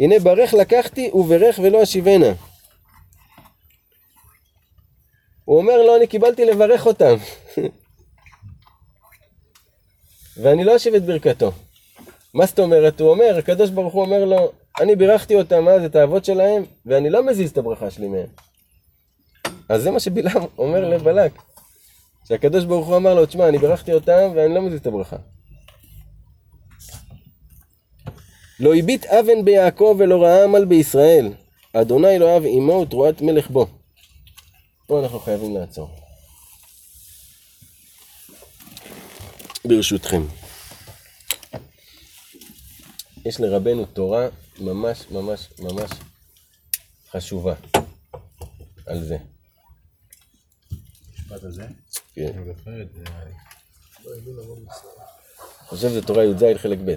הנה 0.00 0.18
ברך 0.18 0.54
לקחתי 0.54 1.10
וברך 1.14 1.58
ולא 1.62 1.82
אשיבנה. 1.82 2.32
הוא 5.44 5.58
אומר 5.58 5.82
לו, 5.82 5.96
אני 5.96 6.06
קיבלתי 6.06 6.44
לברך 6.44 6.86
אותם. 6.86 7.16
ואני 10.42 10.64
לא 10.64 10.76
אשיב 10.76 10.94
את 10.94 11.04
ברכתו. 11.04 11.52
מה 12.34 12.46
זאת 12.46 12.58
אומרת? 12.58 13.00
הוא 13.00 13.10
אומר, 13.10 13.38
הקדוש 13.38 13.70
ברוך 13.70 13.94
הוא 13.94 14.02
אומר 14.02 14.24
לו, 14.24 14.52
אני 14.80 14.96
בירכתי 14.96 15.34
אותם 15.34 15.68
אז, 15.68 15.84
את 15.84 15.96
האבות 15.96 16.24
שלהם, 16.24 16.62
ואני 16.86 17.10
לא 17.10 17.26
מזיז 17.26 17.50
את 17.50 17.58
הברכה 17.58 17.90
שלי 17.90 18.08
מהם. 18.08 18.26
אז 19.68 19.82
זה 19.82 19.90
מה 19.90 20.00
שבלעם 20.00 20.42
אומר 20.58 20.88
לבלק. 20.88 21.32
שהקדוש 22.28 22.64
ברוך 22.64 22.86
הוא 22.86 22.96
אמר 22.96 23.14
לו, 23.14 23.26
תשמע, 23.26 23.48
אני 23.48 23.58
בירכתי 23.58 23.92
אותם 23.92 24.30
ואני 24.34 24.54
לא 24.54 24.62
מזיז 24.62 24.80
את 24.80 24.86
הברכה. 24.86 25.16
לא 28.60 28.74
הביט 28.74 29.06
אבן 29.06 29.44
ביעקב 29.44 29.96
ולא 29.98 30.22
ראה 30.22 30.44
עמל 30.44 30.64
בישראל. 30.64 31.32
אדוני 31.72 32.18
לא 32.18 32.34
אהב 32.34 32.42
עמו 32.46 32.72
ותרועת 32.72 33.20
מלך 33.20 33.50
בו. 33.50 33.66
פה 34.86 35.00
אנחנו 35.02 35.20
חייבים 35.20 35.56
לעצור. 35.56 35.90
ברשותכם. 39.64 40.22
יש 43.24 43.40
לרבנו 43.40 43.86
תורה 43.86 44.28
ממש 44.58 45.04
ממש 45.10 45.48
ממש 45.58 45.90
חשובה 47.10 47.54
על 48.86 49.04
זה. 49.04 49.16
המשפט 51.18 51.44
הזה. 51.44 51.66
כן. 52.14 52.32
אני 52.38 52.54
חושב 55.66 55.88
שזה 55.88 56.02
תורה 56.02 56.24
י"ז 56.24 56.44
חלק 56.56 56.78
ב'. 56.84 56.94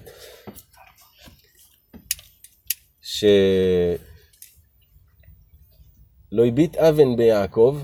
ש... 3.14 3.24
לא 6.32 6.46
הביט 6.46 6.76
אבן 6.76 7.16
ביעקב, 7.16 7.80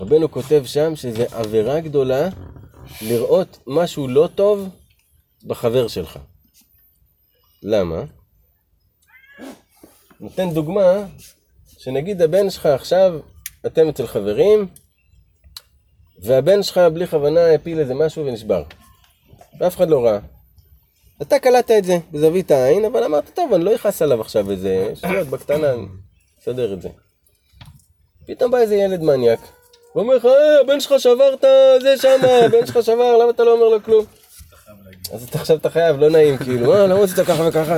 רבנו 0.00 0.30
כותב 0.30 0.62
שם 0.66 0.96
שזה 0.96 1.26
עבירה 1.32 1.80
גדולה 1.80 2.28
לראות 3.02 3.58
משהו 3.66 4.08
לא 4.08 4.28
טוב 4.34 4.68
בחבר 5.44 5.88
שלך. 5.88 6.18
למה? 7.62 8.02
נותן 10.20 10.54
דוגמה, 10.54 11.06
שנגיד 11.78 12.22
הבן 12.22 12.50
שלך 12.50 12.66
עכשיו, 12.66 13.20
אתם 13.66 13.88
אצל 13.88 14.06
חברים, 14.06 14.68
והבן 16.22 16.62
שלך 16.62 16.80
בלי 16.94 17.06
כוונה 17.06 17.54
הפיל 17.54 17.78
איזה 17.78 17.94
משהו 17.94 18.26
ונשבר. 18.26 18.62
ואף 19.60 19.76
אחד 19.76 19.88
לא 19.90 20.04
ראה. 20.04 20.39
אתה 21.22 21.38
קלטת 21.38 21.74
את 21.78 21.84
זה 21.84 21.98
בזווית 22.12 22.50
העין, 22.50 22.84
אבל 22.84 23.04
אמרת, 23.04 23.30
טוב, 23.34 23.54
אני 23.54 23.64
לא 23.64 23.74
אכעס 23.74 24.02
עליו 24.02 24.20
עכשיו 24.20 24.50
איזה 24.50 24.92
שטויות 24.94 25.28
בקטנה, 25.28 25.72
אני 25.72 25.86
אסדר 26.42 26.72
את 26.72 26.82
זה. 26.82 26.88
פתאום 28.26 28.50
בא 28.50 28.58
איזה 28.58 28.74
ילד 28.74 29.02
מניאק, 29.02 29.40
ואומר 29.94 30.14
לך, 30.14 30.24
אה, 30.24 30.60
הבן 30.60 30.80
שלך 30.80 30.94
שבר 30.98 31.34
את 31.34 31.44
זה 31.82 31.98
שמה, 31.98 32.28
הבן 32.44 32.66
שלך 32.66 32.78
שבר, 32.82 33.16
למה 33.16 33.30
אתה 33.30 33.44
לא 33.44 33.52
אומר 33.52 33.68
לו 33.68 33.82
כלום? 33.82 34.04
אז 35.12 35.28
אתה 35.28 35.38
עכשיו 35.38 35.56
אתה 35.56 35.70
חייב, 35.70 35.96
לא 35.96 36.10
נעים, 36.10 36.38
כאילו, 36.38 36.74
אה, 36.74 36.86
למה 36.86 37.04
עשית 37.04 37.26
ככה 37.26 37.42
וככה? 37.48 37.76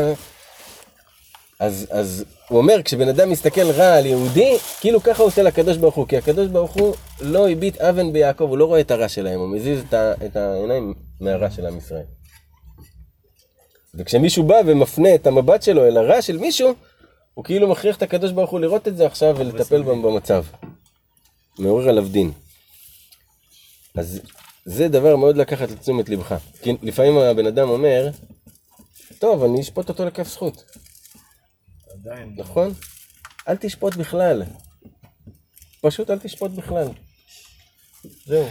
אז, 1.61 1.87
אז 1.91 2.25
הוא 2.49 2.59
אומר, 2.59 2.83
כשבן 2.85 3.09
אדם 3.09 3.31
מסתכל 3.31 3.71
רע 3.71 3.95
על 3.95 4.07
יהודי, 4.07 4.57
כאילו 4.81 5.03
ככה 5.03 5.23
הוא 5.23 5.29
עושה 5.29 5.43
לקדוש 5.43 5.77
ברוך 5.77 5.95
הוא, 5.95 6.07
כי 6.09 6.17
הקדוש 6.17 6.49
ברוך 6.49 6.73
הוא 6.73 6.95
לא 7.21 7.49
הביט 7.49 7.81
אבן 7.81 8.13
ביעקב, 8.13 8.45
הוא 8.45 8.59
לא 8.59 8.65
רואה 8.65 8.81
את 8.81 8.91
הרע 8.91 9.09
שלהם, 9.09 9.41
הוא 9.41 9.49
מזיז 9.49 9.85
את, 9.89 9.95
ה, 9.95 10.13
את 10.27 10.37
העיניים 10.37 10.95
מהרע 11.21 11.51
של 11.51 11.67
עם 11.67 11.79
ישראל. 11.79 12.05
וכשמישהו 13.95 14.45
בא 14.45 14.57
ומפנה 14.67 15.15
את 15.15 15.27
המבט 15.27 15.63
שלו 15.63 15.87
אל 15.87 15.97
הרע 15.97 16.23
של 16.23 16.39
מישהו, 16.39 16.75
הוא 17.35 17.45
כאילו 17.45 17.69
מכריח 17.69 17.97
את 17.97 18.03
הקדוש 18.03 18.33
ברוך 18.33 18.51
הוא 18.51 18.61
לראות 18.61 18.89
את 18.89 18.97
זה 18.97 19.07
עכשיו 19.07 19.37
ולטפל 19.39 19.83
במצב. 19.83 20.45
מעורר 21.59 21.89
עליו 21.89 22.09
דין. 22.09 22.33
אז 23.95 24.21
זה 24.65 24.89
דבר 24.89 25.17
מאוד 25.17 25.37
לקחת 25.37 25.71
לתשומת 25.71 26.09
לבך. 26.09 26.35
כי 26.63 26.73
לפעמים 26.83 27.19
הבן 27.19 27.47
אדם 27.47 27.69
אומר, 27.69 28.11
טוב, 29.19 29.45
אני 29.45 29.61
אשפוט 29.61 29.89
אותו 29.89 30.05
לכף 30.05 30.29
זכות. 30.29 30.65
עדיין. 31.93 32.35
נכון? 32.37 32.73
אל 33.49 33.57
תשפוט 33.57 33.95
בכלל. 33.95 34.43
פשוט 35.81 36.11
אל 36.11 36.19
תשפוט 36.19 36.51
בכלל. 36.51 36.89
זהו, 38.27 38.49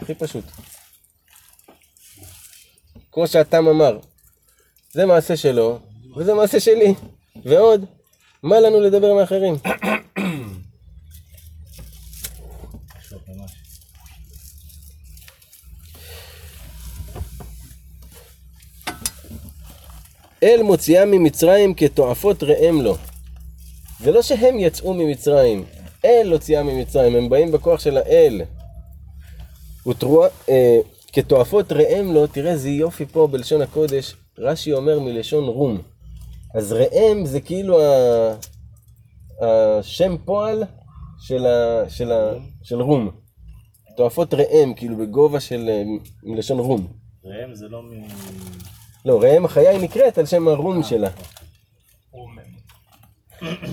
הכי 0.00 0.14
פשוט. 0.14 0.44
כמו 3.12 3.26
שהתם 3.26 3.68
אמר, 3.68 3.98
זה 4.94 5.06
מעשה 5.06 5.36
שלו, 5.36 5.78
וזה 6.16 6.34
מעשה 6.34 6.60
שלי. 6.60 6.94
ועוד, 7.44 7.84
מה 8.42 8.60
לנו 8.60 8.80
לדבר 8.80 9.14
מאחרים? 9.14 9.54
אל 20.42 20.62
מוציאה 20.62 21.04
ממצרים 21.04 21.74
כתועפות 21.74 22.42
ראם 22.42 22.82
לו. 22.82 22.96
זה 24.00 24.10
לא 24.10 24.22
שהם 24.22 24.58
יצאו 24.58 24.94
ממצרים, 24.94 25.64
אל 26.04 26.32
הוציאה 26.32 26.62
ממצרים, 26.62 27.16
הם 27.16 27.28
באים 27.28 27.52
בכוח 27.52 27.80
של 27.80 27.96
האל. 27.96 28.42
ותרועה, 29.86 30.28
אה, 30.48 30.78
כתועפות 31.12 31.72
ראם 31.72 32.12
לו, 32.12 32.26
תראה 32.26 32.52
איזה 32.52 32.68
יופי 32.68 33.06
פה 33.06 33.28
בלשון 33.30 33.62
הקודש, 33.62 34.14
רש"י 34.38 34.72
אומר 34.72 35.00
מלשון 35.00 35.44
רום. 35.44 35.78
אז 36.54 36.72
ראם 36.72 37.26
זה 37.26 37.40
כאילו 37.40 37.82
ה... 37.82 38.34
השם 39.40 40.16
פועל 40.24 40.64
של, 41.20 41.46
ה... 41.46 41.84
של, 41.88 42.12
ה... 42.12 42.32
של 42.62 42.80
רום. 42.80 43.10
תועפות 43.96 44.34
ראם, 44.34 44.74
כאילו 44.74 44.96
בגובה 44.96 45.40
של 45.40 45.68
אה, 45.68 45.82
מלשון 46.22 46.58
רום. 46.58 46.86
ראם 47.24 47.54
זה 47.54 47.68
לא 47.68 47.82
מ... 47.82 47.90
לא, 49.04 49.22
ראם 49.22 49.44
החיה 49.44 49.70
היא 49.70 49.80
נקראת 49.80 50.18
על 50.18 50.26
שם 50.26 50.48
הרום 50.48 50.82
שלה. 50.82 51.08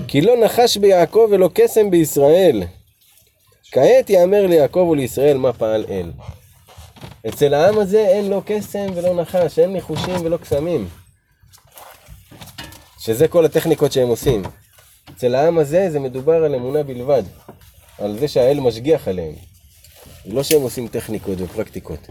כי 0.08 0.22
לא 0.22 0.34
נחש 0.46 0.78
ביעקב 0.78 1.28
ולא 1.32 1.50
קסם 1.54 1.92
בישראל. 1.92 2.64
כעת 3.72 4.10
יאמר 4.10 4.48
ליעקב 4.48 4.88
ולישראל 4.92 5.38
מה 5.38 5.54
פעל 5.54 5.86
אל. 5.90 6.12
אצל 7.28 7.54
העם 7.54 7.80
הזה 7.80 8.00
אין 8.08 8.30
לא 8.30 8.42
קסם 8.46 8.88
ולא 8.96 9.22
נחש, 9.22 9.60
אין 9.60 9.74
ניחושים 9.74 10.26
ולא 10.26 10.38
קסמים. 10.38 10.88
שזה 13.00 13.28
כל 13.28 13.46
הטכניקות 13.46 13.92
שהם 13.92 14.08
עושים. 14.08 14.42
אצל 15.10 15.36
העם 15.36 15.58
הזה 15.58 15.90
זה 15.92 16.00
מדובר 16.00 16.44
על 16.44 16.56
אמונה 16.56 16.84
בלבד. 16.84 17.24
על 17.98 18.18
זה 18.20 18.28
שהאל 18.28 18.60
משגיח 18.60 19.08
עליהם. 19.08 19.34
לא 20.26 20.44
שהם 20.44 20.62
עושים 20.62 20.88
טכניקות 20.88 21.42
ופרקטיקות. 21.42 22.08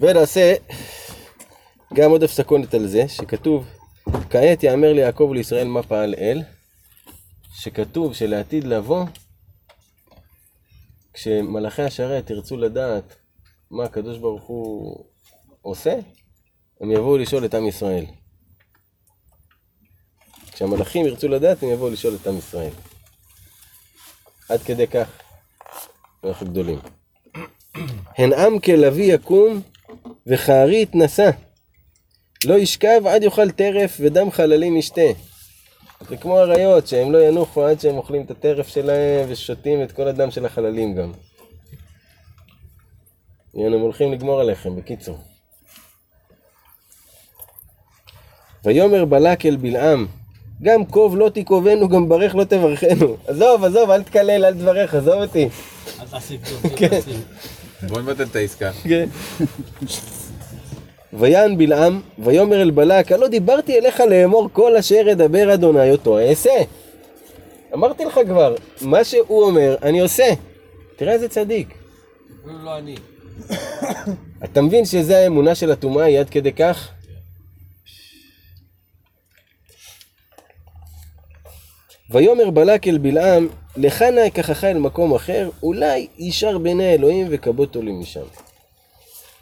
ונעשה 0.00 0.54
גם 1.94 2.10
עוד 2.10 2.22
הפסקונת 2.22 2.74
על 2.74 2.86
זה, 2.86 3.08
שכתוב, 3.08 3.66
כעת 4.30 4.62
יאמר 4.62 4.92
ליעקב 4.92 5.28
ולישראל 5.30 5.68
מה 5.68 5.82
פעל 5.82 6.14
אל, 6.18 6.42
שכתוב 7.60 8.14
שלעתיד 8.14 8.64
לבוא, 8.64 9.04
כשמלאכי 11.12 11.82
השרת 11.82 12.30
ירצו 12.30 12.56
לדעת 12.56 13.16
מה 13.70 13.84
הקדוש 13.84 14.18
ברוך 14.18 14.44
הוא 14.44 15.04
עושה, 15.62 15.98
הם 16.80 16.90
יבואו 16.90 17.18
לשאול 17.18 17.44
את 17.44 17.54
עם 17.54 17.66
ישראל. 17.66 18.04
כשהמלאכים 20.52 21.06
ירצו 21.06 21.28
לדעת, 21.28 21.62
הם 21.62 21.68
יבואו 21.68 21.90
לשאול 21.90 22.14
את 22.14 22.26
עם 22.26 22.38
ישראל. 22.38 22.72
עד 24.48 24.62
כדי 24.62 24.86
כך, 24.86 25.08
אנחנו 26.24 26.46
גדולים. 26.46 26.78
הן 28.18 28.32
עם 28.32 28.58
כלביא 28.58 29.14
יקום 29.14 29.62
וכארי 30.26 30.82
יתנשא. 30.82 31.30
לא 32.44 32.54
ישכב 32.54 33.02
עד 33.06 33.22
יאכל 33.22 33.50
טרף 33.50 33.96
ודם 34.00 34.30
חללים 34.30 34.76
ישתה. 34.76 35.35
זה 36.08 36.16
כמו 36.16 36.40
אריות 36.40 36.86
שהם 36.86 37.12
לא 37.12 37.18
ינוחו 37.18 37.64
עד 37.64 37.80
שהם 37.80 37.96
אוכלים 37.96 38.22
את 38.22 38.30
הטרף 38.30 38.68
שלהם 38.68 39.26
ושותים 39.28 39.82
את 39.82 39.92
כל 39.92 40.08
הדם 40.08 40.30
של 40.30 40.46
החללים 40.46 40.94
גם. 40.94 41.12
הנה, 43.54 43.76
הם 43.76 43.82
הולכים 43.82 44.12
לגמור 44.12 44.40
עליכם, 44.40 44.76
בקיצור. 44.76 45.18
ויאמר 48.64 49.04
בלק 49.04 49.46
אל 49.46 49.56
בלעם, 49.56 50.06
גם 50.62 50.84
קוב 50.86 51.16
לא 51.16 51.30
תקובנו, 51.34 51.88
גם 51.88 52.08
ברך 52.08 52.34
לא 52.34 52.44
תברכנו. 52.44 53.16
עזוב, 53.26 53.64
עזוב, 53.64 53.90
אל 53.90 54.02
תקלל, 54.02 54.44
אל 54.44 54.54
תברך, 54.54 54.94
עזוב 54.94 55.22
אותי. 55.22 55.48
כן. 56.76 57.00
בוא 57.88 58.00
נבטל 58.00 58.22
את 58.22 58.36
העסקה. 58.36 58.70
ויען 61.12 61.58
בלעם, 61.58 62.00
ויאמר 62.18 62.62
אל 62.62 62.70
בלק, 62.70 63.12
הלא 63.12 63.28
דיברתי 63.28 63.78
אליך 63.78 64.00
לאמור 64.00 64.48
כל 64.52 64.76
אשר 64.76 65.02
אדבר 65.12 65.54
אדוני 65.54 65.90
אותו 65.90 66.18
אעשה. 66.18 66.62
אמרתי 67.74 68.04
לך 68.04 68.20
כבר, 68.26 68.54
מה 68.80 69.04
שהוא 69.04 69.42
אומר, 69.42 69.76
אני 69.82 70.00
עושה. 70.00 70.28
תראה 70.96 71.12
איזה 71.12 71.28
צדיק. 71.28 71.68
לא 72.44 72.78
אני. 72.78 72.96
אתה 74.44 74.62
מבין 74.62 74.84
שזה 74.84 75.18
האמונה 75.18 75.54
של 75.54 75.72
הטומאה 75.72 76.04
היא 76.04 76.18
עד 76.18 76.30
כדי 76.30 76.52
כך? 76.52 76.88
ויאמר 82.10 82.50
בלק 82.50 82.88
אל 82.88 82.98
בלעם, 82.98 83.48
לך 83.76 84.02
נא 84.02 84.26
אקחך 84.26 84.64
אל 84.64 84.78
מקום 84.78 85.14
אחר, 85.14 85.50
אולי 85.62 86.06
יישר 86.18 86.58
בעיני 86.58 86.84
האלוהים 86.84 87.26
וכבותו 87.30 87.82
לי 87.82 87.92
משם. 87.92 88.20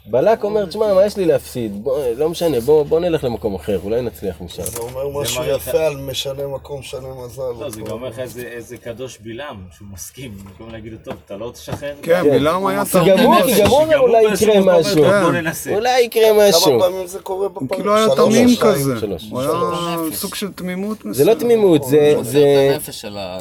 בלק 0.07 0.43
אומר, 0.43 0.65
תשמע, 0.65 0.93
מה 0.93 1.05
יש 1.05 1.17
לי 1.17 1.25
להפסיד? 1.25 1.83
בוא, 1.83 1.97
לא 2.17 2.29
משנה, 2.29 2.59
בוא, 2.59 2.83
בוא 2.83 2.99
נלך 2.99 3.23
למקום 3.23 3.55
אחר, 3.55 3.79
אולי 3.83 4.01
נצליח 4.01 4.41
משם. 4.41 4.63
זה 4.63 4.77
אומר 4.79 5.21
משהו 5.21 5.43
יפה 5.45 5.85
על 5.85 5.97
משנה 5.97 6.47
מקום, 6.47 6.79
משנה 6.79 6.99
מזל. 7.25 7.41
לא, 7.59 7.69
זה 7.69 7.81
גם 7.81 7.91
אומר 7.91 8.07
לך 8.09 8.19
איזה- 8.19 8.77
קדוש 8.77 9.17
בלעם, 9.23 9.55
שהוא 9.77 9.87
מסכים, 9.93 10.31
במקום 10.43 10.69
להגיד 10.73 10.91
לו, 10.91 10.97
טוב, 11.03 11.13
אתה 11.25 11.37
לא 11.37 11.51
תשחרר? 11.53 11.93
כן, 12.01 12.23
בלעם 12.23 12.65
היה 12.67 12.83
כי 12.85 12.97
גם 13.09 13.19
הוא, 13.19 13.35
כי 13.41 13.61
גם 13.61 13.67
הוא 13.67 13.77
אומר 13.79 13.99
אולי 13.99 14.23
יקרה 14.33 14.59
משהו. 14.79 15.03
כן. 15.03 15.31
ננסה. 15.31 15.75
אולי 15.75 16.01
יקרה 16.01 16.23
כמה 16.29 16.49
משהו. 16.49 16.79
פעמים 16.79 17.07
זה 17.07 17.19
קורה 17.19 17.49
בפעם? 17.49 17.67
הוא 17.67 17.75
כאילו 17.75 17.95
היה 17.95 18.07
תמים? 18.15 18.47
כזה. 18.61 18.93
הוא 19.31 19.41
היה 19.41 19.97
סוג 20.13 20.35
של 20.35 20.51
תמימות 20.53 20.97
זה 21.01 21.09
מסוימת. 21.09 21.29
לא 21.29 21.39
תמימות, 21.39 21.83
זה, 21.83 22.13
זה, 22.21 22.69
הנפש 22.73 23.01
של 23.01 23.17
ה... 23.17 23.37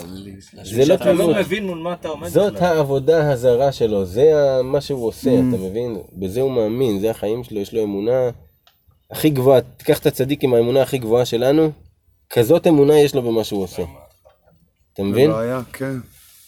זה 0.62 0.84
לא 0.84 0.94
אתה 0.94 1.12
לא 1.12 1.16
תמימות. 1.18 1.36
מבין 1.36 1.66
מול 1.66 1.78
מה 1.78 1.92
אתה 1.92 2.08
עומד 2.08 2.28
זאת. 2.28 2.62
העבודה 2.62 3.32
הזרה 3.32 3.72
שלו, 3.72 4.04
זה 4.04 4.32
מה 4.64 4.80
שהוא 4.80 5.06
עושה, 5.08 5.30
אתה 5.30 5.56
מבין? 5.56 5.96
בזה 6.12 6.40
הוא 6.40 6.50
מאמין, 6.54 6.98
זה 6.98 7.10
החיים 7.10 7.44
שלו, 7.44 7.60
יש 7.60 7.74
לו 7.74 7.82
אמונה 7.82 8.30
הכי 9.10 9.30
גבוהה. 9.30 9.60
תיקח 9.60 9.98
את 9.98 10.06
הצדיק 10.06 10.44
עם 10.44 10.54
האמונה 10.54 10.82
הכי 10.82 10.98
גבוהה 10.98 11.24
שלנו, 11.24 11.72
כזאת 12.30 12.66
אמונה 12.66 12.98
יש 12.98 13.14
לו 13.14 13.22
במה 13.22 13.44
שהוא 13.44 13.62
עושה. 13.62 13.82
אתה 14.92 15.02
מבין? 15.02 15.30
בעיה, 15.30 15.60
כן. 15.72 15.94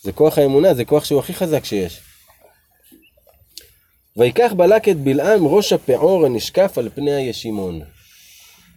זה 0.03 0.13
כוח 0.13 0.39
האמונה, 0.39 0.75
זה 0.75 0.85
כוח 0.85 1.05
שהוא 1.05 1.21
הכי 1.21 1.35
חזק 1.35 1.65
שיש. 1.65 2.01
ויקח 4.17 4.53
בלק 4.57 4.89
את 4.89 4.97
בלעם 4.97 5.47
ראש 5.47 5.73
הפעור 5.73 6.27
הנשקף 6.27 6.79
על 6.79 6.89
פני 6.95 7.13
הישימון. 7.13 7.81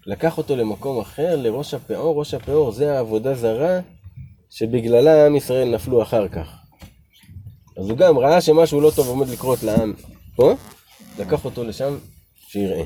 לקח 0.06 0.38
אותו 0.38 0.56
למקום 0.56 1.00
אחר, 1.00 1.36
לראש 1.36 1.74
הפעור, 1.74 2.20
ראש 2.20 2.34
הפעור 2.34 2.72
זה 2.72 2.98
העבודה 2.98 3.36
זרה 3.36 3.80
שבגללה 4.50 5.26
עם 5.26 5.36
ישראל 5.36 5.70
נפלו 5.70 6.02
אחר 6.04 6.28
כך. 6.28 6.48
אז 7.78 7.90
הוא 7.90 7.98
גם 7.98 8.18
ראה 8.18 8.42
שמשהו 8.42 8.82
לא 8.82 8.92
טוב 8.96 9.08
עומד 9.08 9.30
לקרות 9.30 9.64
לעם 9.64 9.94
פה, 10.36 10.56
לקח 11.20 11.46
אותו 11.46 11.64
לשם 11.64 11.98
שיראה. 12.48 12.84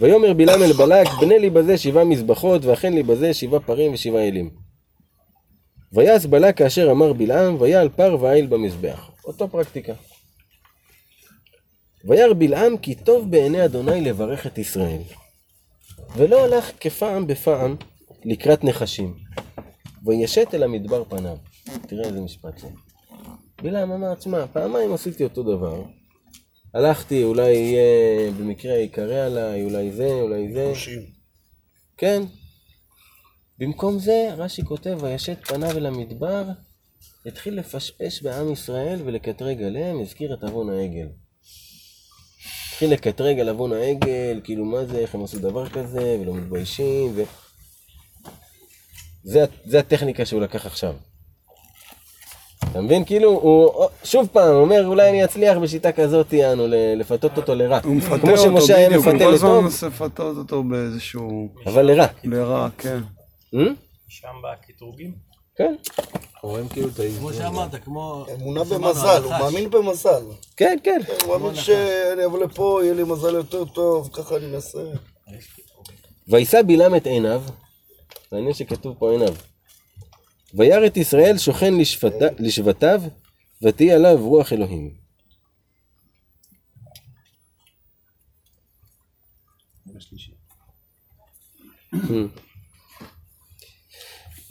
ויאמר 0.00 0.32
בלעם 0.32 0.62
אל 0.62 0.72
בלק, 0.72 1.08
בנה 1.20 1.38
לי 1.38 1.50
בזה 1.50 1.78
שבעה 1.78 2.04
מזבחות, 2.04 2.64
ואכן 2.64 2.92
לי 2.92 3.02
בזה 3.02 3.34
שבעה 3.34 3.60
פרים 3.60 3.94
ושבעה 3.94 4.28
אלים. 4.28 4.50
ויעש 5.92 6.26
בלק 6.26 6.58
כאשר 6.58 6.90
אמר 6.90 7.12
בלעם, 7.12 7.60
ויעל 7.60 7.88
פר 7.88 8.16
ועיל 8.20 8.46
במזבח. 8.46 9.10
אותו 9.24 9.48
פרקטיקה. 9.48 9.92
וירא 12.04 12.34
בלעם 12.38 12.76
כי 12.76 12.94
טוב 12.94 13.30
בעיני 13.30 13.64
אדוני 13.64 14.00
לברך 14.00 14.46
את 14.46 14.58
ישראל. 14.58 15.00
ולא 16.16 16.44
הלך 16.44 16.70
כפעם 16.80 17.26
בפעם 17.26 17.76
לקראת 18.24 18.64
נחשים. 18.64 19.14
וישת 20.06 20.54
אל 20.54 20.62
המדבר 20.62 21.04
פניו. 21.04 21.36
תראה 21.88 22.04
איזה 22.04 22.20
משפט 22.20 22.58
זה. 22.58 22.68
בלעם 23.62 23.92
אמר, 23.92 24.14
תשמע, 24.14 24.46
פעמיים 24.46 24.92
עשיתי 24.92 25.24
אותו 25.24 25.42
דבר. 25.42 25.84
הלכתי, 26.74 27.24
אולי 27.24 27.50
יהיה, 27.50 28.30
במקרה 28.30 28.72
ייקרא 28.72 29.26
עליי, 29.26 29.64
אולי 29.64 29.92
זה, 29.92 30.08
אולי 30.20 30.52
זה. 30.52 30.74
שלושים. 30.74 31.02
כן. 31.96 32.22
במקום 33.58 33.98
זה, 33.98 34.34
רש"י 34.36 34.64
כותב, 34.64 34.98
וישת 35.02 35.38
פניו 35.46 35.70
אל 35.70 35.86
המדבר, 35.86 36.44
התחיל 37.26 37.58
לפשפש 37.58 38.22
בעם 38.22 38.52
ישראל 38.52 39.02
ולקטרג 39.04 39.62
עליהם, 39.62 40.00
הזכיר 40.00 40.34
את 40.34 40.44
עוון 40.44 40.70
העגל. 40.70 41.08
התחיל 42.68 42.92
לקטרג 42.92 43.38
על 43.40 43.48
עוון 43.48 43.72
העגל, 43.72 44.40
כאילו 44.44 44.64
מה 44.64 44.84
זה, 44.84 44.98
איך 44.98 45.14
הם 45.14 45.24
עשו 45.24 45.38
דבר 45.38 45.68
כזה, 45.68 46.18
ולא 46.20 46.34
מתביישים, 46.34 47.12
ו... 47.14 47.22
זה, 49.22 49.44
זה 49.64 49.78
הטכניקה 49.78 50.26
שהוא 50.26 50.40
לקח 50.40 50.66
עכשיו. 50.66 50.94
אתה 52.70 52.80
מבין? 52.80 53.04
כאילו, 53.04 53.30
הוא 53.30 53.72
שוב 54.04 54.28
פעם 54.32 54.54
אומר, 54.54 54.86
אולי 54.86 55.10
אני 55.10 55.24
אצליח 55.24 55.58
בשיטה 55.58 55.92
כזאת, 55.92 56.32
יענו, 56.32 56.66
ל- 56.66 56.94
לפתות 57.00 57.36
אותו 57.36 57.54
לרע. 57.54 57.80
הוא 57.84 57.94
מפתה 57.96 58.18
כמו 58.18 58.30
אותו 58.30 58.42
שמשה 58.42 58.76
היה 58.76 58.88
בדיוק, 58.88 59.04
הוא 59.06 59.12
מפתה 59.14 59.24
כל 59.24 59.34
הזמן 59.34 59.48
לטוב, 59.50 59.64
מנסה 59.64 59.86
לפתות 59.86 60.36
אותו 60.36 60.62
באיזשהו... 60.62 61.48
אבל 61.66 61.82
לרע. 61.86 62.06
לרע, 62.24 62.68
כן. 62.78 62.98
Hmm? 63.54 63.58
שם 64.08 64.28
בקטרוגים? 64.44 65.12
כן, 65.56 65.74
רואים 66.42 66.68
כאילו 66.68 66.88
את 66.88 66.98
האיזון. 67.00 67.20
כמו 67.20 67.32
שאמרת, 67.32 67.84
כמו... 67.84 68.26
אמונה 68.34 68.64
כמו 68.64 68.74
במזל, 68.78 69.22
הוא. 69.24 69.30
מאמין 69.30 69.70
במזל. 69.70 70.22
כן, 70.56 70.78
כן. 70.82 71.00
הוא 71.26 71.38
מאמין 71.38 71.54
שאני 71.54 72.24
אבוא 72.24 72.38
לפה, 72.44 72.80
יהיה 72.82 72.94
לי 72.94 73.02
מזל 73.04 73.34
יותר 73.34 73.64
טוב, 73.64 74.10
ככה 74.12 74.36
אני 74.36 74.46
אנסה. 74.54 74.78
וישא 76.28 76.60
בלעם 76.66 76.94
את 76.96 77.06
עיניו, 77.06 77.42
מעניין 78.32 78.54
שכתוב 78.54 78.94
פה 78.98 79.10
עיניו. 79.10 79.34
וירא 80.54 80.86
את 80.86 80.96
ישראל 80.96 81.38
שוכן 81.38 81.74
לשפט- 81.74 82.34
לשבטיו, 82.38 83.02
ותהי 83.62 83.92
עליו 83.92 84.18
רוח 84.28 84.52
אלוהים. 84.52 84.94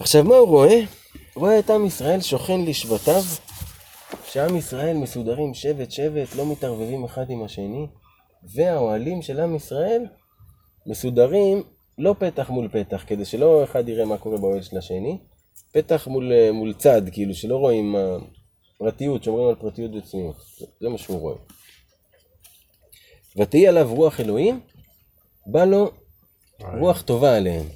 עכשיו 0.00 0.24
מה 0.24 0.34
הוא 0.34 0.48
רואה? 0.48 0.78
הוא 1.34 1.40
רואה 1.40 1.58
את 1.58 1.70
עם 1.70 1.86
ישראל 1.86 2.20
שוכן 2.20 2.60
לשבטיו, 2.60 3.22
שעם 4.24 4.56
ישראל 4.56 4.96
מסודרים 4.96 5.54
שבט 5.54 5.90
שבט, 5.90 6.34
לא 6.36 6.52
מתערבבים 6.52 7.04
אחד 7.04 7.30
עם 7.30 7.42
השני, 7.42 7.86
והאוהלים 8.54 9.22
של 9.22 9.40
עם 9.40 9.56
ישראל 9.56 10.06
מסודרים 10.86 11.62
לא 11.98 12.14
פתח 12.18 12.50
מול 12.50 12.68
פתח, 12.68 13.04
כדי 13.06 13.24
שלא 13.24 13.64
אחד 13.64 13.88
יראה 13.88 14.04
מה 14.04 14.18
קורה 14.18 14.38
באוהל 14.38 14.62
של 14.62 14.78
השני, 14.78 15.18
פתח 15.72 16.08
מול, 16.08 16.32
אה, 16.32 16.52
מול 16.52 16.72
צד, 16.72 17.02
כאילו 17.12 17.34
שלא 17.34 17.56
רואים 17.56 17.96
פרטיות, 18.78 19.24
שומרים 19.24 19.48
על 19.48 19.54
פרטיות 19.54 19.94
וצניעות, 19.94 20.36
זה, 20.80 20.88
מה 20.88 20.98
שהוא 20.98 21.20
רואה. 21.20 21.36
ותהי 23.36 23.68
עליו 23.68 23.94
רוח 23.94 24.20
אלוהים, 24.20 24.60
בא 25.46 25.64
לו 25.64 25.90
רוח 26.78 27.02
טובה 27.02 27.36
עליהם. 27.36 27.66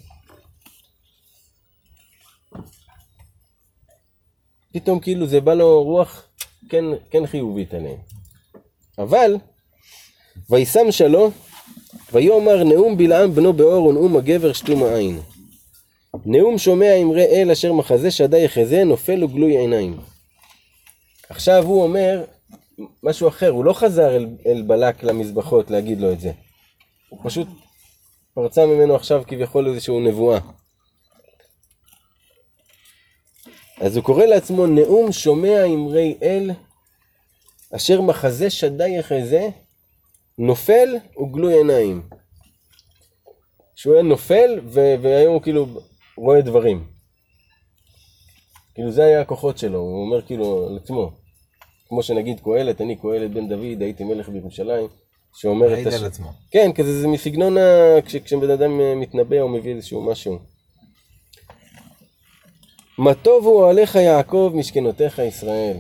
פתאום 4.72 5.01
כאילו 5.01 5.26
זה 5.26 5.40
בא 5.40 5.55
לו 5.55 5.82
רוח 5.82 6.28
כן, 6.68 6.84
כן 7.11 7.26
חיובית 7.26 7.74
עליהם. 7.74 7.99
אבל, 8.99 9.36
וישם 10.51 10.92
שלו, 10.92 11.30
ויאמר 12.12 12.64
נאום 12.64 12.97
בלעם 12.97 13.34
בנו 13.34 13.53
באור 13.53 13.86
ונאום 13.86 14.16
הגבר 14.16 14.53
שתום 14.53 14.82
העין. 14.82 15.20
נאום 16.27 16.59
שומע 16.59 16.95
אמרי 17.03 17.25
אל 17.25 17.51
אשר 17.51 17.73
מחזה 17.73 18.11
שדי 18.11 18.39
יחזה 18.39 18.85
נופל 18.85 19.25
וגלוי 19.25 19.57
עיניים. 19.57 20.01
עכשיו 21.29 21.65
הוא 21.65 21.83
אומר 21.83 22.25
משהו 23.03 23.29
אחר, 23.29 23.51
הוא 23.51 23.65
לא 23.65 23.73
חזר 23.73 24.17
אל, 24.17 24.27
אל 24.47 24.62
בלק 24.62 25.03
למזבחות 25.03 25.71
להגיד 25.71 26.01
לו 26.01 26.12
את 26.12 26.21
זה. 26.21 26.33
הוא 27.09 27.21
פשוט 27.25 27.49
פרצה 28.35 28.67
ממנו 28.67 28.95
עכשיו 28.95 29.23
כביכול 29.27 29.69
איזושהי 29.69 30.01
נבואה. 30.01 30.39
אז 33.81 33.97
הוא 33.97 34.05
קורא 34.05 34.25
לעצמו 34.25 34.67
נאום 34.67 35.12
שומע 35.12 35.65
אמרי 35.65 36.19
אל 36.23 36.51
אשר 37.77 38.01
מחזה 38.01 38.51
שדי 38.51 38.89
יחזה 38.89 39.49
נופל 40.39 40.97
וגלוי 41.23 41.55
עיניים. 41.55 42.03
שהוא 43.75 43.95
היה 43.95 44.03
נופל 44.03 44.61
והיום 45.03 45.35
הוא 45.35 45.43
כאילו 45.43 45.67
רואה 46.17 46.41
דברים. 46.41 46.85
כאילו 48.75 48.91
זה 48.93 49.05
היה 49.05 49.21
הכוחות 49.21 49.59
שלו, 49.59 49.79
הוא 49.79 50.05
אומר 50.05 50.23
כאילו 50.23 50.67
על 50.67 50.77
עצמו. 50.77 51.11
כמו 51.89 52.03
שנגיד 52.03 52.41
קהלת, 52.41 52.81
אני 52.81 52.97
קהלת 52.97 53.31
בן 53.31 53.49
דוד, 53.49 53.83
הייתי 53.83 54.05
מלך 54.05 54.29
בירושלים, 54.29 54.87
שאומר 55.35 55.67
את 55.67 55.73
מעיד 55.73 55.87
הש... 55.87 55.95
על 55.95 56.05
עצמו. 56.05 56.33
כן, 56.51 56.71
כזה 56.75 57.01
זה 57.01 57.09
מסגנון 57.09 57.59
ה... 57.59 58.01
כש... 58.05 58.17
כשבן 58.17 58.51
אדם 58.51 58.81
אה, 58.81 58.95
מתנבא 58.95 59.41
או 59.41 59.49
מביא 59.49 59.75
איזשהו 59.75 60.03
משהו. 60.03 60.39
מה 62.99 63.15
טוב 63.15 63.47
הוא 63.47 63.55
אוהליך 63.55 63.95
יעקב 63.95 64.53
משכנותיך 64.55 65.19
ישראל. 65.19 65.77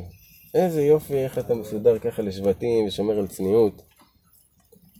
איזה 0.54 0.82
יופי 0.82 1.14
איך 1.14 1.38
אתה 1.38 1.54
מסודר 1.54 1.98
ככה 1.98 2.22
לשבטים 2.22 2.86
ושומר 2.86 3.18
על 3.18 3.26
צניעות. 3.26 3.82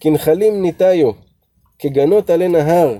כנחלים 0.00 0.62
ניטיו, 0.62 1.12
כגנות 1.78 2.30
עלי 2.30 2.48
נהר, 2.48 2.98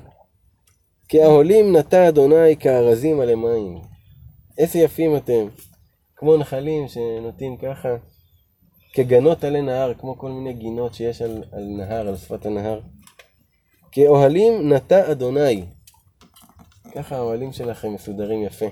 כאהלים 1.08 1.76
נטע 1.76 2.08
אדוני 2.08 2.56
כארזים 2.56 3.20
עלי 3.20 3.34
מים. 3.34 3.78
איזה 4.58 4.78
יפים 4.78 5.16
אתם, 5.16 5.46
כמו 6.16 6.36
נחלים 6.36 6.88
שנוטים 6.88 7.56
ככה, 7.56 7.88
כגנות 8.92 9.44
עלי 9.44 9.62
נהר, 9.62 9.94
כמו 9.94 10.18
כל 10.18 10.30
מיני 10.30 10.52
גינות 10.52 10.94
שיש 10.94 11.22
על, 11.22 11.44
על 11.52 11.64
נהר, 11.64 12.08
על 12.08 12.16
שפת 12.16 12.46
הנהר. 12.46 12.80
כאוהלים 13.92 14.72
נטע 14.72 15.10
אדוני. 15.10 15.64
ככה 16.94 17.16
האוהלים 17.16 17.52
שלכם 17.52 17.94
מסודרים 17.94 18.42
יפה. 18.42 18.66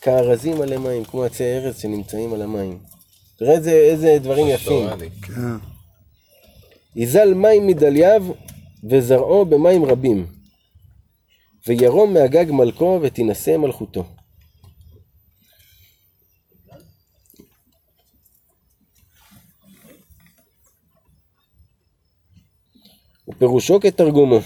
כארזים 0.00 0.60
עלי 0.60 0.76
מים, 0.76 1.04
כמו 1.04 1.24
עצי 1.24 1.44
ארז 1.44 1.78
שנמצאים 1.78 2.32
על 2.32 2.42
המים. 2.42 2.78
תראה 3.38 3.52
איזה, 3.52 3.70
איזה 3.70 4.18
דברים 4.22 4.46
יפים. 4.48 4.88
כן. 5.22 5.32
יזל 6.96 7.34
מים 7.34 7.66
מדלייו 7.66 8.24
וזרעו 8.90 9.44
במים 9.44 9.84
רבים. 9.84 10.26
וירום 11.66 12.14
מהגג 12.14 12.46
מלכו 12.50 12.98
ותינשא 13.02 13.56
מלכותו. 13.56 14.04
ופירושו 23.28 23.80
כתרגומו. 23.80 24.38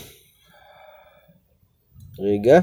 רגע. 2.18 2.60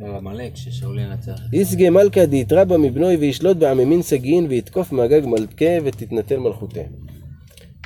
עמלק 0.00 0.56
ששאול 0.56 0.98
ינצח. 0.98 1.38
יסגה 1.52 1.90
מלכה 1.90 2.26
דאיתרבא 2.26 2.76
מבנוי 2.76 3.16
וישלוט 3.16 3.56
בעממין 3.56 4.02
סגין 4.02 4.46
ויתקוף 4.46 4.92
מהגג 4.92 5.26
מלכה 5.26 5.78
ותתנתן 5.84 6.36
מלכותה. 6.36 6.80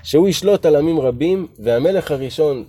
שהוא 0.03 0.29
ישלוט 0.29 0.67
על 0.67 0.77
עמים 0.77 1.01
רבים 1.01 1.47
והמלך 1.59 2.11
הראשון 2.11 2.65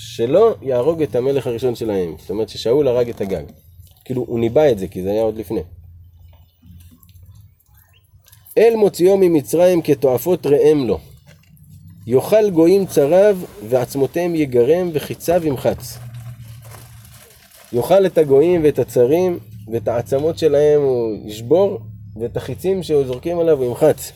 שלו 0.00 0.54
יהרוג 0.62 1.02
את 1.02 1.14
המלך 1.14 1.46
הראשון 1.46 1.74
שלהם. 1.74 2.14
זאת 2.18 2.30
אומרת 2.30 2.48
ששאול 2.48 2.88
הרג 2.88 3.08
את 3.08 3.20
הגג. 3.20 3.42
כאילו 4.04 4.24
הוא 4.28 4.40
ניבא 4.40 4.70
את 4.70 4.78
זה 4.78 4.88
כי 4.88 5.02
זה 5.02 5.10
היה 5.10 5.22
עוד 5.22 5.36
לפני. 5.36 5.60
אל 8.58 8.76
מוציאו 8.76 9.16
ממצרים 9.16 9.82
כתועפות 9.82 10.46
ראם 10.46 10.86
לו. 10.86 10.98
יאכל 12.06 12.50
גויים 12.50 12.86
צריו 12.86 13.38
ועצמותיהם 13.68 14.34
יגרם 14.34 14.90
וחיציו 14.92 15.46
ימחץ. 15.46 15.98
יאכל 17.72 18.06
את 18.06 18.18
הגויים 18.18 18.64
ואת 18.64 18.78
הצרים 18.78 19.38
ואת 19.72 19.88
העצמות 19.88 20.38
שלהם 20.38 20.80
הוא 20.80 21.16
ישבור 21.24 21.78
ואת 22.20 22.36
החיצים 22.36 22.82
שהוא 22.82 23.04
זורקים 23.04 23.38
עליו 23.38 23.58
הוא 23.58 23.66
ימחץ. 23.66 24.12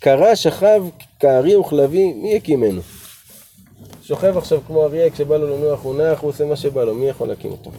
קרא 0.00 0.34
שכב 0.34 0.84
כארי 1.20 1.56
וכלבי, 1.56 2.12
מי 2.12 2.32
יקימנו? 2.32 2.80
שוכב 4.10 4.38
עכשיו 4.38 4.60
כמו 4.66 4.84
אריה, 4.84 5.10
כשבא 5.10 5.36
לו 5.36 5.56
לנוח 5.56 5.80
הוא 5.82 6.02
נח, 6.02 6.20
הוא 6.20 6.30
עושה 6.30 6.44
מה 6.44 6.56
שבא 6.56 6.84
לו, 6.84 6.94
מי 6.94 7.08
יכול 7.08 7.28
להקים 7.28 7.50
אותו? 7.50 7.70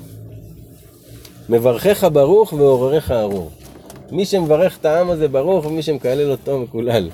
מברכך 1.50 2.08
ברוך 2.14 2.54
ועורריך 2.54 3.12
ארור. 3.12 3.52
מי 4.12 4.26
שמברך 4.26 4.78
את 4.78 4.86
העם 4.86 5.10
הזה 5.10 5.28
ברוך, 5.28 5.66
ומי 5.66 5.82
שמקלל 5.82 6.32
אותו 6.32 6.60
מקולל. 6.60 7.10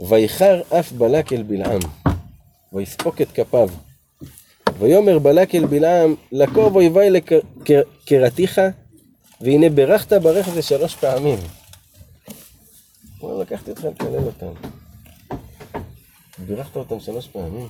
ויחר 0.00 0.60
אף 0.68 0.92
בלק 0.92 1.32
אל 1.32 1.42
בלעם, 1.42 1.80
ויספוק 2.72 3.20
את 3.20 3.32
כפיו. 3.32 3.68
ויאמר 4.78 5.18
בלק 5.18 5.54
אל 5.54 5.66
בלעם, 5.66 6.14
לקוב 6.32 6.76
אויבי 6.76 7.10
לקראתיך, 7.10 8.60
והנה 9.40 9.68
ברכת 9.68 10.12
ברך 10.12 10.48
זה 10.48 10.62
שלוש 10.62 10.94
פעמים. 10.94 11.38
הוא 13.18 13.42
לקחתי 13.42 13.70
אותך 13.70 13.84
לקלל 13.84 14.24
אותם. 14.26 14.75
בירכת 16.38 16.76
אותם 16.76 17.00
שלוש 17.00 17.28
פעמים. 17.28 17.68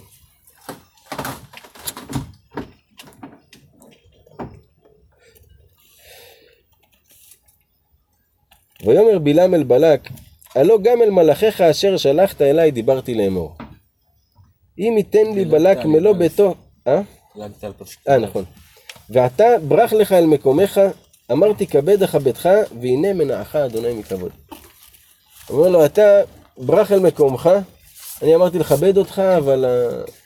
ויאמר 8.85 9.19
בלעם 9.19 9.55
אל 9.55 9.64
בלק, 9.64 10.09
הלא 10.55 10.79
גם 10.83 11.03
אל 11.03 11.11
מלאכיך 11.11 11.61
אשר 11.61 11.97
שלחת 11.97 12.43
אליי 12.43 12.71
דיברתי 12.71 13.14
לאמור. 13.14 13.57
אם 14.79 14.95
ייתן 14.97 15.35
לי 15.35 15.45
בלק 15.45 15.79
מלוא 15.85 16.12
ביתו... 16.12 16.55
אה? 16.87 17.01
אה, 18.09 18.19
נכון. 18.19 18.45
ועתה 19.11 19.45
ברח 19.69 19.93
לך 19.93 20.12
אל 20.12 20.27
מקומך, 20.27 20.81
אמרתי 21.33 21.67
כבד 21.67 22.03
לך 22.03 22.14
ביתך, 22.14 22.49
והנה 22.81 23.12
מנעך 23.12 23.57
אדוני 23.57 23.95
מכבוד. 23.95 24.31
אומר 25.51 25.69
לו, 25.69 25.85
אתה 25.85 26.21
ברח 26.59 26.93
אל 26.93 26.99
מקומך, 26.99 27.51
אני 28.23 28.35
אמרתי 28.35 28.59
לכבד 28.59 28.97
אותך, 28.97 29.19
אבל 29.19 29.64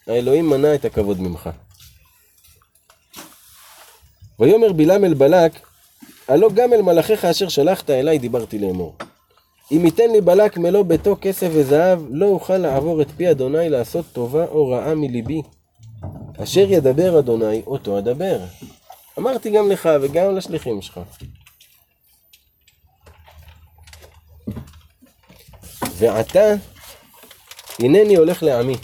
האלוהים 0.07 0.51
מנע 0.51 0.75
את 0.75 0.85
הכבוד 0.85 1.21
ממך. 1.21 1.51
ויאמר 4.39 4.73
בלעם 4.73 5.05
אל 5.05 5.15
בלק, 5.15 5.53
הלא 6.29 6.51
גם 6.55 6.73
אל 6.73 6.83
מלאכיך 6.83 7.25
אשר 7.25 7.49
שלחת 7.49 7.91
אליי 7.91 8.19
דיברתי 8.19 8.59
לאמור. 8.59 8.97
אם 9.73 9.85
ייתן 9.85 10.11
לי 10.11 10.21
בלק 10.21 10.59
מלוא 10.59 10.83
ביתו 10.83 11.17
כסף 11.21 11.49
וזהב, 11.53 12.01
לא 12.11 12.27
אוכל 12.27 12.57
לעבור 12.57 13.03
את 13.03 13.07
פי 13.17 13.31
אדוני 13.31 13.69
לעשות 13.69 14.05
טובה 14.13 14.45
או 14.45 14.69
רעה 14.69 14.95
מליבי. 14.95 15.43
אשר 16.43 16.73
ידבר 16.73 17.19
אדוני, 17.19 17.63
אותו 17.67 17.99
אדבר. 17.99 18.39
אמרתי 19.19 19.51
גם 19.51 19.71
לך 19.71 19.89
וגם 20.03 20.37
לשליחים 20.37 20.83
שלך. 20.83 21.01
ועתה, 25.97 26.55
הנני 27.79 28.17
הולך 28.17 28.43
לעמי. 28.43 28.77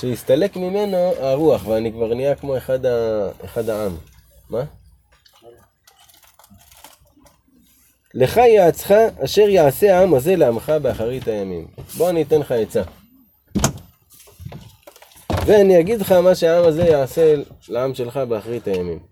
שיסתלק 0.00 0.56
ממנו 0.56 0.96
הרוח, 0.96 1.66
ואני 1.66 1.92
כבר 1.92 2.14
נהיה 2.14 2.34
כמו 2.34 2.56
אחד, 2.56 2.86
ה... 2.86 3.28
אחד 3.44 3.68
העם. 3.68 3.96
מה? 4.50 4.64
לך 8.14 8.36
יעצך 8.36 8.94
אשר 9.24 9.48
יעשה 9.48 9.98
העם 9.98 10.14
הזה 10.14 10.36
לעמך 10.36 10.72
באחרית 10.82 11.28
הימים. 11.28 11.66
בוא 11.96 12.10
אני 12.10 12.22
אתן 12.22 12.40
לך 12.40 12.52
עצה. 12.52 12.82
ואני 15.46 15.80
אגיד 15.80 16.00
לך 16.00 16.12
מה 16.12 16.34
שהעם 16.34 16.64
הזה 16.64 16.82
יעשה 16.82 17.34
לעם 17.68 17.94
שלך 17.94 18.16
באחרית 18.16 18.66
הימים. 18.66 19.11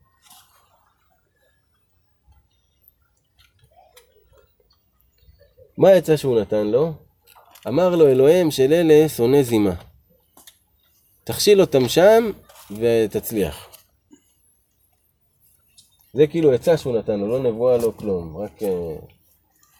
מה 5.81 5.89
העצה 5.89 6.17
שהוא 6.17 6.41
נתן 6.41 6.67
לו? 6.67 6.93
אמר 7.69 7.97
לו 7.97 8.09
אלוהים 8.09 8.51
של 8.51 8.73
אלה 8.73 9.09
שונא 9.09 9.43
זימה. 9.43 9.75
תכשיל 11.25 11.61
אותם 11.61 11.89
שם 11.89 12.31
ותצליח. 12.71 13.69
זה 16.13 16.27
כאילו 16.27 16.53
עצה 16.53 16.77
שהוא 16.77 16.99
נתן 16.99 17.21
לו, 17.21 17.29
לא 17.29 17.51
נבואה, 17.51 17.77
לא 17.77 17.93
כלום, 17.97 18.37
רק 18.37 18.63
אה, 18.63 18.97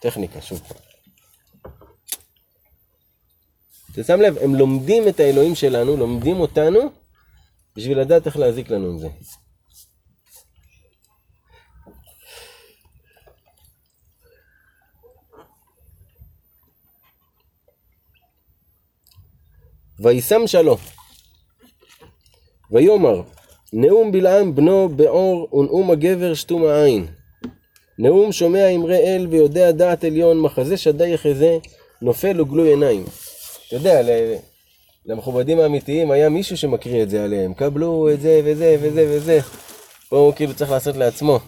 טכניקה, 0.01 0.41
שוב. 0.41 0.63
אתה 3.93 4.05
שם 4.05 4.21
לב, 4.21 4.39
הם 4.39 4.55
לומדים 4.55 5.09
את 5.09 5.21
האלוהים 5.21 5.55
שלנו, 5.55 5.97
לומדים 5.97 6.41
אותנו, 6.41 6.81
בשביל 7.77 8.01
לדעת 8.01 8.27
איך 8.27 8.37
להזיק 8.37 8.71
לנו 8.71 8.87
עם 8.87 8.99
זה. 8.99 9.09
וישם 20.01 20.47
שלום. 20.47 20.79
ויאמר, 22.71 23.23
נאום 23.73 24.13
בלעם 24.13 24.55
בנו 24.55 24.89
בעור 24.89 25.55
ונאום 25.55 25.91
הגבר 25.91 26.35
שתום 26.35 26.65
העין. 26.67 27.07
נאום 27.99 28.33
שומע 28.33 28.69
אמרי 28.69 28.97
אל 28.97 29.27
ויודע 29.31 29.71
דעת 29.71 30.05
עליון, 30.05 30.41
מחזה 30.41 30.77
שדי 30.77 31.09
יחזה, 31.09 31.59
נופל 32.03 32.41
וגלוי 32.41 32.69
עיניים. 32.69 33.05
אתה 33.67 33.77
יודע, 33.77 34.01
למכובדים 35.07 35.61
האמיתיים 35.61 36.11
היה 36.11 36.29
מישהו 36.29 36.57
שמקריא 36.57 37.03
את 37.03 37.11
זה 37.11 37.25
עליהם. 37.25 37.55
קבלו 37.55 38.09
את 38.15 38.21
זה 38.21 38.41
וזה 38.45 38.77
וזה 38.83 39.07
וזה. 39.09 39.39
פה 40.09 40.17
הוא 40.17 40.35
כאילו 40.35 40.55
צריך 40.55 40.71
לעשות 40.71 40.97
לעצמו. 40.97 41.39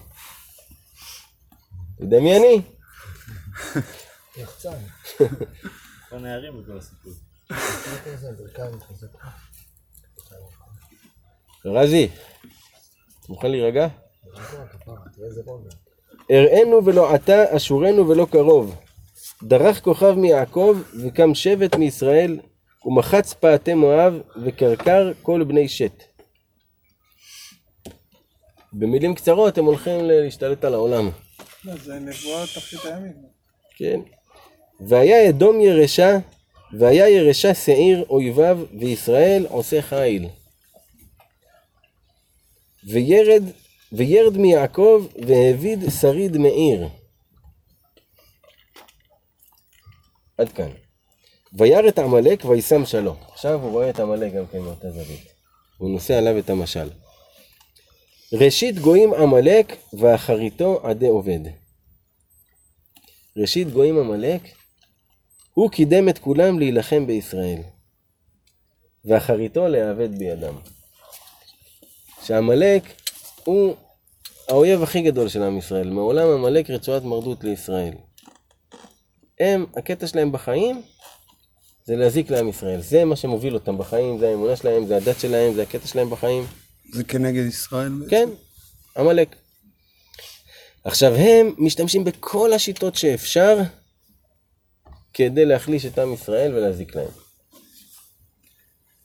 תדמייני. 1.97 2.61
הנערים 6.11 6.53
בכל 6.61 6.77
הסיפור. 6.77 7.13
רזי, 11.65 12.09
אתה 13.19 13.27
מוכן 13.29 13.51
להירגע? 13.51 13.87
אראנו 16.31 16.85
ולא 16.85 17.13
עתה, 17.13 17.55
אשורנו 17.55 18.09
ולא 18.09 18.27
קרוב. 18.31 18.75
דרך 19.43 19.83
כוכב 19.83 20.11
מיעקב, 20.11 20.77
וקם 21.03 21.35
שבט 21.35 21.75
מישראל, 21.75 22.39
ומחץ 22.85 23.33
פאתי 23.33 23.73
מואב, 23.73 24.13
וקרקר 24.43 25.11
כל 25.21 25.43
בני 25.43 25.69
שת. 25.69 26.03
במילים 28.73 29.15
קצרות 29.15 29.57
הם 29.57 29.65
הולכים 29.65 30.05
להשתלט 30.05 30.65
על 30.65 30.73
העולם. 30.73 31.09
זה 31.63 31.99
נבואה 31.99 32.45
תחתית 32.55 32.85
הימים. 32.85 33.13
כן. 33.77 33.99
והיה 34.87 35.29
אדום 35.29 35.59
ירשה, 35.59 36.17
והיה 36.79 37.09
ירשה 37.09 37.53
שעיר 37.53 38.05
אויביו, 38.09 38.59
וישראל 38.79 39.45
עושה 39.49 39.81
חיל. 39.81 40.27
וירד, 42.83 43.43
וירד 43.91 44.37
מיעקב, 44.37 45.07
והביד 45.27 45.79
שריד 46.01 46.37
מעיר. 46.37 46.87
עד 50.37 50.51
כאן. 50.51 50.69
וירא 51.53 51.87
את 51.87 51.99
עמלק 51.99 52.45
וישם 52.45 52.85
שלום. 52.85 53.15
עכשיו 53.31 53.61
הוא 53.61 53.71
רואה 53.71 53.89
את 53.89 53.99
עמלק 53.99 54.33
גם 54.33 54.47
כן 54.47 54.59
מאותה 54.59 54.91
זווית. 54.91 55.33
הוא 55.77 55.89
נושא 55.89 56.17
עליו 56.17 56.37
את 56.39 56.49
המשל. 56.49 56.89
ראשית 58.33 58.79
גויים 58.79 59.13
עמלק, 59.13 59.75
ואחריתו 59.93 60.79
עדי 60.83 61.07
עובד. 61.07 61.39
ראשית 63.37 63.67
גויים 63.69 63.99
עמלק, 63.99 64.41
הוא 65.53 65.71
קידם 65.71 66.09
את 66.09 66.17
כולם 66.17 66.59
להילחם 66.59 67.07
בישראל, 67.07 67.61
ואחריתו 69.05 69.67
להיאבד 69.67 70.17
בידם. 70.17 70.55
שעמלק 72.23 72.83
הוא 73.43 73.75
האויב 74.47 74.83
הכי 74.83 75.01
גדול 75.01 75.29
של 75.29 75.43
עם 75.43 75.57
ישראל, 75.57 75.89
מעולם 75.89 76.29
עמלק 76.29 76.69
רצועת 76.69 77.03
מרדות 77.03 77.43
לישראל. 77.43 77.93
הם, 79.39 79.65
הקטע 79.75 80.07
שלהם 80.07 80.31
בחיים 80.31 80.81
זה 81.85 81.95
להזיק 81.95 82.31
לעם 82.31 82.49
ישראל, 82.49 82.81
זה 82.81 83.05
מה 83.05 83.15
שמוביל 83.15 83.53
אותם 83.53 83.77
בחיים, 83.77 84.19
זה 84.19 84.29
האמונה 84.29 84.55
שלהם, 84.55 84.85
זה 84.85 84.97
הדת 84.97 85.19
שלהם, 85.19 85.53
זה 85.53 85.63
הקטע 85.63 85.87
שלהם 85.87 86.09
בחיים. 86.09 86.43
זה 86.93 87.03
כנגד 87.03 87.45
ישראל 87.45 87.89
בעצם? 87.89 88.09
כן, 88.09 88.29
עמלק. 88.97 89.35
עכשיו 90.83 91.13
הם 91.15 91.53
משתמשים 91.57 92.03
בכל 92.03 92.53
השיטות 92.53 92.95
שאפשר 92.95 93.57
כדי 95.13 95.45
להחליש 95.45 95.85
את 95.85 95.99
עם 95.99 96.13
ישראל 96.13 96.55
ולהזיק 96.55 96.95
להם. 96.95 97.09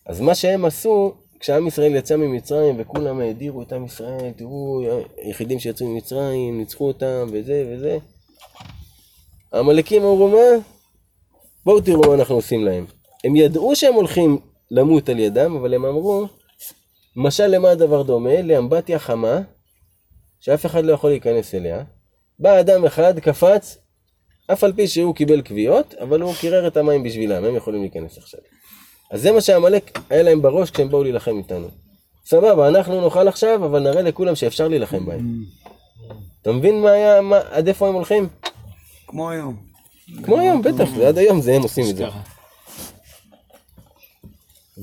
אז 0.06 0.20
מה 0.20 0.34
שהם 0.34 0.64
עשו, 0.64 1.14
כשעם 1.40 1.66
ישראל 1.66 1.94
יצא 1.94 2.16
ממצרים 2.16 2.76
וכולם 2.78 3.20
האדירו 3.20 3.62
את 3.62 3.72
עם 3.72 3.84
ישראל, 3.84 4.30
תראו, 4.36 4.80
היחידים 5.16 5.58
שיצאו 5.58 5.86
ממצרים, 5.86 6.58
ניצחו 6.58 6.88
אותם 6.88 7.26
וזה 7.32 7.64
וזה. 7.70 7.98
העמלקים 9.52 10.02
אמרו 10.02 10.28
מה? 10.28 10.62
בואו 11.64 11.80
תראו 11.80 12.00
מה 12.00 12.14
אנחנו 12.14 12.34
עושים 12.34 12.64
להם. 12.64 12.86
הם 13.24 13.36
ידעו 13.36 13.76
שהם 13.76 13.94
הולכים 13.94 14.38
למות 14.70 15.08
על 15.08 15.18
ידם, 15.18 15.56
אבל 15.56 15.74
הם 15.74 15.84
אמרו, 15.84 16.26
משל 17.16 17.46
למה 17.46 17.70
הדבר 17.70 18.02
דומה? 18.02 18.42
לאמבטיה 18.42 18.98
חמה, 18.98 19.40
שאף 20.40 20.66
אחד 20.66 20.84
לא 20.84 20.92
יכול 20.92 21.10
להיכנס 21.10 21.54
אליה. 21.54 21.82
בא 22.38 22.60
אדם 22.60 22.84
אחד, 22.84 23.18
קפץ, 23.18 23.78
אף 24.52 24.64
על 24.64 24.72
פי 24.72 24.88
שהוא 24.88 25.14
קיבל 25.14 25.42
כוויות, 25.42 25.94
אבל 25.94 26.20
הוא 26.20 26.34
קירר 26.34 26.66
את 26.66 26.76
המים 26.76 27.02
בשבילם, 27.02 27.44
הם 27.44 27.56
יכולים 27.56 27.80
להיכנס 27.80 28.18
עכשיו. 28.18 28.40
אז 29.10 29.22
זה 29.22 29.32
מה 29.32 29.40
שעמלק 29.40 29.98
היה 30.10 30.22
להם 30.22 30.42
בראש 30.42 30.70
כשהם 30.70 30.88
באו 30.88 31.02
להילחם 31.02 31.38
איתנו. 31.38 31.68
סבבה, 32.26 32.68
אנחנו 32.68 33.00
נאכל 33.00 33.28
עכשיו, 33.28 33.64
אבל 33.64 33.80
נראה 33.80 34.02
לכולם 34.02 34.34
שאפשר 34.34 34.68
להילחם 34.68 35.06
בהם. 35.06 35.44
אתה 36.42 36.52
מבין 36.52 36.82
מה 36.82 36.90
היה, 36.90 37.20
מה, 37.20 37.38
עד 37.50 37.68
איפה 37.68 37.88
הם 37.88 37.94
הולכים? 37.94 38.28
כמו 39.06 39.30
היום. 39.30 39.56
כמו 40.24 40.38
היום, 40.38 40.62
בטח, 40.62 40.88
ועד 40.98 41.18
היום 41.18 41.40
זה 41.40 41.54
הם 41.54 41.62
עושים 41.62 41.84
את 41.90 41.96
זה. 41.96 42.06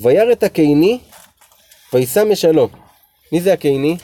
וירא 0.02 0.32
את 0.32 0.44
הקיני, 0.44 1.00
וישא 1.94 2.24
משלו. 2.32 2.70
מי 3.32 3.42
זה 3.42 3.54
הקיני? 3.54 3.98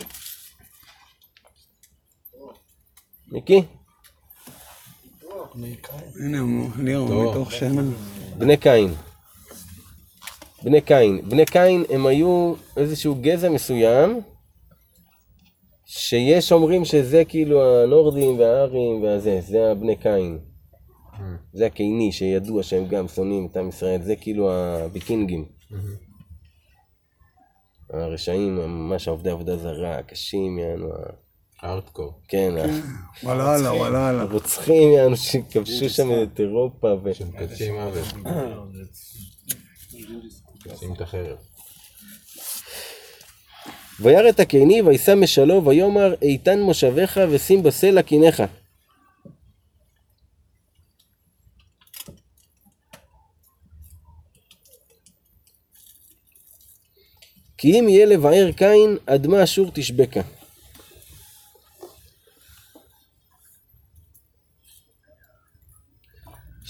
מיקי? 3.32 3.64
הנה, 6.26 6.40
הוא- 6.40 6.70
ליאור, 6.84 7.32
מתוך 7.32 7.52
שינה. 7.52 7.82
בני 8.38 8.58
קין. 8.58 8.94
בני 10.64 10.82
קין. 10.82 11.22
בני 11.30 11.46
קין 11.46 11.84
הם 11.90 12.06
היו 12.06 12.54
איזשהו 12.78 13.16
גזע 13.22 13.50
מסוים, 13.50 14.22
שיש 15.86 16.52
אומרים 16.52 16.86
שזה 16.86 17.24
כאילו 17.26 17.84
הנורדים 17.84 18.40
והארים 18.40 19.04
והזה, 19.04 19.40
זה 19.42 19.72
הבני 19.72 19.96
קין. 19.96 20.40
זה 21.54 21.66
הקיני 21.66 22.12
שידוע 22.12 22.64
שהם 22.64 22.88
גם 22.88 23.08
שונאים 23.08 23.48
את 23.52 23.58
עם 23.58 23.70
ישראל, 23.70 24.02
זה 24.02 24.16
כאילו 24.16 24.52
הוויקינגים. 24.52 25.46
הרשעים, 27.90 28.56
ממש 28.56 29.08
עובדי 29.08 29.30
עבודה 29.30 29.58
זרה, 29.58 29.98
הקשים, 29.98 30.60
יענו, 30.60 30.88
הארדקור. 31.62 32.14
כן, 32.28 32.54
ה- 32.58 33.26
וואלה, 33.26 33.74
וואלה. 33.74 34.22
הרוצחים, 34.22 34.92
יענו, 34.92 35.18
שכבשו 35.18 35.90
שם 35.90 36.10
את 36.24 36.40
אירופה. 36.40 36.88
שמקדשים 37.14 37.76
מוות. 37.76 38.08
מקדשים 40.56 40.94
את 40.94 41.02
החרב. 41.02 41.38
וירא 44.00 44.30
את 44.30 44.40
הקיני 44.40 44.82
וישא 44.82 45.16
משלו 45.16 45.66
ויאמר 45.66 46.14
איתן 46.22 46.60
מושביך 46.62 47.20
ושים 47.32 47.64
בסלע 47.64 48.02
קיניך. 48.02 48.44
כי 57.58 57.80
אם 57.80 57.90
יהיה 57.90 58.06
לבער 58.06 58.52
קין, 58.56 58.98
אדמה 59.06 59.44
אשור 59.44 59.72
תשבקה. 59.74 60.22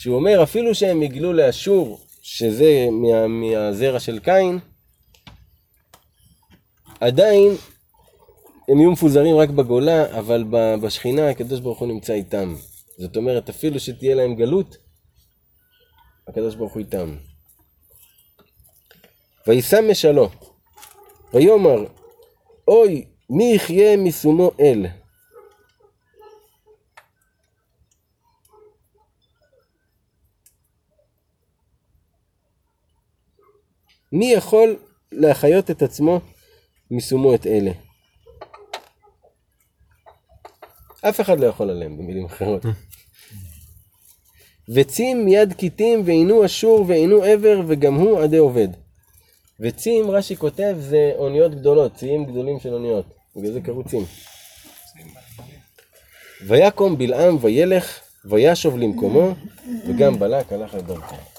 שהוא 0.02 0.16
אומר, 0.16 0.43
אפילו 0.43 0.76
שהם 0.76 1.04
יגלו 1.04 1.34
לאשור, 1.34 1.99
שזה 2.22 2.88
מה, 2.91 3.28
מהזרע 3.28 3.99
של 3.99 4.20
קין, 4.20 4.60
עדיין 6.99 7.52
הם 8.68 8.80
יהיו 8.80 8.91
מפוזרים 8.91 9.38
רק 9.38 9.49
בגולה, 9.49 10.20
אבל 10.20 10.43
בשכינה 10.82 11.30
הקדוש 11.30 11.60
ברוך 11.60 11.80
הוא 11.80 11.88
נמצא 11.88 12.14
איתם. 12.14 12.56
זאת 12.97 13.18
אומרת, 13.18 13.49
אפילו 13.49 13.80
שתהיה 13.80 14.16
להם 14.16 14.36
גלות, 14.36 14.78
הקדוש 16.28 16.56
ברוך 16.56 16.74
הוא 16.74 16.80
איתם. 16.80 17.16
וישם 19.47 19.91
משלו, 19.91 20.30
ויאמר, 21.34 21.86
אוי, 22.68 23.06
מי 23.30 23.54
יחיה 23.56 23.97
משומו 23.97 24.52
אל? 24.60 24.86
מי 34.12 34.32
יכול 34.34 34.76
להחיות 35.12 35.72
את 35.72 35.82
עצמו 35.82 36.20
משומו 36.91 37.36
את 37.36 37.47
אלה? 37.47 37.72
אף 41.01 41.22
אחד 41.22 41.39
לא 41.39 41.45
יכול 41.45 41.70
עליהם, 41.70 41.97
במילים 41.97 42.26
אחרות. 42.26 42.66
וצים 44.74 45.26
מיד 45.26 45.53
כיתים 45.53 46.01
ועינו 46.05 46.45
אשור 46.45 46.86
ועינו 46.88 47.24
עבר 47.24 47.62
וגם 47.68 47.95
הוא 47.95 48.20
עדי 48.20 48.38
עובד. 48.38 48.68
וצים, 49.59 50.12
רש"י 50.12 50.36
כותב, 50.36 50.76
זה 50.80 51.12
אוניות 51.16 51.55
גדולות, 51.55 51.95
ציים 51.95 52.26
גדולים 52.26 52.59
של 52.59 52.74
אוניות. 52.74 53.05
בגלל 53.36 53.51
זה 53.51 53.62
קראו 53.62 53.84
צים. 53.84 54.05
ויקום 56.47 56.97
בלעם 56.97 57.38
וילך, 57.41 57.99
וישוב 58.26 58.78
למקומו, 58.78 59.34
וגם 59.88 60.20
בלק 60.20 60.53
הלך 60.53 60.74
לדרכו. 60.74 61.31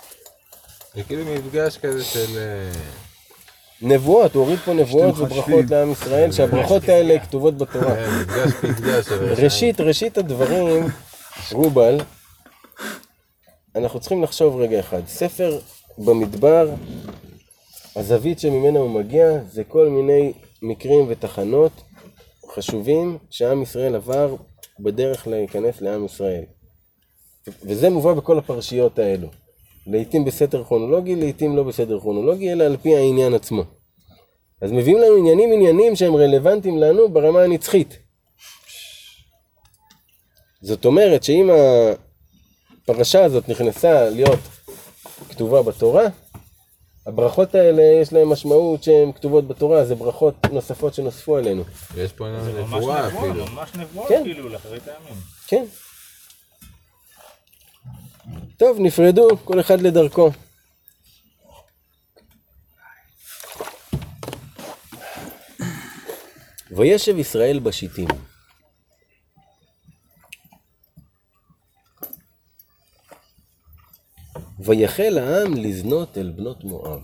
זה 0.94 1.02
כאילו 1.02 1.24
מפגש 1.24 1.78
כזה 1.78 2.04
של... 2.04 2.38
אה, 2.38 2.70
נבואות, 3.82 4.34
הוא 4.34 4.42
הוריד 4.42 4.58
פה 4.58 4.72
נבואות 4.72 5.18
וברכות. 5.18 5.70
לעם 5.70 5.92
ישראל, 5.92 6.32
שהברכות 6.32 6.88
האלה 6.88 7.18
כתובות 7.18 7.58
בתורה. 7.58 7.94
אה. 7.94 8.22
ראשית, 9.42 9.80
ראשית 9.80 10.18
הדברים, 10.18 10.86
רובל, 11.52 12.00
אנחנו 13.76 14.00
צריכים 14.00 14.22
לחשוב 14.22 14.56
רגע 14.56 14.80
אחד. 14.80 15.06
ספר 15.06 15.58
במדבר, 15.98 16.70
הזווית 17.96 18.38
שממנה 18.38 18.78
הוא 18.78 18.90
מגיע, 18.90 19.38
זה 19.48 19.64
כל 19.64 19.88
מיני 19.88 20.32
מקרים 20.62 21.06
ותחנות 21.08 21.72
חשובים 22.54 23.18
שעם 23.30 23.62
ישראל 23.62 23.94
עבר 23.94 24.36
בדרך 24.80 25.26
להיכנס 25.26 25.80
לעם 25.80 26.04
ישראל. 26.04 26.44
וזה 27.62 27.90
מובא 27.90 28.12
בכל 28.12 28.38
הפרשיות 28.38 28.98
האלו. 28.98 29.28
לעתים 29.86 30.24
בסדר 30.24 30.64
כרונולוגי, 30.64 31.16
לעתים 31.16 31.56
לא 31.56 31.62
בסדר 31.62 32.00
כרונולוגי, 32.00 32.52
אלא 32.52 32.64
על 32.64 32.76
פי 32.76 32.96
העניין 32.96 33.34
עצמו. 33.34 33.64
אז 34.60 34.72
מביאים 34.72 34.98
לנו 34.98 35.16
עניינים 35.16 35.52
עניינים 35.52 35.96
שהם 35.96 36.16
רלוונטיים 36.16 36.78
לנו 36.78 37.08
ברמה 37.08 37.42
הנצחית. 37.42 37.98
זאת 40.62 40.84
אומרת 40.84 41.22
שאם 41.22 41.50
הפרשה 42.82 43.24
הזאת 43.24 43.48
נכנסה 43.48 44.10
להיות 44.10 44.40
כתובה 45.28 45.62
בתורה, 45.62 46.06
הברכות 47.06 47.54
האלה 47.54 47.82
יש 47.82 48.12
להן 48.12 48.24
משמעות 48.24 48.82
שהן 48.82 49.12
כתובות 49.12 49.48
בתורה, 49.48 49.84
זה 49.84 49.94
ברכות 49.94 50.34
נוספות 50.52 50.94
שנוספו 50.94 51.36
עלינו. 51.36 51.62
יש 51.96 52.12
פה 52.12 52.26
זה 52.44 52.62
ממש 52.62 52.72
נבואה 52.72 53.08
אפילו. 53.08 53.46
ממש 53.46 53.70
נבואה 53.74 54.08
כן. 54.08 54.22
כאילו 54.24 54.48
לאחרית 54.48 54.82
הימים. 54.88 55.14
כן. 55.46 55.64
טוב, 58.56 58.76
נפרדו, 58.80 59.28
כל 59.44 59.60
אחד 59.60 59.80
לדרכו. 59.80 60.30
וישב 66.70 67.18
ישראל 67.18 67.58
בשיטים. 67.58 68.08
ויחל 74.58 75.18
העם 75.18 75.54
לזנות 75.54 76.18
אל 76.18 76.30
בנות 76.36 76.64
מואב. 76.64 77.00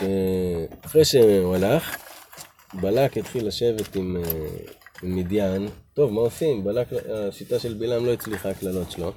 שאחרי 0.00 1.04
שהוא 1.04 1.54
הלך, 1.54 1.96
בלק 2.74 3.16
התחיל 3.16 3.46
לשבת 3.46 3.96
עם, 3.96 4.16
אה, 4.16 4.22
מדיין. 5.02 5.68
טוב, 5.94 6.12
מה 6.12 6.20
עושים? 6.20 6.64
בלק, 6.64 6.86
השיטה 7.14 7.58
של 7.58 7.74
בלעם 7.74 8.06
לא 8.06 8.12
הצליחה 8.12 8.50
הקללות 8.50 8.90
שלו. 8.90 9.12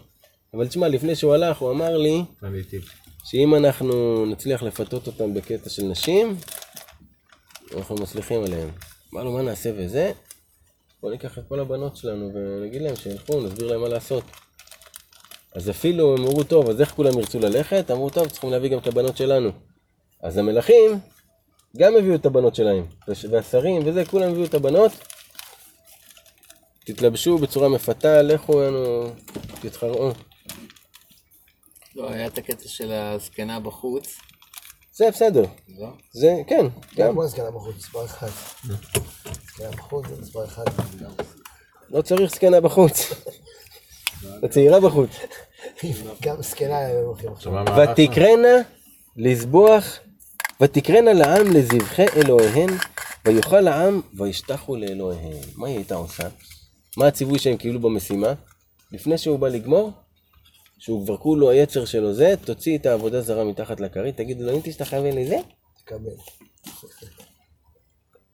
אבל 0.54 0.68
תשמע, 0.68 0.88
לפני 0.88 1.16
שהוא 1.16 1.34
הלך, 1.34 1.58
הוא 1.58 1.72
אמר 1.72 1.98
לי 1.98 2.24
אני 2.44 2.64
טיפ. 2.64 2.84
שאם 3.26 3.56
אנחנו 3.56 4.26
נצליח 4.26 4.64
לפתות 4.64 5.08
אותם 5.08 5.34
בקטע 5.34 5.70
של 5.70 5.84
נשים, 5.84 6.36
אנחנו 7.78 7.96
מצליחים 7.96 8.44
עליהם. 8.44 8.70
אמרנו, 9.14 9.32
מה 9.32 9.42
נעשה 9.42 9.70
וזה? 9.78 10.12
בוא 11.02 11.12
ניקח 11.12 11.38
את 11.38 11.44
כל 11.50 11.60
הבנות 11.60 11.98
שלנו 11.98 12.32
ונגיד 12.34 12.82
להם 12.82 12.96
שילכו, 12.96 13.42
נסביר 13.42 13.68
להם 13.68 13.82
מה 13.82 13.88
לעשות. 13.88 14.24
אז 15.56 15.70
אפילו 15.70 16.18
הם 16.18 16.24
אמרו, 16.26 16.44
טוב, 16.44 16.70
אז 16.70 16.82
איך 16.82 16.92
כולם 16.92 17.20
ירצו 17.20 17.40
ללכת? 17.40 17.92
אמרו, 17.92 18.10
טוב, 18.10 18.28
צריכים 18.30 18.50
להביא 18.50 18.70
גם 18.70 18.78
את 18.80 18.88
הבנות 18.88 19.18
שלנו. 19.18 19.50
אז 20.24 20.38
המלכים 20.38 21.00
גם 21.78 21.96
הביאו 21.98 22.16
את 22.16 22.26
הבנות 22.26 22.56
שלהם, 22.56 22.86
והש- 23.08 23.26
והשרים 23.32 23.82
וזה, 23.86 24.06
כולם 24.06 24.30
הביאו 24.32 24.46
את 24.46 24.54
הבנות. 24.54 24.92
תתלבשו 26.94 27.38
בצורה 27.38 27.70
מפתה, 27.70 28.22
לכו, 28.22 28.62
יענו, 28.62 29.10
תתחרעו. 29.62 30.12
לא, 31.96 32.12
היה 32.12 32.28
את 32.28 32.38
הקטע 32.38 32.68
של 32.68 32.92
הזקנה 32.92 33.60
בחוץ. 33.60 34.18
זה 34.94 35.10
בסדר. 35.12 35.46
לא? 35.78 35.88
זה, 36.14 36.36
כן, 36.48 36.66
גם. 36.96 37.08
גם 37.08 37.16
בוא 37.16 37.26
נזכרה 37.26 37.52
בחוץ, 37.52 37.76
מספר 37.76 38.06
אחד. 38.06 38.28
זקנה 39.46 39.72
בחוץ 39.72 40.06
זה 40.08 40.22
מספר 40.22 40.46
אחד. 40.46 40.64
לא 41.90 42.02
צריך 42.02 42.32
זקנה 42.32 42.62
בחוץ. 42.62 43.14
הצעירה 44.44 44.80
בחוץ. 44.80 45.10
גם 46.22 46.42
זקנה 46.42 46.88
הולכים 46.90 47.32
עכשיו. 47.32 47.52
מה? 47.52 47.64
ותקרנה 47.92 48.58
לזבוח, 49.16 50.00
ותקרנה 50.62 51.14
לעם 51.14 51.48
לזבחי 51.48 52.06
אלוהיהן, 52.16 52.70
ויאכל 53.26 53.68
העם 53.68 54.02
וישתחו 54.18 54.76
לאלוהיהם. 54.76 55.42
מה 55.56 55.68
היא 55.68 55.76
הייתה 55.76 55.96
עושה? 55.96 56.28
מה 57.00 57.08
הציווי 57.08 57.40
שהם 57.40 57.58
קיבלו 57.58 57.80
במשימה? 57.80 58.34
לפני 58.92 59.18
שהוא 59.18 59.40
בא 59.40 59.48
לגמור, 59.48 59.92
שהוא 60.80 61.06
כבר 61.06 61.18
כולו 61.18 61.50
היצר 61.50 61.86
שלו 61.86 62.14
זה, 62.14 62.34
תוציא 62.46 62.78
את 62.78 62.86
העבודה 62.86 63.22
זרה 63.22 63.44
מתחת 63.44 63.80
לכרית, 63.80 64.18
תגיד 64.18 64.42
לו, 64.42 64.56
אם 64.56 64.60
תשתחווה 64.64 65.12
לזה, 65.12 65.38
תקבל. 65.78 66.12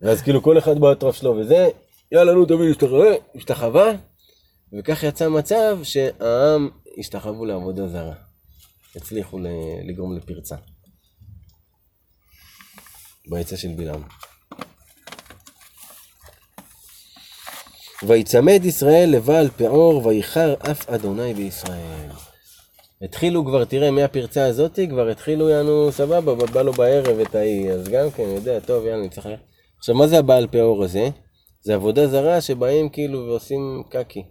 ואז 0.02 0.22
כאילו 0.22 0.44
כל 0.44 0.58
אחד 0.58 0.80
באטרף 0.80 1.16
שלו 1.16 1.38
וזה, 1.38 1.70
יאללה 2.12 2.34
נו 2.34 2.46
תביא 2.46 2.68
להשתחווה, 2.68 3.10
השתחווה, 3.36 3.92
וכך 4.74 5.04
יצא 5.04 5.30
מצב 5.30 5.80
שהעם 5.84 6.70
השתחוו 7.00 7.46
לעבודה 7.46 7.88
זרה. 7.88 8.16
הצליחו 8.96 9.40
לגרום 9.88 10.18
לפרצה. 10.18 10.56
בעצה 13.28 13.58
של 13.58 13.74
בלעם. 13.78 14.04
ויצמד 18.08 18.62
ישראל 18.66 19.10
לבעל 19.10 19.50
פאור, 19.50 20.06
ויחר 20.06 20.54
אף 20.72 20.90
אדוני 20.90 21.34
בישראל. 21.34 22.10
התחילו 23.02 23.46
כבר, 23.46 23.66
תראה, 23.66 23.92
מהפרצה 23.92 24.46
הזאתי, 24.46 24.90
כבר 24.90 25.10
התחילו, 25.10 25.50
יענו, 25.50 25.92
סבבה, 25.92 26.36
בא 26.46 26.62
לו 26.62 26.74
בערב 26.74 27.20
את 27.20 27.36
ההיא, 27.36 27.72
אז 27.72 27.88
גם 27.88 28.12
כן, 28.12 28.24
יודע, 28.24 28.60
טוב, 28.60 28.86
יאללה, 28.86 29.06
נצטרך... 29.06 29.28
עכשיו, 29.78 29.96
מה 29.96 30.08
זה 30.08 30.20
הבעל 30.20 30.48
פאור 30.48 30.84
הזה? 30.84 31.10
זה 31.62 31.76
עבודה 31.76 32.08
זרה 32.08 32.42
שבאים 32.42 32.90
כאילו 32.90 33.26
ועושים 33.28 33.84
קקי 33.90 34.24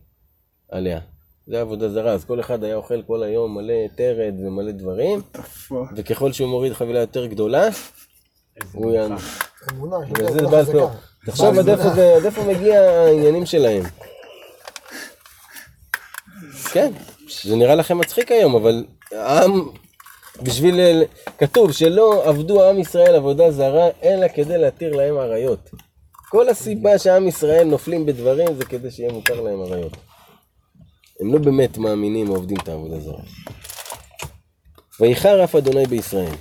עליה. 0.70 1.00
זה 1.46 1.60
עבודה 1.60 1.88
זרה, 1.88 2.12
אז 2.12 2.24
כל 2.24 2.40
אחד 2.40 2.64
היה 2.64 2.76
אוכל 2.76 3.02
כל 3.02 3.22
היום 3.22 3.54
מלא 3.54 3.74
טרד 3.96 4.34
ומלא 4.46 4.72
דברים, 4.72 5.20
וככל 5.96 6.32
שהוא 6.32 6.48
מוריד 6.48 6.72
חבילה 6.72 7.00
יותר 7.00 7.26
גדולה, 7.26 7.68
הוא 8.72 8.92
יענו. 8.92 9.16
אמונה, 9.72 9.96
יש 10.06 10.10
בגלל 10.10 10.26
לו 10.26 10.32
זה 10.32 10.38
זה 10.38 10.40
אמונה 10.40 10.56
בעל 10.56 10.64
חזקה. 10.64 11.13
תחשוב 11.26 11.58
עד 11.58 11.68
איפה 11.68 11.90
זה- 11.94 12.14
עד 12.16 12.24
איפה 12.24 12.42
מגיע 12.44 12.80
העניינים 12.80 13.46
שלהם. 13.46 13.82
כן, 16.72 16.92
זה 17.44 17.56
נראה 17.56 17.74
לכם 17.74 17.98
מצחיק 17.98 18.32
היום, 18.32 18.54
אבל 18.54 18.84
העם, 19.12 19.68
בשביל, 20.42 20.80
כתוב 21.38 21.72
שלא 21.72 22.22
עבדו 22.28 22.68
עם 22.68 22.78
ישראל 22.80 23.14
עבודה 23.14 23.50
זרה, 23.50 23.88
אלא 24.02 24.26
כדי 24.34 24.58
להתיר 24.58 24.96
להם 24.96 25.16
עריות. 25.18 25.70
כל 26.28 26.48
הסיבה 26.48 26.98
שעם 26.98 27.28
ישראל 27.28 27.64
נופלים 27.64 28.06
בדברים 28.06 28.56
זה 28.56 28.64
כדי 28.64 28.90
שיהיה 28.90 29.12
מותר 29.12 29.40
להם 29.40 29.60
עריות. 29.62 29.96
הם 31.20 31.32
לא 31.32 31.38
באמת 31.38 31.78
מאמינים 31.78 32.30
או 32.30 32.34
עובדים 32.36 32.56
את 32.62 32.68
העבודה 32.68 33.00
זרה. 33.00 33.20
ויחר 35.00 35.44
אף 35.44 35.54
אדוני 35.54 35.86
בישראל. 35.86 36.34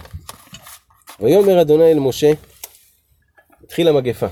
ויאמר 1.20 1.62
אדוני 1.62 1.92
אל 1.92 2.00
משה, 2.00 2.32
התחילה 3.64 3.92
מגפה. 3.92 4.28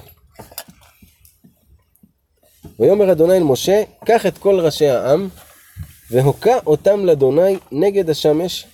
ויאמר 2.82 3.12
אדוני 3.12 3.38
אל 3.38 3.44
משה, 3.44 3.84
קח 4.06 4.26
את 4.26 4.38
כל 4.38 4.60
ראשי 4.60 4.88
העם, 4.88 5.30
והוקע 6.12 6.58
אותם 6.66 7.06
לאדוני 7.06 7.58
נגד 7.72 8.10
השמש, 8.10 8.66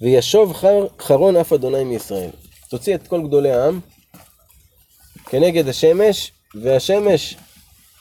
וישוב 0.00 0.52
חר, 0.52 0.86
חרון 1.00 1.36
אף 1.36 1.52
אדוני 1.52 1.84
מישראל. 1.84 2.30
תוציא 2.70 2.94
את 2.94 3.08
כל 3.08 3.22
גדולי 3.22 3.50
העם 3.50 3.80
כנגד 5.26 5.68
השמש, 5.68 6.32
והשמש 6.62 7.36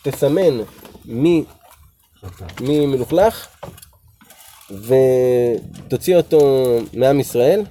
תסמן 0.03 0.64
מי, 1.05 1.43
מי 2.62 2.86
מלוכלך, 2.86 3.47
ותוציא 4.72 6.18
אותו 6.18 6.39
מעם 6.93 7.20
ישראל, 7.20 7.64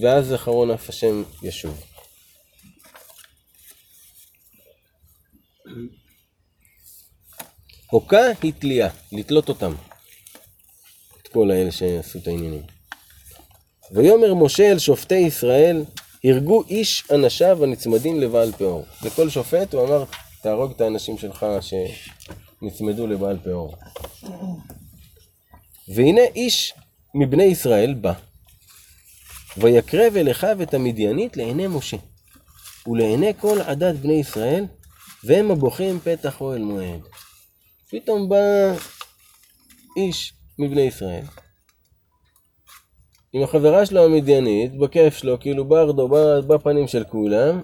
ואז 0.00 0.34
אחרון 0.34 0.70
אף 0.70 0.88
השם 0.88 1.22
ישוב. 1.42 1.93
הוקע 7.94 8.26
היא 8.42 8.52
תלייה, 8.58 8.88
לתלות 9.12 9.48
אותם. 9.48 9.74
את 11.22 11.28
כל 11.28 11.50
האלה 11.50 11.72
שעשו 11.72 12.18
את 12.18 12.26
העניינים. 12.26 12.62
ויאמר 13.92 14.34
משה 14.34 14.72
אל 14.72 14.78
שופטי 14.78 15.14
ישראל, 15.14 15.84
הרגו 16.24 16.64
איש 16.68 17.04
אנשיו 17.14 17.64
הנצמדים 17.64 18.20
לבעל 18.20 18.52
פאור. 18.52 18.86
לכל 19.02 19.28
שופט 19.28 19.74
הוא 19.74 19.84
אמר, 19.84 20.04
תהרוג 20.42 20.70
את 20.70 20.80
האנשים 20.80 21.18
שלך 21.18 21.46
שנצמדו 21.60 23.06
לבעל 23.06 23.38
פאור. 23.44 23.74
והנה 25.94 26.22
איש 26.34 26.74
מבני 27.14 27.44
ישראל 27.44 27.94
בא, 27.94 28.12
ויקרב 29.56 30.16
אל 30.16 30.30
אחיו 30.30 30.62
את 30.62 30.74
המדיינית 30.74 31.36
לעיני 31.36 31.66
משה, 31.66 31.96
ולעיני 32.86 33.32
כל 33.40 33.60
עדת 33.60 33.94
בני 33.94 34.20
ישראל, 34.20 34.64
והם 35.24 35.50
הבוכים 35.50 36.00
פתח 36.00 36.40
אוהל 36.40 36.62
מועד. 36.62 37.00
פתאום 37.94 38.28
בא 38.28 38.36
איש 39.96 40.34
מבני 40.58 40.80
ישראל, 40.80 41.24
עם 43.32 43.42
החברה 43.42 43.86
שלו 43.86 44.04
המדיינית, 44.04 44.78
בכיף 44.78 45.16
שלו, 45.16 45.40
כאילו 45.40 45.64
ברדו, 45.64 46.08
בפנים 46.46 46.88
של 46.88 47.04
כולם, 47.04 47.60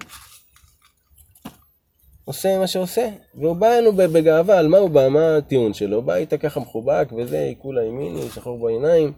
עושה 2.25 2.59
מה 2.59 2.67
שעושה, 2.67 3.09
והוא 3.35 3.55
בא 3.55 3.69
ב- 3.97 4.05
בגאווה, 4.05 4.59
על 4.59 4.67
מה 4.67 4.77
הוא 4.77 4.89
בא, 4.89 5.09
מה 5.09 5.37
הטיעון 5.37 5.73
שלו, 5.73 6.01
בא 6.01 6.15
איתה 6.15 6.37
ככה 6.37 6.59
מחובק 6.59 7.07
וזה, 7.17 7.51
כולה 7.57 7.83
ימיני, 7.83 8.29
שחור 8.35 8.59
בעיניים. 8.59 9.13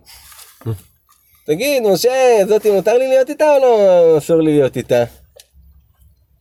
תגיד, 1.46 1.84
משה, 1.84 2.46
זאתי 2.48 2.72
מותר 2.72 2.98
לי 2.98 3.08
להיות 3.08 3.30
איתה 3.30 3.56
או 3.56 3.62
לא 3.62 4.18
אסור 4.18 4.42
לי 4.42 4.52
להיות 4.52 4.78
איתה? 4.78 5.04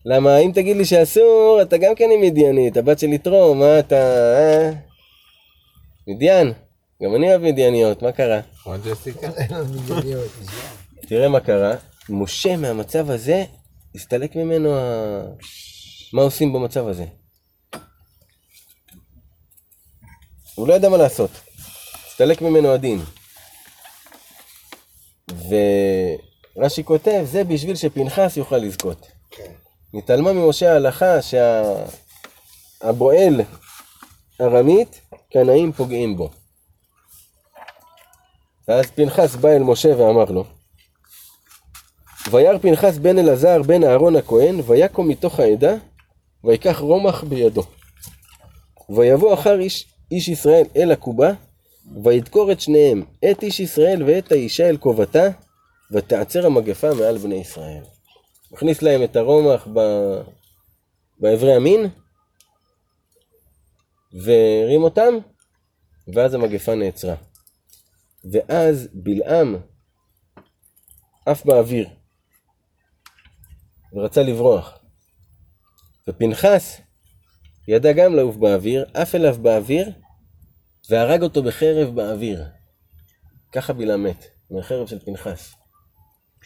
למה 0.05 0.38
אם 0.38 0.50
תגיד 0.55 0.76
לי 0.76 0.84
שאסור, 0.84 1.59
אתה 1.62 1.76
גם 1.76 1.94
כן 1.94 2.09
עם 2.14 2.20
מדיינית, 2.20 2.76
הבת 2.76 2.98
של 2.98 3.12
יתרו, 3.12 3.55
מה 3.55 3.78
אתה, 3.78 3.96
אה? 4.38 4.70
מדיין, 6.07 6.53
גם 7.03 7.14
אני 7.14 7.28
אוהב 7.28 7.42
מדייניות, 7.42 8.03
מה 8.03 8.12
קרה? 8.12 8.40
תראה 11.00 11.28
מה 11.28 11.40
קרה, 11.40 11.74
משה 12.09 12.57
מהמצב 12.57 13.11
הזה, 13.11 13.44
הסתלק 13.94 14.36
ממנו 14.36 14.74
ה... 14.74 15.22
מה 16.12 16.22
עושים 16.22 16.53
במצב 16.53 16.88
הזה? 16.88 17.05
הוא 20.55 20.68
לא 20.68 20.74
ידע 20.74 20.88
מה 20.88 20.96
לעשות. 20.96 21.30
הסתלק 22.07 22.42
ממנו 22.42 22.72
הדין. 22.72 23.00
ורש"י 26.57 26.84
כותב, 26.84 27.22
זה 27.24 27.44
בשביל 27.44 27.76
שפנחס 27.76 28.36
יוכל 28.36 28.57
לזכות. 28.57 29.07
נתעלמה 29.95 30.32
ממשה 30.32 30.72
ההלכה 30.72 31.16
שהבועל 32.82 33.40
ארמית, 34.40 35.01
קנאים 35.32 35.72
פוגעים 35.72 36.16
בו. 36.16 36.30
ואז 38.68 38.86
פנחס 38.86 39.34
בא 39.34 39.49
אל 39.49 39.62
משה 39.62 39.88
ואמר 39.99 40.24
לו, 40.24 40.45
וירא 42.30 42.59
פנחס 42.59 42.99
בן 42.99 43.18
אלעזר 43.18 43.62
בן 43.62 43.84
אהרון 43.84 44.16
הכהן, 44.16 44.61
ויקום 44.66 45.09
מתוך 45.09 45.40
העדה, 45.40 45.74
ויקח 46.45 46.78
רומח 46.78 47.24
בידו. 47.24 47.62
ויבוא 48.90 49.34
אחר 49.34 49.61
איש, 49.61 49.86
איש 50.11 50.28
ישראל 50.28 50.66
אל 50.76 50.93
הקובה, 50.93 51.32
וידקור 52.05 52.53
את 52.53 52.61
שניהם, 52.61 53.05
את 53.30 53.43
איש 53.43 53.61
ישראל 53.61 54.03
ואת 54.03 54.32
האישה 54.32 54.68
אל 54.68 54.76
כובתה, 54.76 55.28
ותעצר 55.93 56.47
המגפה 56.47 56.95
מעל 56.95 57.18
בני 57.18 57.34
ישראל. 57.34 57.82
מכניס 58.53 58.82
להם 58.82 59.03
את 59.03 59.16
הרומח 59.16 59.68
ב... 59.74 59.78
באברי 61.18 61.55
המין, 61.55 61.80
והרים 64.12 64.82
אותם, 64.82 65.14
ואז 66.14 66.34
המגפה 66.34 66.74
נעצרה. 66.74 67.14
ואז 68.32 68.88
בלעם 68.92 69.57
עף 71.26 71.44
באוויר, 71.44 71.88
ורצה 73.92 74.22
לברוח. 74.22 74.78
ופנחס 76.09 76.80
ידע 77.68 77.92
גם 77.92 78.14
לעוף 78.14 78.36
באוויר, 78.36 78.84
עף 78.94 79.14
אליו 79.14 79.36
באוויר, 79.42 79.92
והרג 80.90 81.22
אותו 81.22 81.42
בחרב 81.42 81.94
באוויר. 81.94 82.44
ככה 83.53 83.72
בלעם 83.72 84.03
מת, 84.03 84.24
מהחרב 84.50 84.86
של 84.86 84.98
פנחס. 84.98 85.62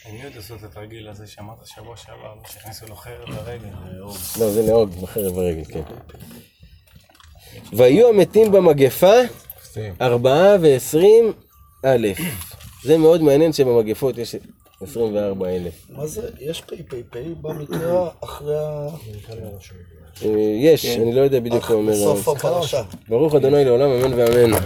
אני 0.07 0.22
יודע 0.22 0.36
לעשות 0.36 0.59
את 0.59 0.64
התרגיל 0.64 1.09
הזה 1.09 1.26
שאמרת 1.26 1.66
שבוע 1.66 1.97
שעבר, 1.97 2.34
שהכניסו 2.53 2.86
לו 2.86 2.97
חרב 2.97 3.30
ברגל. 3.30 3.68
לא, 4.38 4.51
זה 4.51 4.62
לעוג 4.62 4.91
בחרב 5.03 5.34
ברגל, 5.34 5.64
כן. 5.64 5.82
והיו 7.72 8.09
המתים 8.09 8.53
במגפה. 8.53 9.14
ארבעה 10.01 10.57
ועשרים 10.61 11.32
אלף. 11.84 12.18
זה 12.84 12.99
מאוד 12.99 13.22
מעניין 13.22 13.53
שבמגפות 13.53 14.18
יש 14.18 14.34
24 14.82 15.49
אלף. 15.49 15.86
מה 15.90 16.07
זה? 16.07 16.28
יש 16.40 16.61
פ"פ"פ 16.61 17.16
במקרא 17.40 18.09
אחרי 18.20 18.59
ה... 18.59 18.88
אה, 20.24 20.28
יש, 20.61 20.86
אני 20.86 21.12
לא 21.14 21.20
יודע 21.20 21.40
בדיוק 21.40 21.70
מה 21.70 21.76
אומר. 21.76 21.92
בסוף. 21.92 22.28
הפרשה. 22.28 22.82
ברוך 23.09 23.34
אדוני 23.34 23.64
לעולם 23.64 23.90
אמן 23.90 24.14
ואמן. 24.14 24.59